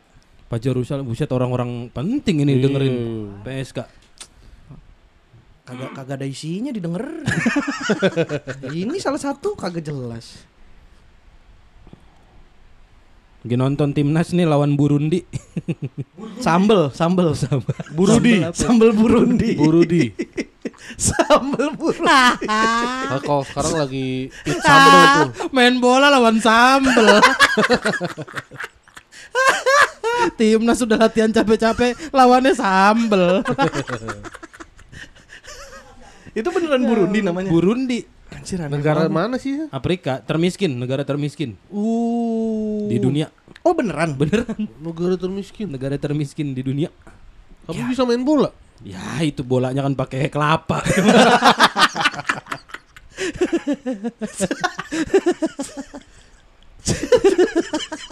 Fajar 0.53 0.77
Rusal 0.77 1.01
buset 1.01 1.31
orang-orang 1.33 1.89
penting 1.89 2.45
ini 2.45 2.61
dengerin 2.61 2.97
PSK. 3.43 4.05
Kagak 5.65 5.91
kagak 5.97 6.17
ada 6.21 6.27
isinya 6.29 6.69
didengar. 6.69 7.09
Ini 8.69 9.01
salah 9.01 9.17
satu 9.17 9.57
kagak 9.57 9.81
jelas. 9.89 10.45
Lagi 13.45 13.61
nonton 13.61 13.93
timnas 13.93 14.33
nih 14.33 14.49
lawan 14.49 14.73
Burundi. 14.73 15.21
Sambel, 16.41 16.89
sambel, 16.97 17.37
sambel. 17.37 17.77
Burudi. 17.93 18.41
Sambel 18.57 18.97
Burundi. 18.97 19.53
Burudi. 19.53 20.17
Sambel 20.97 21.77
Burundi. 21.77 22.09
Nah, 22.49 23.21
kalau 23.21 23.45
sekarang 23.45 23.85
lagi 23.85 24.33
hit 24.49 24.65
sambal 24.65 25.29
tuh. 25.29 25.53
Main 25.53 25.77
bola 25.77 26.09
lawan 26.09 26.41
sambel. 26.41 27.05
Timnas 30.41 30.81
sudah 30.81 30.97
latihan 30.97 31.29
capek-capek, 31.29 32.17
lawannya 32.17 32.57
sambel. 32.57 33.45
Itu 36.33 36.49
beneran 36.49 36.89
Burundi 36.89 37.21
namanya. 37.21 37.53
Burundi, 37.53 38.09
Anjir, 38.31 38.59
aneh 38.59 38.73
Negara 38.73 39.05
banget. 39.05 39.13
mana 39.13 39.35
sih? 39.37 39.67
Afrika 39.69 40.21
termiskin, 40.21 40.75
negara 40.75 41.03
termiskin 41.03 41.55
Uh. 41.69 42.87
di 42.87 42.97
dunia. 42.97 43.29
Oh 43.61 43.73
beneran? 43.73 44.15
Beneran, 44.15 44.67
Negara 44.79 45.15
termiskin. 45.15 45.67
negara 45.69 45.95
termiskin 45.95 46.51
di 46.51 46.61
dunia. 46.61 46.89
Tapi 47.65 47.81
bisa 47.85 48.03
main 48.03 48.21
bola. 48.21 48.49
Ya 48.81 49.01
itu 49.21 49.41
bolanya 49.41 49.81
kan 49.81 49.93
pakai 49.95 50.29
kelapa. 50.29 50.81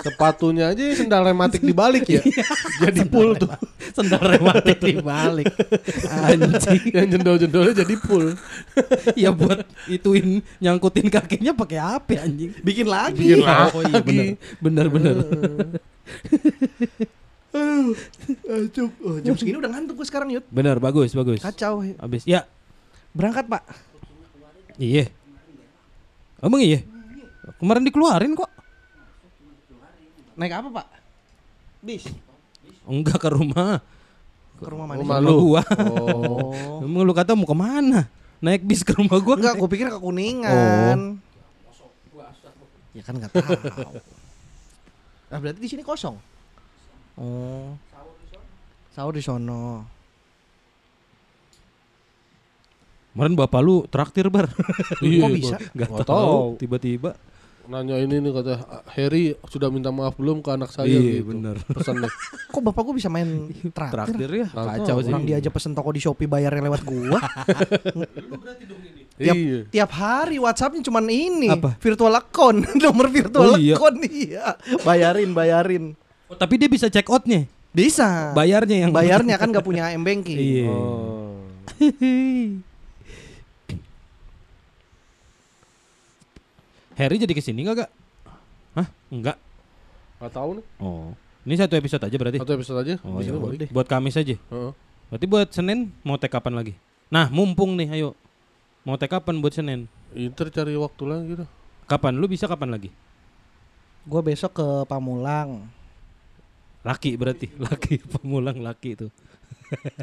Sepatunya 0.03 0.73
aja 0.73 0.83
sendal 0.97 1.23
rematik 1.23 1.63
dibalik 1.63 2.09
ya. 2.09 2.23
jadi 2.83 3.07
full 3.07 3.39
tuh. 3.39 3.51
Sendal 3.93 4.19
rematik 4.19 4.83
dibalik. 4.83 5.47
Anjing. 6.09 6.83
Yang 6.91 7.09
jendol-jendolnya 7.19 7.75
jadi 7.85 7.95
full. 8.01 8.35
ya 9.15 9.31
buat 9.31 9.63
ituin 9.87 10.43
nyangkutin 10.59 11.07
kakinya 11.13 11.53
pakai 11.55 11.79
apa 11.79 12.25
anjing? 12.25 12.51
Bikin 12.65 12.87
lagi. 12.89 13.39
Bikin 13.39 13.47
Oh 13.47 13.83
iya 13.85 14.01
bener. 14.03 14.27
Bener 14.59 14.87
bener. 14.91 15.17
Aduh, 17.53 18.89
oh, 19.05 19.21
jam 19.21 19.37
segini 19.37 19.61
udah 19.61 19.69
ngantuk 19.69 20.01
gue 20.01 20.07
sekarang 20.09 20.33
Yud. 20.33 20.45
Bener 20.49 20.81
bagus 20.81 21.13
bagus. 21.13 21.45
Kacau. 21.45 21.85
Habis 21.85 22.25
ya. 22.25 22.49
Berangkat 23.13 23.45
pak. 23.45 23.63
Iya. 24.81 25.13
Emang 26.41 26.65
iya? 26.65 26.81
Kemarin 27.61 27.85
dikeluarin 27.85 28.33
kok. 28.33 28.52
Naik 30.43 30.59
apa 30.59 30.69
pak? 30.83 30.87
Bis. 31.87 32.03
Enggak 32.83 33.23
ke 33.23 33.31
rumah. 33.31 33.79
Ke 34.59 34.67
rumah 34.67 34.91
mana? 34.91 34.99
Rumah 34.99 35.19
Rumah 35.23 35.31
lu. 35.31 35.39
gua. 35.55 35.63
Oh. 35.87 36.83
Emang 36.83 37.07
lu 37.07 37.15
kata 37.15 37.39
mau 37.39 37.47
ke 37.47 37.55
mana? 37.55 38.11
Naik 38.43 38.67
bis 38.67 38.83
ke 38.83 38.91
rumah 38.91 39.23
gua 39.23 39.39
Enggak, 39.39 39.55
gue 39.55 39.69
pikir 39.71 39.87
ke 39.87 40.03
Kuningan. 40.03 41.23
Ya 42.91 43.03
kan 43.07 43.15
nggak 43.23 43.31
tahu. 43.31 43.55
Ah 45.31 45.39
berarti 45.39 45.63
di 45.63 45.71
sini 45.71 45.87
kosong. 45.87 46.19
Oh. 47.15 47.79
Sahur 48.91 49.15
di 49.15 49.23
sono. 49.23 49.87
Kemarin 53.15 53.39
bapak 53.39 53.61
lu 53.63 53.87
traktir 53.87 54.27
bar. 54.27 54.51
Iya, 55.07 55.23
Kok 55.23 55.31
bisa? 55.39 55.57
Gak 55.71 56.03
tahu. 56.03 56.59
Tiba-tiba. 56.59 57.15
Nanya 57.73 57.97
ini 57.97 58.21
nih 58.21 58.31
kata 58.31 58.55
Harry 58.93 59.33
sudah 59.49 59.73
minta 59.73 59.89
maaf 59.89 60.13
belum 60.13 60.45
ke 60.45 60.53
anak 60.53 60.69
saya 60.69 60.85
Iya, 60.85 61.25
gitu. 61.25 61.33
bener. 61.33 61.57
Pesannya. 61.65 62.13
Kok 62.53 62.61
bapak 62.63 62.85
gue 62.85 62.95
bisa 63.01 63.09
main 63.09 63.49
traktir? 63.73 64.13
Traktir 64.13 64.31
ya. 64.31 64.47
Kacau 64.47 65.01
sih. 65.01 65.09
Orang 65.09 65.25
dia 65.25 65.41
aja 65.41 65.49
pesen 65.49 65.73
toko 65.73 65.89
di 65.89 65.97
Shopee 65.97 66.29
bayarnya 66.29 66.69
lewat 66.69 66.85
gua. 66.85 67.17
tiap, 69.17 69.33
Iya. 69.35 69.61
tiap 69.71 69.91
hari 69.91 70.37
WhatsAppnya 70.37 70.83
cuman 70.83 71.05
ini 71.07 71.49
Apa? 71.49 71.77
virtual 71.79 72.13
account 72.13 72.61
nomor 72.83 73.09
virtual 73.09 73.45
Oh, 73.47 73.57
iya. 73.57 73.77
account 73.77 73.99
iya 74.05 74.57
bayarin 74.83 75.31
bayarin 75.31 75.85
Oh, 76.27 76.35
tapi 76.35 76.57
dia 76.57 76.65
bisa 76.65 76.89
check 76.89 77.07
outnya. 77.07 77.45
bisa 77.71 78.33
Bayarnya 78.33 78.85
yang 78.85 78.91
bayarnya 78.91 79.37
kan 79.37 79.49
nggak 79.49 79.63
punya 79.63 79.93
m 79.93 80.01
banking 80.03 80.37
Iya. 80.37 80.69
Oh. 80.69 81.41
Harry 86.97 87.17
jadi 87.17 87.33
ke 87.33 87.43
sini 87.43 87.65
gak 87.65 87.87
gak? 87.87 87.91
Hah? 88.77 88.89
Enggak. 89.09 89.37
Gak 90.21 90.33
tahu 90.33 90.61
nih. 90.61 90.65
Oh. 90.79 91.13
Ini 91.43 91.55
satu 91.59 91.75
episode 91.75 92.03
aja 92.07 92.17
berarti. 92.17 92.39
Satu 92.39 92.55
episode 92.55 92.79
aja. 92.85 92.95
Oh, 93.03 93.19
ya 93.19 93.35
udah. 93.35 93.43
balik. 93.51 93.69
Buat 93.75 93.89
Kamis 93.91 94.15
aja. 94.15 94.37
Heeh. 94.39 94.73
Berarti 95.11 95.27
buat 95.27 95.49
Senin 95.51 95.91
mau 96.07 96.17
tag 96.17 96.31
kapan 96.31 96.55
lagi? 96.55 96.73
Nah, 97.13 97.29
mumpung 97.29 97.75
nih, 97.75 97.91
ayo. 97.93 98.17
Mau 98.87 98.95
tag 98.97 99.11
kapan 99.11 99.43
buat 99.43 99.53
Senin? 99.53 99.91
Inter 100.15 100.49
cari 100.49 100.77
waktu 100.79 101.03
lagi 101.05 101.25
gitu. 101.37 101.45
Kapan? 101.91 102.17
Lu 102.17 102.31
bisa 102.31 102.47
kapan 102.47 102.73
lagi? 102.73 102.91
gue 104.03 104.19
besok 104.19 104.59
ke 104.59 104.67
Pamulang 104.91 105.71
Laki 106.83 107.15
berarti. 107.15 107.47
Laki 107.63 108.03
pemulang 108.03 108.59
laki 108.59 108.99
itu. 108.99 109.07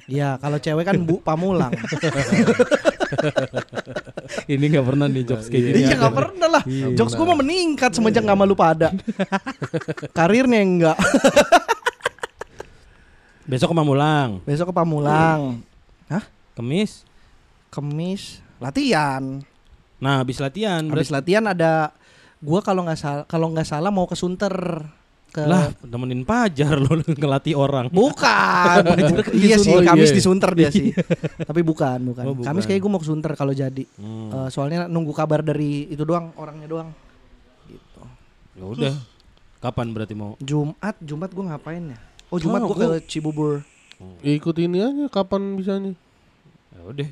ya 0.10 0.40
kalau 0.42 0.58
cewek 0.58 0.82
kan 0.88 0.98
bu 1.04 1.22
Pamulang 1.22 1.70
Ini 4.54 4.66
nggak 4.70 4.86
pernah 4.86 5.06
nih 5.06 5.24
jokes 5.26 5.48
kayak 5.48 5.64
gini. 5.66 5.80
iya 5.84 5.96
nggak 5.98 6.16
pernah 6.16 6.48
lah. 6.50 6.64
Iya, 6.66 6.86
jokes 6.94 7.14
gue 7.14 7.26
mau 7.26 7.38
meningkat 7.38 7.92
semenjak 7.94 8.24
nggak 8.24 8.40
malu 8.40 8.54
pada. 8.54 8.94
Karirnya 10.18 10.62
enggak. 10.62 10.98
Besok 13.50 13.74
ke 13.74 13.76
Mamulang. 13.76 14.30
besok 14.50 14.70
ke 14.70 14.76
Pamulang. 14.76 15.66
Hah? 16.06 16.24
Kemis. 16.54 17.06
Kemis. 17.74 18.46
Latihan. 18.62 19.42
Nah, 20.00 20.22
habis 20.22 20.38
latihan. 20.40 20.86
habis 20.86 21.10
berarti- 21.10 21.16
latihan 21.16 21.44
ada 21.50 21.92
gua 22.40 22.64
kalau 22.64 22.88
nggak 22.88 23.00
salah 23.00 23.24
kalau 23.28 23.52
nggak 23.52 23.68
salah 23.68 23.92
mau 23.92 24.08
ke 24.08 24.16
Sunter 24.16 24.54
ke 25.30 25.42
Lah, 25.42 25.70
temenin 25.80 26.22
pajar 26.22 26.76
lo 26.76 26.90
ngelatih 27.14 27.54
orang. 27.54 27.86
bukan 27.88 28.82
kan 28.82 28.98
iya 29.32 29.56
sih 29.56 29.70
Sunter. 29.70 29.80
Oh, 29.80 29.88
Kamis 29.88 30.10
iya. 30.10 30.16
di 30.16 30.22
Sunter 30.22 30.52
dia 30.54 30.70
sih 30.70 30.90
tapi 31.40 31.62
bukan 31.62 32.02
bukan 32.04 32.24
Oh, 32.24 32.34
bukan. 32.34 32.46
Kamis 32.46 32.66
kayak 32.66 32.80
gue 32.80 32.90
mau 32.90 32.98
ke 32.98 33.06
Sunter 33.06 33.32
kalau 33.34 33.52
jadi 33.52 33.86
Hmm. 33.96 34.30
Eh, 34.30 34.50
soalnya 34.50 34.86
nunggu 34.86 35.12
kabar 35.12 35.40
dari 35.40 35.86
itu 35.86 36.02
doang 36.02 36.34
orangnya 36.36 36.66
doang 36.66 36.90
gitu 37.66 38.02
Ya 38.54 38.66
udah. 38.66 38.94
Kapan 39.60 39.92
berarti 39.92 40.14
mau? 40.14 40.34
Jumat 40.40 40.96
Jumat 41.00 41.30
gue 41.30 41.46
ngapain 41.46 41.84
ya 41.86 42.00
oh 42.28 42.38
Jumat 42.38 42.60
Oh, 42.60 42.70
gue 42.70 42.78
ke 42.78 43.08
Cibubur 43.08 43.62
Ya, 44.20 44.32
ikut 44.32 44.56
ini 44.56 44.80
aja 44.80 45.06
kapan 45.08 45.54
bisanya. 45.54 45.92
Ya 46.72 46.82
udah. 46.82 47.08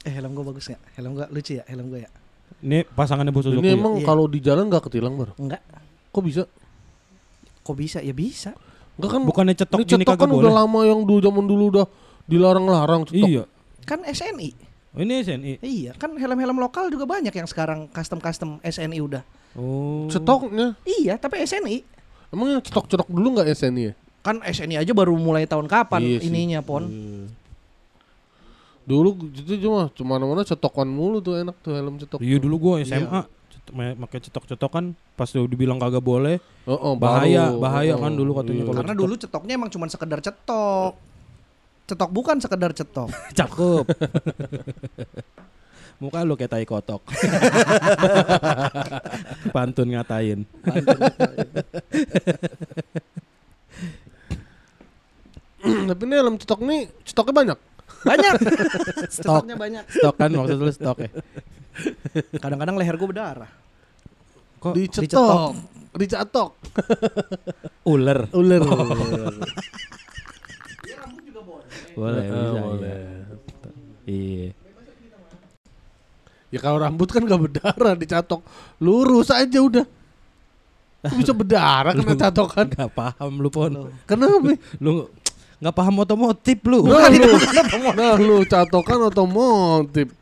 eh 0.00 0.10
helm 0.10 0.32
gue 0.32 0.40
bagus 0.42 0.64
nggak 0.66 0.82
helm 0.94 1.12
gue 1.12 1.26
lucu 1.28 1.52
ya 1.54 1.64
helm 1.66 1.86
gue 1.88 2.00
ya 2.00 2.10
Ini 2.58 2.82
pasangannya 2.88 3.30
bos 3.30 3.44
Ini 3.44 3.70
emang 3.72 3.96
Iya. 3.96 4.04
kalau 4.04 4.24
di 4.24 4.38
jalan 4.38 4.66
gak 4.66 4.86
ketilang 4.86 5.14
bar. 5.14 5.30
enggak 5.34 5.62
Kok 6.08 6.22
bisa? 6.22 6.42
kok 7.60 7.76
bisa 7.76 8.00
ya 8.00 8.10
bisa 8.10 8.56
Enggak 8.96 9.10
kan 9.12 9.22
Bukannya 9.22 9.54
cetok 9.54 9.76
ini 9.76 9.84
gini 9.84 10.02
cetok 10.02 10.10
kagak 10.10 10.20
kan 10.20 10.28
boleh. 10.28 10.42
udah 10.42 10.52
lama 10.56 10.80
yang 10.82 11.00
dulu 11.02 11.20
zaman 11.20 11.44
dulu 11.44 11.64
udah 11.70 11.86
dilarang-larang 12.24 13.02
cetok. 13.04 13.24
Iya. 13.24 13.42
kan 13.84 14.00
SNI 14.02 14.50
Oh, 14.90 15.00
ini 15.00 15.20
SNI. 15.20 15.52
iya 15.60 15.92
kan 15.92 16.10
helm-helm 16.12 16.58
lokal 16.58 16.88
juga 16.88 17.04
banyak 17.04 17.30
yang 17.30 17.44
sekarang 17.44 17.86
custom-custom 17.88 18.58
SNI 18.60 18.98
udah 18.98 19.22
Oh. 19.54 20.08
Cetoknya. 20.08 20.74
iya 20.84 21.14
tapi 21.14 21.38
SNI 21.40 21.84
Emang 22.28 22.50
yang 22.50 22.60
cetok-cetok 22.60 23.06
dulu 23.06 23.36
nggak 23.36 23.48
SNI 23.50 23.82
ya? 23.82 23.94
kan 24.18 24.42
SNI 24.42 24.76
aja 24.76 24.92
baru 24.92 25.14
mulai 25.14 25.44
tahun 25.44 25.64
kapan 25.64 26.00
Iya 26.02 26.18
sih. 26.18 26.28
ininya 26.28 26.60
pon 26.60 26.84
Iya. 26.84 27.24
Dulu 28.88 29.08
itu 29.28 29.60
cuma 29.60 29.92
cuma 29.92 30.16
mana 30.16 30.40
cetokan 30.42 30.88
mulu 30.88 31.20
tuh 31.20 31.36
enak 31.36 31.52
tuh 31.60 31.76
helm 31.76 32.00
cetok. 32.00 32.18
Iya 32.18 32.40
dulu 32.40 32.56
gua 32.56 32.80
SMA 32.80 33.28
cet- 33.52 33.70
ma- 33.70 33.96
pakai 34.08 34.24
cetok-cetokan 34.24 34.96
pas 35.12 35.28
udah 35.28 35.44
dibilang 35.44 35.76
kagak 35.76 36.00
boleh. 36.00 36.40
Oh, 36.64 36.72
oh, 36.72 36.92
Bahaya, 36.96 37.52
baru. 37.52 37.60
bahaya 37.60 37.94
Oh, 37.94 38.00
kan 38.00 38.16
dulu 38.16 38.32
katanya 38.34 38.64
iya. 38.64 38.72
karena 38.72 38.94
dulu 38.96 39.14
cetoknya 39.14 39.52
emang 39.54 39.68
cuma 39.68 39.84
sekedar 39.86 40.18
cetok 40.18 40.96
cetok 41.84 42.10
bukan 42.10 42.36
sekedar 42.36 42.72
cetok 42.72 43.12
Cakep. 43.38 43.84
Muka 45.98 46.22
lu 46.22 46.38
kayak 46.38 46.48
tai 46.48 46.62
kotok. 46.62 47.02
Pantun 49.54 49.90
ngatain. 49.90 50.46
Tapi 55.58 56.02
ini 56.06 56.14
helm 56.14 56.38
cetok 56.38 56.60
nih 56.62 56.86
cetoknya 57.02 57.34
banyak. 57.34 57.58
Banyak 58.00 58.34
Stok. 59.14 59.42
cetoknya 59.42 59.56
banyak 59.56 59.84
Stok 59.88 60.14
kan 60.14 60.30
maksud 60.30 60.58
lu 60.58 60.70
stok 60.70 60.98
ya. 61.00 61.10
kadang-kadang 62.36 62.74
leher 62.74 62.94
gue 62.94 63.08
berdarah 63.08 63.50
Kok 64.58 64.74
Dicetok, 64.74 65.54
dicatok. 65.94 66.50
ular? 67.84 68.26
Ular. 68.34 68.58
Boleh, 71.94 72.22
Eh, 72.22 72.30
bisa. 72.30 72.60
boleh. 72.60 72.98
Iya. 74.02 74.48
Ya 76.48 76.58
kalau 76.58 76.78
rambut 76.78 77.06
kan 77.06 77.22
gak 77.22 77.38
berdarah 77.40 77.94
dicatok. 77.94 78.40
Lurus 78.80 79.28
aja 79.28 79.58
udah. 79.58 79.86
Kok 81.00 81.16
bisa 81.16 81.30
berdarah 81.30 81.92
kena 81.92 82.14
catokan? 82.16 82.66
Gak 82.66 82.90
paham 82.90 83.38
lu 83.38 83.46
pon. 83.48 83.70
Kenapa? 84.06 84.54
Lu 84.78 85.06
nggak 85.58 85.74
paham 85.74 85.94
otomotif 85.98 86.58
lu. 86.62 86.84
Nah, 86.84 87.08
lu, 87.08 87.30
nah, 87.92 88.14
lu 88.14 88.36
catokan 88.44 88.98
otomotif. 89.04 90.14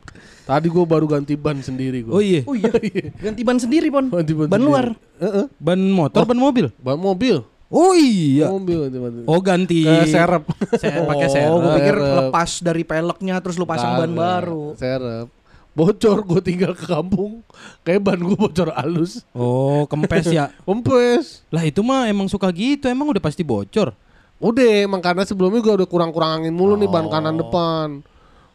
Tadi 0.43 0.67
gua 0.67 0.83
baru 0.83 1.05
ganti 1.05 1.35
ban 1.35 1.59
sendiri 1.59 2.01
gua. 2.01 2.17
Oh 2.17 2.21
iya. 2.21 2.41
Oh 2.41 2.55
iya. 2.55 2.71
Ganti 3.21 3.41
ban 3.43 3.57
sendiri, 3.57 3.87
Pon. 3.87 4.07
Ganti 4.07 4.31
ban 4.31 4.47
Ban 4.47 4.55
sendiri. 4.55 4.65
luar. 4.65 4.85
Heeh. 5.17 5.45
Ban 5.57 5.79
motor, 5.83 6.23
ban 6.23 6.39
mobil. 6.39 6.71
Ban 6.77 6.95
mobil. 6.95 7.43
Oh 7.67 7.91
iya. 7.91 8.47
Mobil 8.47 8.79
ganti 8.81 8.95
ban. 8.95 9.11
Oh 9.25 9.39
ganti. 9.39 9.83
Ke 9.83 10.07
serep. 10.07 10.47
Se- 10.73 10.87
pakai 11.05 11.27
Oh, 11.27 11.33
serep. 11.33 11.51
gue 11.59 11.71
pikir 11.75 11.95
Serep. 11.97 12.15
lepas 12.17 12.49
dari 12.63 12.83
peleknya 12.83 13.35
terus 13.37 13.55
lu 13.55 13.67
pasang 13.67 13.93
ban 13.97 14.07
baru. 14.09 14.71
Serep. 14.73 15.27
Bocor 15.69 16.23
gue 16.23 16.39
tinggal 16.41 16.71
ke 16.71 16.87
kampung. 16.87 17.43
Kayak 17.83 18.01
ban 18.01 18.17
gue 18.17 18.33
bocor 18.33 18.71
halus. 18.71 19.27
Oh 19.31 19.83
kempes 19.85 20.25
ya. 20.27 20.47
Kempes. 20.63 21.43
Lah 21.49 21.61
itu 21.61 21.83
mah 21.83 22.07
emang 22.07 22.25
suka 22.25 22.47
gitu. 22.49 22.87
Emang 22.87 23.05
udah 23.05 23.19
pasti 23.19 23.43
bocor. 23.43 23.91
Udah 24.37 24.85
emang 24.85 25.01
karena 25.01 25.25
sebelumnya 25.25 25.65
gue 25.65 25.73
udah 25.81 25.89
kurang-kurang 25.89 26.41
angin 26.41 26.53
mulu 26.53 26.77
nih 26.77 26.85
ban 26.85 27.05
Oh. 27.05 27.11
kanan 27.11 27.41
depan. 27.41 27.87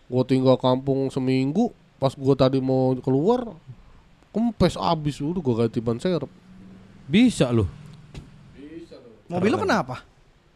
Gue 0.07 0.23
tinggal 0.25 0.55
kampung 0.55 1.11
seminggu. 1.11 1.75
Pas 1.99 2.15
gue 2.15 2.35
tadi 2.39 2.63
mau 2.63 2.95
keluar. 3.03 3.51
Kempes 4.31 4.79
abis 4.79 5.19
udah 5.21 5.43
gue 5.43 5.55
ganti 5.59 5.79
ban 5.83 5.99
serep. 5.99 6.31
Bisa 7.11 7.51
loh. 7.51 7.67
Mobil 9.27 9.51
lu 9.51 9.59
kenapa? 9.59 10.07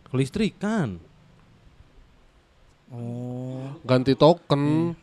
Kelistrikan. 0.06 1.02
Oh. 2.86 3.74
Ganti 3.82 4.14
token. 4.14 4.94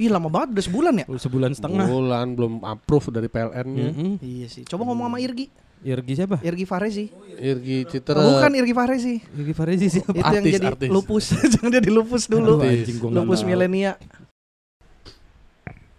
Ih 0.00 0.08
lama 0.08 0.32
banget 0.32 0.56
udah 0.56 0.64
sebulan 0.64 0.92
ya? 0.96 1.06
Sebulan 1.12 1.52
setengah. 1.52 1.84
Bulan 1.84 2.26
belum 2.32 2.64
approve 2.64 3.12
dari 3.12 3.28
PLN-nya. 3.28 3.86
Mm-mm. 3.92 4.12
Iya 4.24 4.46
sih. 4.48 4.64
Coba 4.64 4.88
ngomong 4.88 5.12
sama 5.12 5.18
Irgi. 5.20 5.67
Irgi 5.80 6.12
siapa? 6.14 6.36
Irgi 6.40 6.64
Farezi. 6.64 7.06
Irgi 7.34 7.86
Citra. 7.86 8.18
Bukan 8.18 8.50
Irgi 8.52 8.72
Farezi. 8.72 9.14
Irgi 9.30 9.52
Farezi 9.52 9.86
siapa? 9.88 10.10
Itu 10.10 10.26
yang 10.28 10.42
Artis, 10.42 10.54
jadi 10.54 10.66
artis. 10.68 10.88
lupus. 10.88 11.24
Jangan 11.54 11.70
dia 11.70 11.80
di 11.80 11.90
lupus 11.90 12.22
dulu. 12.24 12.58
Nggak 12.58 13.14
lupus 13.14 13.40
milenia. 13.42 13.94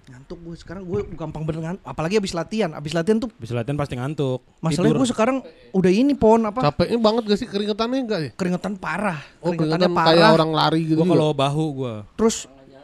Ngantuk 0.06 0.40
gue 0.42 0.56
sekarang 0.58 0.84
gue 0.84 1.00
gampang 1.12 1.44
bener 1.44 1.60
ngantuk. 1.64 1.84
Apalagi 1.86 2.18
abis 2.18 2.34
latihan. 2.34 2.70
Abis 2.72 2.92
latihan 2.92 3.18
tuh 3.18 3.30
Bisa 3.34 3.54
latihan 3.54 3.78
pasti 3.78 3.94
ngantuk. 3.94 4.42
masalahnya 4.60 4.98
gue 4.98 5.10
sekarang 5.10 5.38
udah 5.72 5.92
ini 5.92 6.14
pon 6.14 6.42
apa? 6.44 6.60
Capeknya 6.66 6.98
banget 6.98 7.24
gak 7.26 7.40
sih 7.40 7.48
keringetannya 7.48 8.00
enggak 8.00 8.20
ya? 8.20 8.30
Keringetan 8.34 8.74
parah. 8.76 9.22
Oh 9.40 9.50
Keringetannya 9.50 9.86
keringetan 9.86 9.94
parah. 9.96 10.10
kayak 10.12 10.36
orang 10.36 10.52
lari 10.52 10.80
gitu. 10.84 10.96
Gua 10.96 11.06
juga. 11.06 11.14
kalau 11.16 11.30
bahu 11.32 11.66
gua. 11.74 11.94
Terus 12.16 12.38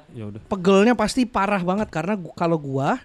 Ya 0.10 0.24
udah. 0.26 0.40
pegelnya 0.48 0.94
pasti 0.94 1.28
parah 1.28 1.60
banget 1.60 1.90
karena 1.90 2.16
kalau 2.34 2.56
gua 2.56 3.02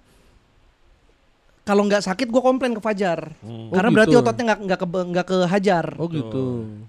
kalau 1.61 1.87
nggak 1.87 2.03
sakit 2.03 2.27
gua 2.33 2.43
komplain 2.43 2.73
ke 2.73 2.83
Fajar. 2.83 3.37
Hmm. 3.45 3.71
Karena 3.71 3.89
Oh, 3.89 3.95
berarti 3.95 4.15
gitu. 4.17 4.23
ototnya 4.25 4.45
nggak 4.51 4.61
nggak 4.67 4.79
ke 4.81 4.87
nggak 4.87 5.27
kehajar. 5.29 5.87
Oh 6.01 6.09
gitu. 6.11 6.45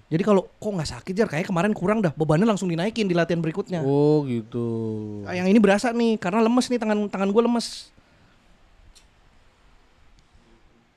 Jadi 0.08 0.22
kalau 0.24 0.42
kok 0.48 0.72
nggak 0.72 0.90
sakit 0.90 1.12
jar 1.14 1.28
kayak 1.28 1.46
kemarin 1.46 1.72
kurang 1.72 2.00
dah 2.00 2.10
bebannya 2.12 2.48
langsung 2.48 2.66
dinaikin 2.72 3.06
di 3.06 3.14
latihan 3.14 3.38
berikutnya. 3.38 3.84
Oh 3.84 4.24
gitu. 4.24 4.66
Yang 5.28 5.48
ini 5.52 5.58
berasa 5.60 5.92
nih 5.92 6.16
karena 6.16 6.42
lemes 6.42 6.66
nih 6.66 6.80
tangan 6.80 6.98
tangan 7.06 7.30
gue 7.30 7.42
lemes. 7.44 7.92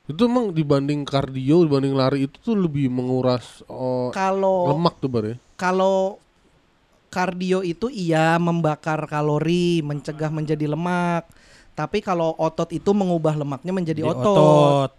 Itu 0.06 0.30
emang 0.30 0.54
dibanding 0.54 1.02
kardio, 1.02 1.66
dibanding 1.66 1.98
lari 1.98 2.30
itu 2.30 2.38
tuh 2.38 2.54
lebih 2.54 2.94
menguras 2.94 3.66
oh, 3.66 4.14
Kalau 4.14 4.70
lemak 4.70 5.02
tuh 5.02 5.10
bar 5.10 5.26
ya. 5.26 5.36
kalau 5.58 6.22
kardio 7.10 7.66
itu 7.66 7.90
iya 7.90 8.38
membakar 8.38 9.02
kalori, 9.10 9.82
mencegah 9.82 10.30
menjadi 10.30 10.68
lemak. 10.70 11.26
Tapi 11.76 12.00
kalau 12.00 12.32
otot 12.34 12.72
itu 12.72 12.88
mengubah 12.90 13.36
lemaknya 13.36 13.70
menjadi 13.70 14.00
Di 14.00 14.08
otot. 14.08 14.90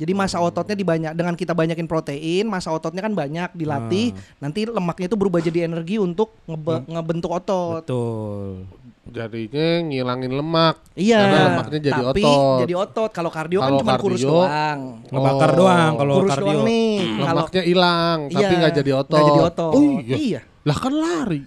Jadi 0.00 0.16
masa 0.16 0.40
ototnya 0.40 0.72
dibanyak 0.72 1.12
dengan 1.12 1.36
kita 1.36 1.52
banyakin 1.52 1.84
protein, 1.84 2.48
masa 2.48 2.72
ototnya 2.72 3.04
kan 3.04 3.12
banyak 3.12 3.52
dilatih, 3.52 4.16
nanti 4.38 4.64
lemaknya 4.64 5.06
itu 5.06 5.16
berubah 5.18 5.44
jadi 5.44 5.68
energi 5.68 6.00
untuk 6.00 6.32
ngebe- 6.46 6.88
ngebentuk 6.88 7.28
otot. 7.28 7.84
Betul. 7.84 8.64
Jadinya 9.04 9.66
ngilangin 9.82 10.32
lemak. 10.32 10.80
Iya. 10.94 11.20
Karena 11.20 11.38
lemaknya 11.52 11.78
jadi 11.82 12.00
tapi 12.06 12.22
otot. 12.22 12.58
jadi 12.62 12.74
otot. 12.78 13.10
Kalau 13.10 13.28
kardio 13.28 13.58
kan 13.58 13.66
Kalau 13.66 13.80
cuma 13.82 13.94
kurus 13.98 14.20
doang. 14.22 14.80
Ngebakar 15.04 15.50
Oh. 15.50 15.56
doang 15.58 15.92
kalau 15.98 16.12
kurus 16.16 16.30
kardio. 16.30 16.46
doang 16.46 16.60
nih. 16.64 16.94
Kalau 16.96 17.28
Lemaknya 17.36 17.62
hilang, 17.62 18.18
tapi 18.24 18.40
Iya, 18.46 18.56
nggak 18.56 18.72
jadi 18.72 18.90
otot. 18.94 19.12
nggak 19.12 19.28
jadi 19.28 19.42
otot. 19.44 19.72
Oh 19.74 19.82
iya. 20.00 20.16
Iya. 20.16 20.40
Lah 20.62 20.76
kan 20.78 20.92
lari. 20.94 21.40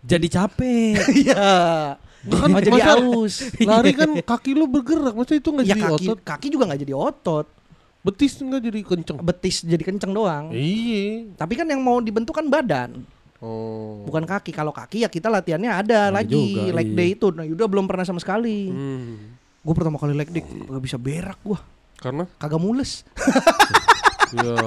Jadi 0.00 0.26
capek. 0.28 0.94
Iya. 1.20 1.44
Kan 2.24 2.48
Mau 2.48 2.58
jadi 2.58 2.80
aus. 2.96 3.34
Lari 3.68 3.92
kan 3.92 4.08
kaki 4.16 4.50
lu 4.52 4.64
bergerak, 4.64 5.12
masa 5.12 5.34
itu 5.34 5.48
nggak 5.48 5.64
Ya 5.64 5.76
jadi 5.76 5.82
kaki 5.84 6.04
otot? 6.08 6.18
kaki 6.24 6.46
juga 6.48 6.62
nggak 6.66 6.80
jadi 6.80 6.94
otot. 6.94 7.46
Betis 8.00 8.30
nggak 8.36 8.62
jadi 8.62 8.78
kenceng. 8.80 9.16
Betis 9.20 9.56
jadi 9.60 9.80
kenceng 9.80 10.12
doang. 10.12 10.44
Iya. 10.52 11.32
Tapi 11.36 11.52
kan 11.52 11.64
yang 11.64 11.80
mau 11.80 11.98
dibentuk 11.98 12.32
kan 12.32 12.44
badan, 12.48 13.00
Oh. 13.40 14.00
bukan 14.04 14.24
kaki. 14.24 14.50
Kalau 14.50 14.72
kaki 14.72 15.04
ya 15.04 15.08
kita 15.08 15.28
latihannya 15.28 15.68
ada 15.68 16.08
Iya 16.08 16.12
lagi 16.12 16.44
juga, 16.54 16.72
leg 16.72 16.88
iya. 16.88 16.96
day 16.96 17.08
itu. 17.12 17.26
Nah, 17.28 17.44
Yuda 17.44 17.64
belum 17.64 17.84
pernah 17.84 18.04
sama 18.04 18.20
sekali. 18.20 18.68
Hmm. 18.68 19.36
Gue 19.60 19.72
pertama 19.72 19.96
kali 19.96 20.12
leg 20.12 20.28
day 20.28 20.44
gak 20.44 20.80
bisa 20.80 20.96
berak 20.96 21.40
gua. 21.40 21.60
Karena 21.96 22.28
Kagak 22.36 22.60
mules. 22.60 23.04
ya 24.36 24.56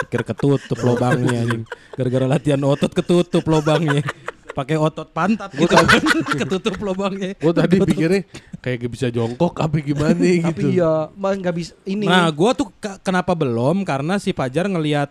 Pikir 0.00 0.20
ketutup 0.26 0.78
lubangnya 0.80 1.44
anjing. 1.44 1.62
Gara-gara 1.94 2.26
latihan 2.26 2.60
otot 2.64 2.90
ketutup 2.90 3.44
lubangnya. 3.46 4.02
Pakai 4.50 4.74
otot 4.74 5.06
pantat 5.06 5.50
gitu. 5.52 5.70
ketutup 6.40 6.74
lubangnya. 6.76 7.32
gue 7.32 7.52
tadi 7.52 7.76
pikirnya 7.78 8.26
kayak 8.58 8.76
gak 8.80 8.92
bisa 8.92 9.06
jongkok 9.08 9.54
apa 9.56 9.78
gimana 9.78 10.18
gitu. 10.18 10.42
Tapi 10.44 10.64
ya 10.74 11.08
mah 11.12 11.32
nggak 11.32 11.54
bisa 11.54 11.72
ini. 11.84 12.04
Nah, 12.04 12.26
gua 12.28 12.50
tuh 12.52 12.68
ke- 12.74 12.98
kenapa 13.00 13.32
belum? 13.32 13.82
Karena 13.82 14.16
si 14.16 14.30
Pajar 14.30 14.66
ngelihat 14.66 15.08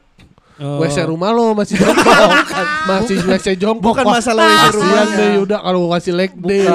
eh, 0.58 0.78
WC 0.78 1.08
rumah 1.08 1.32
lo 1.32 1.54
masih 1.54 1.76
jongkok. 1.76 2.30
masih 2.92 3.16
WC 3.22 3.48
jongkok. 3.56 3.96
Bukan 3.96 4.06
masalah 4.06 4.44
WC 4.44 4.52
kasihan 4.52 4.74
rumahnya. 4.76 5.16
deh 5.16 5.34
udah 5.42 5.60
kalau 5.62 5.82
kasih 5.90 6.14
leg 6.14 6.32
day. 6.38 6.68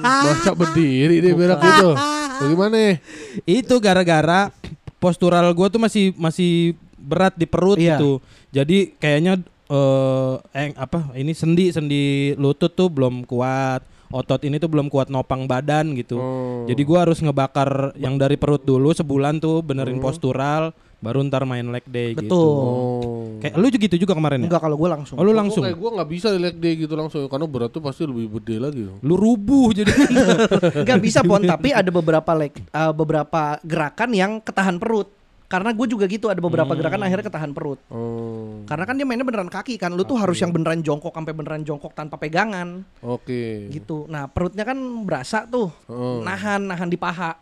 Masa 0.00 0.50
berdiri 0.52 1.16
deh 1.18 1.32
berak 1.32 1.58
gitu. 1.58 1.90
Bagaimana? 2.38 2.98
itu 3.44 3.74
gara-gara 3.78 4.50
postural 4.96 5.50
gua 5.50 5.66
tuh 5.66 5.78
masih 5.78 6.14
masih 6.14 6.74
berat 6.94 7.34
di 7.34 7.44
perut 7.44 7.76
Iya. 7.76 7.98
gitu. 7.98 8.22
Jadi 8.50 8.94
kayaknya 8.94 9.42
eh 9.72 10.34
eh, 10.52 10.68
apa 10.76 11.16
ini 11.16 11.32
sendi 11.32 11.72
sendi 11.72 12.02
lutut 12.36 12.72
tuh 12.72 12.92
belum 12.92 13.24
kuat. 13.24 13.80
Otot 14.12 14.44
ini 14.44 14.60
tuh 14.60 14.68
belum 14.68 14.92
kuat 14.92 15.08
nopang 15.08 15.48
badan 15.48 15.96
gitu. 15.96 16.20
Oh. 16.20 16.68
Jadi 16.68 16.84
gua 16.84 17.08
harus 17.08 17.24
ngebakar 17.24 17.96
yang 17.96 18.20
dari 18.20 18.36
perut 18.36 18.60
dulu 18.60 18.92
sebulan 18.92 19.40
tuh 19.40 19.64
benerin 19.64 19.96
Hmm. 19.96 20.04
postural 20.04 20.64
baru 21.02 21.24
ntar 21.26 21.42
main 21.42 21.64
leg 21.66 21.82
day 21.88 22.12
Betul. 22.12 22.28
gitu. 22.28 22.36
Oh. 22.36 23.26
Kayak 23.40 23.54
lu 23.56 23.66
juga 23.66 23.82
gitu 23.88 23.96
juga 23.98 24.12
kemarin 24.14 24.38
ya? 24.38 24.46
Enggak 24.46 24.62
kalau 24.62 24.76
gue 24.76 24.86
langsung. 24.86 25.16
Oh 25.16 25.24
lu 25.24 25.32
langsung. 25.32 25.64
kayak 25.64 25.74
gue 25.74 25.90
nggak 25.96 26.10
bisa 26.12 26.28
di 26.28 26.38
leg 26.38 26.56
day 26.60 26.74
gitu 26.78 26.94
langsung 26.94 27.24
karena 27.26 27.46
berat 27.48 27.70
tuh 27.72 27.82
pasti 27.82 28.04
lebih 28.04 28.38
gede 28.38 28.56
lagi. 28.60 28.84
Lu 29.00 29.14
rubuh 29.16 29.72
jadi. 29.72 29.90
Enggak 30.84 31.00
bisa 31.02 31.24
pon, 31.24 31.42
tapi 31.42 31.72
ada 31.72 31.88
beberapa 31.88 32.30
leg, 32.36 32.52
eh, 32.54 32.92
beberapa 32.92 33.56
gerakan 33.64 34.10
yang 34.12 34.32
ketahan 34.38 34.76
perut. 34.76 35.08
Karena 35.52 35.68
gue 35.68 35.84
juga 35.84 36.08
gitu 36.08 36.32
ada 36.32 36.40
beberapa 36.40 36.72
gerakan 36.72 37.04
akhirnya 37.04 37.28
ketahan 37.28 37.52
perut. 37.52 37.76
Oh. 37.86 38.64
Karena 38.64 38.88
kan 38.88 38.96
dia 38.96 39.04
mainnya 39.04 39.20
beneran 39.22 39.52
kaki 39.52 39.76
kan, 39.76 39.92
lu 39.92 40.00
tuh 40.00 40.16
harus 40.16 40.40
yang 40.40 40.48
beneran 40.48 40.80
jongkok 40.80 41.12
sampai 41.12 41.36
beneran 41.36 41.60
jongkok 41.60 41.92
tanpa 41.92 42.16
pegangan 42.16 42.80
Oke. 42.98 43.68
gitu. 43.68 44.08
Nah 44.08 44.24
perutnya 44.26 44.64
kan 44.64 44.80
berasa 45.04 45.44
tuh, 45.44 45.68
Oh. 45.84 46.24
nahan 46.24 46.64
nahan 46.64 46.88
di 46.88 46.96
paha, 46.96 47.36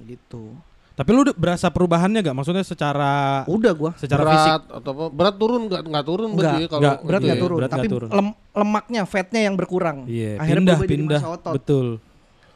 gitu. 0.00 0.56
Tapi 0.90 1.08
lu 1.10 1.24
udah 1.24 1.32
berasa 1.32 1.68
perubahannya 1.68 2.20
gak? 2.20 2.32
Maksudnya 2.34 2.60
secara 2.60 3.44
Udah 3.44 3.72
gua 3.72 3.92
secara 3.96 4.20
fisik? 4.22 4.36
berat 4.36 4.62
atau 4.68 4.90
apa? 4.92 5.04
Berat 5.08 5.34
turun 5.36 5.60
nggak 5.64 5.82
nggak 5.86 6.04
turun 6.04 6.28
berarti 6.32 6.40
Enggak, 6.40 6.60
ya 6.60 6.68
kalau 6.68 6.80
enggak, 6.80 6.98
berat 7.00 7.20
itu 7.20 7.24
nggak 7.24 7.36
ya? 7.36 7.44
turun, 7.44 7.56
berat 7.56 7.70
tapi 7.70 7.80
nggak 7.80 7.92
turun. 7.96 8.08
lem- 8.12 8.36
lemaknya, 8.52 9.02
fatnya 9.04 9.40
yang 9.40 9.54
berkurang. 9.56 9.98
Iya, 10.04 10.32
Akhirnya 10.36 10.76
pindah 10.76 10.78
pindah. 10.84 11.20
Betul. 11.56 11.86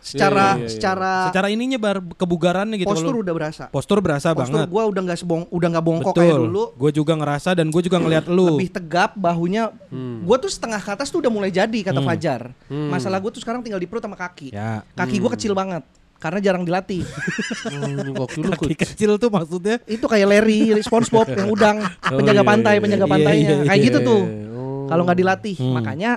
Secara 0.04 0.52
Iya, 0.52 0.52
iya, 0.54 0.60
iya. 0.60 0.68
secara 0.68 1.12
Secara 1.26 1.48
ininya 1.48 1.78
bar 1.78 1.96
kebugarannya 2.12 2.76
gitu 2.76 2.86
postur 2.86 3.16
udah 3.16 3.32
berasa. 3.32 3.64
postur 3.66 3.98
berasa 3.98 4.28
Postur 4.30 4.52
banget. 4.60 4.68
gua 4.68 4.82
udah 4.84 5.00
nggak 5.02 5.18
sebong, 5.18 5.42
udah 5.48 5.68
nggak 5.70 5.80
bongkok 5.82 6.12
kayak 6.12 6.28
Betul. 6.30 6.44
dulu. 6.46 6.62
Gue 6.76 6.90
juga 6.92 7.12
ngerasa 7.14 7.50
dan 7.54 7.66
gue 7.66 7.82
juga 7.82 7.96
ngeliat 7.96 8.26
lu. 8.26 8.46
lebih 8.50 8.68
tegap 8.70 9.10
bahunya 9.14 9.72
Hmm. 9.88 10.20
gue 10.22 10.36
tuh 10.38 10.46
setengah 10.46 10.76
ke 10.78 10.90
atas 10.90 11.08
tuh 11.08 11.18
udah 11.18 11.30
mulai 11.30 11.48
jadi 11.48 11.78
kata 11.82 11.96
Hmm. 11.96 12.06
Fajar 12.06 12.52
Hmm. 12.66 12.90
masalah 12.90 13.16
gue 13.18 13.30
tuh 13.30 13.40
sekarang 13.40 13.60
tinggal 13.60 13.76
di 13.76 13.86
perut 13.86 14.02
sama 14.02 14.14
kaki 14.14 14.50
Ya. 14.50 14.84
kaki 14.92 15.16
gue 15.16 15.30
kecil 15.32 15.52
banget 15.52 15.80
karena 16.16 16.38
jarang 16.38 16.62
dilatih 16.62 17.00
Oh, 17.00 17.88
ini 17.88 18.12
kaki 18.14 18.38
lu 18.38 18.50
Kaki 18.50 18.66
kecil. 18.70 18.84
kecil 18.86 19.10
tuh 19.16 19.30
maksudnya. 19.30 19.80
itu 19.86 20.04
kayak 20.04 20.26
Larry 20.26 20.60
SpongeBob 20.80 21.26
yang 21.30 21.48
udang 21.56 21.76
Oh, 21.80 22.18
penjaga 22.18 22.38
iya, 22.38 22.44
pantai 22.44 22.74
iya, 22.74 22.82
penjaga 22.82 23.00
iya, 23.02 23.10
pantainya 23.10 23.48
iya, 23.50 23.64
kayak 23.64 23.78
iya. 23.78 23.86
gitu 23.86 23.98
tuh 24.02 24.22
Oh. 24.50 24.84
kalau 24.86 25.02
nggak 25.02 25.18
dilatih 25.18 25.56
Hmm. 25.56 25.72
makanya 25.74 26.10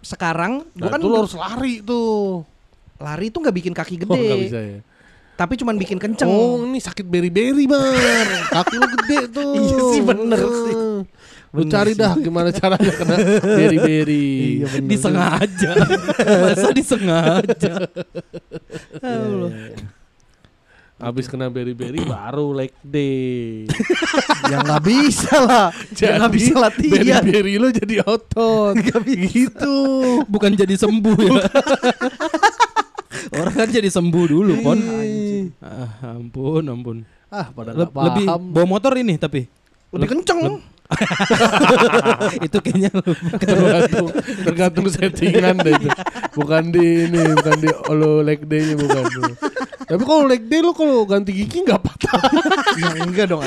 sekarang 0.00 0.52
gue 0.70 0.80
Nah, 0.80 0.88
kan 0.88 1.00
itu 1.00 1.06
lo 1.06 1.16
harus 1.18 1.34
lari 1.34 1.74
tuh. 1.82 2.46
Lari 2.96 3.28
tuh 3.28 3.40
nggak 3.40 3.56
bikin 3.56 3.72
kaki 3.72 3.94
Oh, 3.98 4.00
gede 4.08 4.20
nggak 4.22 4.42
bisa 4.42 4.58
ya. 4.58 4.78
tapi 5.34 5.52
cuman 5.54 5.76
bikin 5.76 5.96
kenceng 5.96 6.26
Oh, 6.26 6.62
ini 6.62 6.78
sakit 6.78 7.04
beri-beri, 7.04 7.64
Bar. 7.64 8.26
Kaki 8.50 8.74
lu 8.74 8.86
gede 8.90 9.18
tuh. 9.30 9.52
Iya 9.62 9.80
sih, 9.90 10.02
bener 10.02 10.40
sih. 10.40 10.74
Lu 11.52 11.62
cari 11.66 11.92
sih. 11.92 11.98
dah 11.98 12.12
gimana 12.14 12.48
caranya 12.50 12.88
kena 12.90 13.16
beri-beri. 13.42 14.28
Iya 14.60 14.66
bener. 14.70 14.88
Disengaja. 14.88 15.70
Masa 16.42 16.68
disengaja? 16.70 17.74
Allah. 18.98 19.52
Habis 20.96 21.28
kena 21.28 21.52
beri-beri 21.52 22.00
baru 22.00 22.56
leg 22.56 22.72
day. 22.80 23.68
ya 24.48 24.56
nggak 24.58 24.80
bisa 24.82 25.36
lah. 25.38 25.68
Ya 25.92 26.16
nggak 26.16 26.32
bisa 26.32 26.52
latihan. 26.56 27.20
Beri-beri 27.20 27.60
lu 27.60 27.68
jadi 27.68 28.00
otot. 28.00 28.72
gitu. 29.28 29.76
Bukan 30.24 30.56
jadi 30.56 30.72
sembuh 30.72 31.16
ya. 31.20 31.44
Orang 33.46 33.54
kan 33.56 33.68
jadi 33.70 33.86
sembuh 33.86 34.24
dulu, 34.26 34.52
Pon. 34.58 34.78
Ah, 35.62 36.18
ampun, 36.18 36.66
ampun. 36.66 36.96
Ah, 37.26 37.46
pada 37.48 37.70
Leb- 37.70 37.90
nggak 37.90 38.04
lebih 38.04 38.26
paham. 38.26 38.42
bawa 38.50 38.66
motor 38.68 38.92
ini 38.94 39.14
tapi 39.14 39.46
Lebih 39.94 40.18
kenceng. 40.18 40.58
itu 42.46 42.58
kayaknya 42.62 42.90
lu 42.94 43.10
tergantung 43.42 44.06
tergantung 44.46 44.86
settingan 44.86 45.58
deh 45.58 45.74
itu. 45.74 45.90
Bukan 46.32 46.70
di 46.70 47.10
ini, 47.10 47.22
bukan 47.34 47.56
di 47.58 47.68
lo 47.90 48.22
leg 48.22 48.46
day-nya 48.46 48.74
bukan. 48.78 49.02
Tapi 49.86 50.02
kalau 50.02 50.26
leg 50.26 50.42
day 50.42 50.58
lu 50.58 50.70
kalau 50.70 51.02
ganti 51.02 51.30
gigi 51.32 51.62
nggak 51.62 51.78
patah. 51.78 52.18
ya 52.80 52.90
enggak 53.00 53.26
dong. 53.28 53.38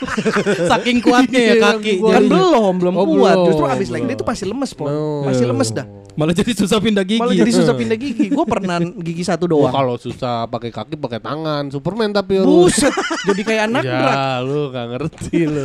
saking 0.70 1.00
kuatnya 1.00 1.40
ya 1.40 1.54
Iya, 1.54 1.62
kaki. 1.66 1.92
kan 1.98 2.22
belum, 2.22 2.72
belum 2.76 2.94
Oh, 2.94 3.06
kuat. 3.08 3.32
belum, 3.34 3.46
Justru 3.48 3.64
abis 3.66 3.88
leg 3.88 4.04
day 4.04 4.12
itu 4.12 4.20
pasti 4.22 4.44
lemes, 4.44 4.70
Pon. 4.70 4.86
No. 4.86 5.24
Masih 5.24 5.44
lemes 5.44 5.72
dah. 5.72 5.88
Malah 6.12 6.34
jadi 6.34 6.52
susah 6.52 6.76
pindah 6.76 7.00
gigi. 7.02 7.16
Malah 7.16 7.32
jadi 7.32 7.48
susah 7.50 7.72
pindah 7.72 7.96
gigi. 7.96 8.28
Gue 8.28 8.44
pernah 8.52 8.76
gigi 8.78 9.24
satu 9.24 9.44
Oh, 9.44 9.64
doang. 9.64 9.72
kalau 9.72 9.96
susah 9.96 10.44
pakai 10.44 10.68
kaki 10.68 10.94
pakai 10.94 11.18
tangan. 11.18 11.72
Superman 11.72 12.12
tapi 12.12 12.36
harus. 12.36 12.52
Buset, 12.68 12.92
jadi 13.24 13.40
kayak 13.42 13.62
anak 13.66 13.82
drak. 13.82 14.12
Ya, 14.12 14.44
lu 14.44 14.60
gak 14.68 14.86
ngerti 14.92 15.38
lu. 15.42 15.64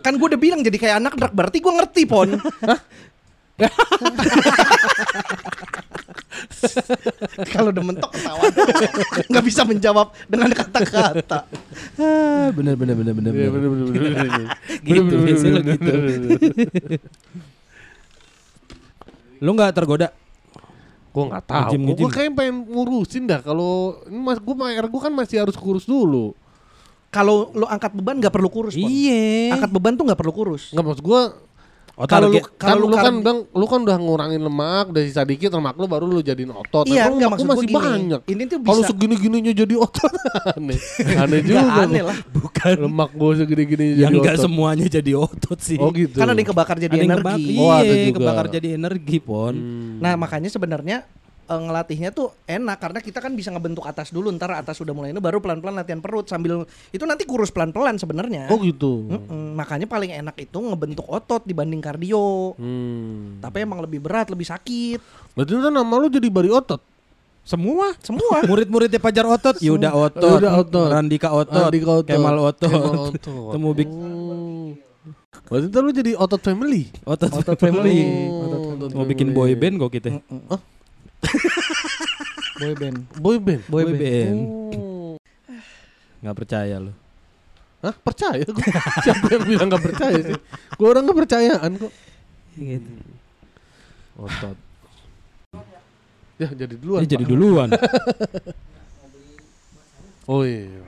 Kan 0.00 0.12
gue 0.14 0.26
udah 0.28 0.36
bilang 0.38 0.60
jadi 0.60 0.76
kayak 0.76 0.96
anak 1.00 1.12
drak, 1.16 1.32
berarti 1.32 1.58
gue 1.58 1.72
ngerti, 1.72 2.02
Pon. 2.04 2.28
Kalau 7.54 7.68
udah 7.70 7.84
mentok 7.84 8.10
ketawa. 8.12 8.42
Nggak 9.30 9.44
bisa 9.44 9.62
menjawab 9.64 10.12
dengan 10.26 10.50
kata-kata. 10.52 11.38
Ah, 12.00 12.48
bener 12.52 12.74
bener 12.74 12.94
bener 12.96 13.12
bener. 13.14 13.32
Iya, 13.32 13.48
bener. 13.52 13.68
bener, 13.70 13.86
bener, 13.86 14.10
bener, 14.10 14.28
bener. 14.28 14.48
Gitu, 14.86 15.00
Bener, 15.00 15.02
bener, 15.04 15.24
biasanya 15.26 15.52
bener, 15.60 15.74
gitu. 15.74 15.90
bener, 15.90 16.18
bener. 16.20 17.00
Lu 19.42 19.50
nggak 19.52 19.72
tergoda? 19.76 20.08
Gue 21.12 21.24
gak 21.32 21.44
tahu. 21.48 21.96
Gue 21.96 22.10
kayak 22.12 22.32
pengen 22.36 22.56
ngurusin 22.68 23.24
dah. 23.24 23.40
Kalau 23.40 24.04
ini 24.04 24.20
mas 24.20 24.36
gue 24.36 24.54
air 24.68 24.84
gue 24.84 25.00
kan 25.00 25.12
masih 25.12 25.40
harus 25.40 25.56
kurus 25.56 25.88
dulu. 25.88 26.36
Kalau 27.08 27.48
lo 27.56 27.64
angkat 27.64 27.96
beban 27.96 28.20
nggak 28.20 28.34
perlu 28.34 28.52
kurus. 28.52 28.76
Iya. 28.76 29.56
Angkat 29.56 29.72
beban 29.72 29.96
tuh 29.96 30.04
nggak 30.04 30.20
perlu 30.20 30.32
kurus. 30.36 30.76
Nggak 30.76 30.84
maksud 30.84 31.04
gue 31.04 31.20
Oh, 31.96 32.04
Kalau 32.04 32.28
lu 32.28 32.36
target- 32.36 32.52
kan 32.52 32.68
kalau 32.68 32.76
lu, 32.78 32.86
lu 32.86 32.96
kan 32.98 33.14
bilang 33.16 33.38
lu 33.50 33.64
kan 33.64 33.80
udah 33.80 33.96
ngurangin 33.96 34.36
lemak 34.38 34.92
udah 34.92 35.00
sisa 35.00 35.24
dikit 35.24 35.48
lemak 35.48 35.74
lu 35.74 35.88
baru 35.88 36.04
lu 36.04 36.20
jadiin 36.20 36.52
otot. 36.52 36.84
Iya, 36.84 36.92
Nah, 36.92 37.02
kalau 37.02 37.14
enggak 37.16 37.24
lemak 37.24 37.32
maksud 37.32 37.46
gua 37.46 37.54
masih 37.54 37.64
gini. 37.66 37.76
banyak. 37.80 38.20
Ini 38.26 38.42
tuh 38.44 38.58
Kalau 38.58 38.76
bisa 38.76 38.86
segini-gininya 38.86 39.52
jadi 39.54 39.74
otot 39.74 40.12
aneh. 40.52 40.80
Aneh 41.16 41.40
juga. 41.40 41.56
Nggak 41.58 41.80
aneh 41.82 41.96
gua. 41.98 42.08
lah. 42.12 42.18
bukan 42.30 42.74
Lemak 42.78 43.10
gue 43.10 43.30
segini-gininya 43.34 43.94
yang 43.94 44.02
jadi 44.02 44.16
enggak 44.18 44.34
otot. 44.34 44.44
semuanya 44.44 44.86
jadi 44.92 45.12
otot 45.16 45.58
sih. 45.58 45.78
Oh 45.78 45.88
gitu. 45.90 46.16
Kan 46.16 46.26
ada 46.26 46.36
yang 46.36 46.46
kebakar 46.46 46.76
jadi 46.76 46.94
yang 46.94 47.08
energi. 47.10 47.56
Oh, 47.56 47.70
ada 47.70 47.88
iya, 47.88 48.04
juga. 48.06 48.16
kebakar 48.20 48.46
jadi 48.50 48.68
energi, 48.74 49.16
Pon. 49.18 49.54
Hmm. 49.56 49.96
Nah 49.96 50.12
makanya 50.14 50.48
sebenarnya 50.48 50.96
eh, 51.46 51.60
ngelatihnya 51.62 52.10
tuh 52.10 52.34
enak 52.44 52.76
karena 52.76 52.98
kita 52.98 53.18
kan 53.18 53.32
bisa 53.32 53.48
ngebentuk 53.50 53.86
atas 53.86 54.10
dulu 54.10 54.28
ntar 54.34 54.52
atas 54.52 54.76
udah 54.78 54.92
mulai 54.92 55.10
ini 55.10 55.22
baru 55.22 55.38
pelan-pelan 55.38 55.78
latihan 55.78 56.02
perut 56.02 56.26
sambil 56.26 56.66
itu 56.90 57.04
nanti 57.06 57.22
kurus 57.24 57.48
pelan-pelan 57.48 57.96
sebenarnya. 57.96 58.50
Oh 58.50 58.58
gitu. 58.58 59.06
Mm-mm, 59.06 59.54
makanya 59.54 59.86
paling 59.86 60.10
enak 60.10 60.36
itu 60.36 60.58
ngebentuk 60.58 61.06
otot 61.06 61.46
dibanding 61.46 61.80
kardio. 61.80 62.52
Hmm. 62.58 63.38
Tapi 63.38 63.62
emang 63.62 63.80
lebih 63.80 64.02
berat, 64.02 64.28
lebih 64.28 64.44
sakit. 64.44 64.98
Berarti 65.32 65.52
kan 65.56 65.72
nama 65.72 65.94
lu 65.96 66.10
jadi 66.10 66.26
bari 66.28 66.50
otot. 66.50 66.82
Semua 67.46 67.94
Semua. 68.02 68.42
murid-muridnya 68.50 68.98
Pajar 68.98 69.22
otot, 69.22 69.54
Yuda 69.62 69.94
otot, 69.94 70.42
Yuda 70.42 70.50
otot. 70.58 70.90
Randika 70.90 71.30
otot, 71.30 71.70
Andika 71.70 72.02
otot. 72.02 72.10
Kemal 72.10 72.36
otot, 72.42 72.66
Kemal 72.66 73.14
otot. 73.14 73.54
Temu 73.54 73.70
Big 73.70 73.86
Oh. 73.86 74.74
Berarti 75.46 75.70
ntar 75.70 75.82
lu 75.86 75.94
jadi 75.94 76.18
otot 76.18 76.42
family. 76.42 76.90
otot, 77.06 77.30
Otot 77.30 77.54
family. 77.54 78.26
Oh, 78.26 78.74
otot 78.74 78.90
Mau 78.98 79.06
bikin 79.06 79.30
family. 79.30 79.54
boy 79.54 79.54
band 79.54 79.78
kok 79.78 79.90
kita. 79.94 80.18
Boy 82.60 82.72
band. 82.74 82.98
Boy 83.16 83.36
band. 83.38 83.62
Boy, 83.66 83.82
Boy 83.84 83.92
band. 83.92 84.00
band. 84.00 84.38
Oh. 84.74 85.14
Nggak 86.24 86.36
percaya 86.36 86.76
lu. 86.80 86.92
Hah? 87.84 87.94
Percaya 87.94 88.42
gua. 88.42 88.64
Siapa 89.04 89.26
yang 89.30 89.44
bilang 89.44 89.68
gak 89.68 89.84
percaya 89.84 90.18
sih? 90.18 90.38
Gue 90.74 90.86
orang 90.88 91.04
gak 91.04 91.18
percayaan 91.22 91.70
kok. 91.76 91.92
Gitu. 92.54 92.92
Otot. 94.16 94.56
Ya 96.36 96.52
jadi 96.52 96.76
duluan. 96.76 97.00
Ini 97.00 97.08
jadi 97.08 97.24
duluan. 97.24 97.68
Oh 100.26 100.44
iya. 100.44 100.84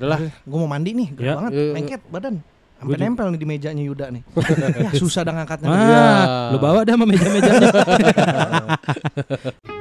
Udah 0.00 0.08
lah. 0.08 0.18
Gue 0.24 0.56
mau 0.56 0.64
mandi 0.64 0.96
nih, 0.96 1.08
gerak 1.12 1.26
Ya. 1.26 1.34
banget, 1.36 1.52
Iya, 1.52 1.60
iya. 1.60 1.72
lengket 1.76 2.00
badan. 2.08 2.34
Gua 2.80 2.88
Sampai 2.88 2.96
juga. 2.96 3.04
nempel 3.12 3.26
nih 3.28 3.36
di 3.36 3.46
mejanya 3.46 3.82
Yuda 3.84 4.06
nih. 4.08 4.22
ya 4.88 4.90
susah 4.96 5.20
dah 5.20 5.36
ngangkatnya. 5.36 5.68
Ah, 5.68 5.84
Ya. 5.84 6.00
lu 6.48 6.56
bawa 6.56 6.80
dah 6.80 6.96
sama 6.96 7.04
meja-mejanya. 7.04 7.68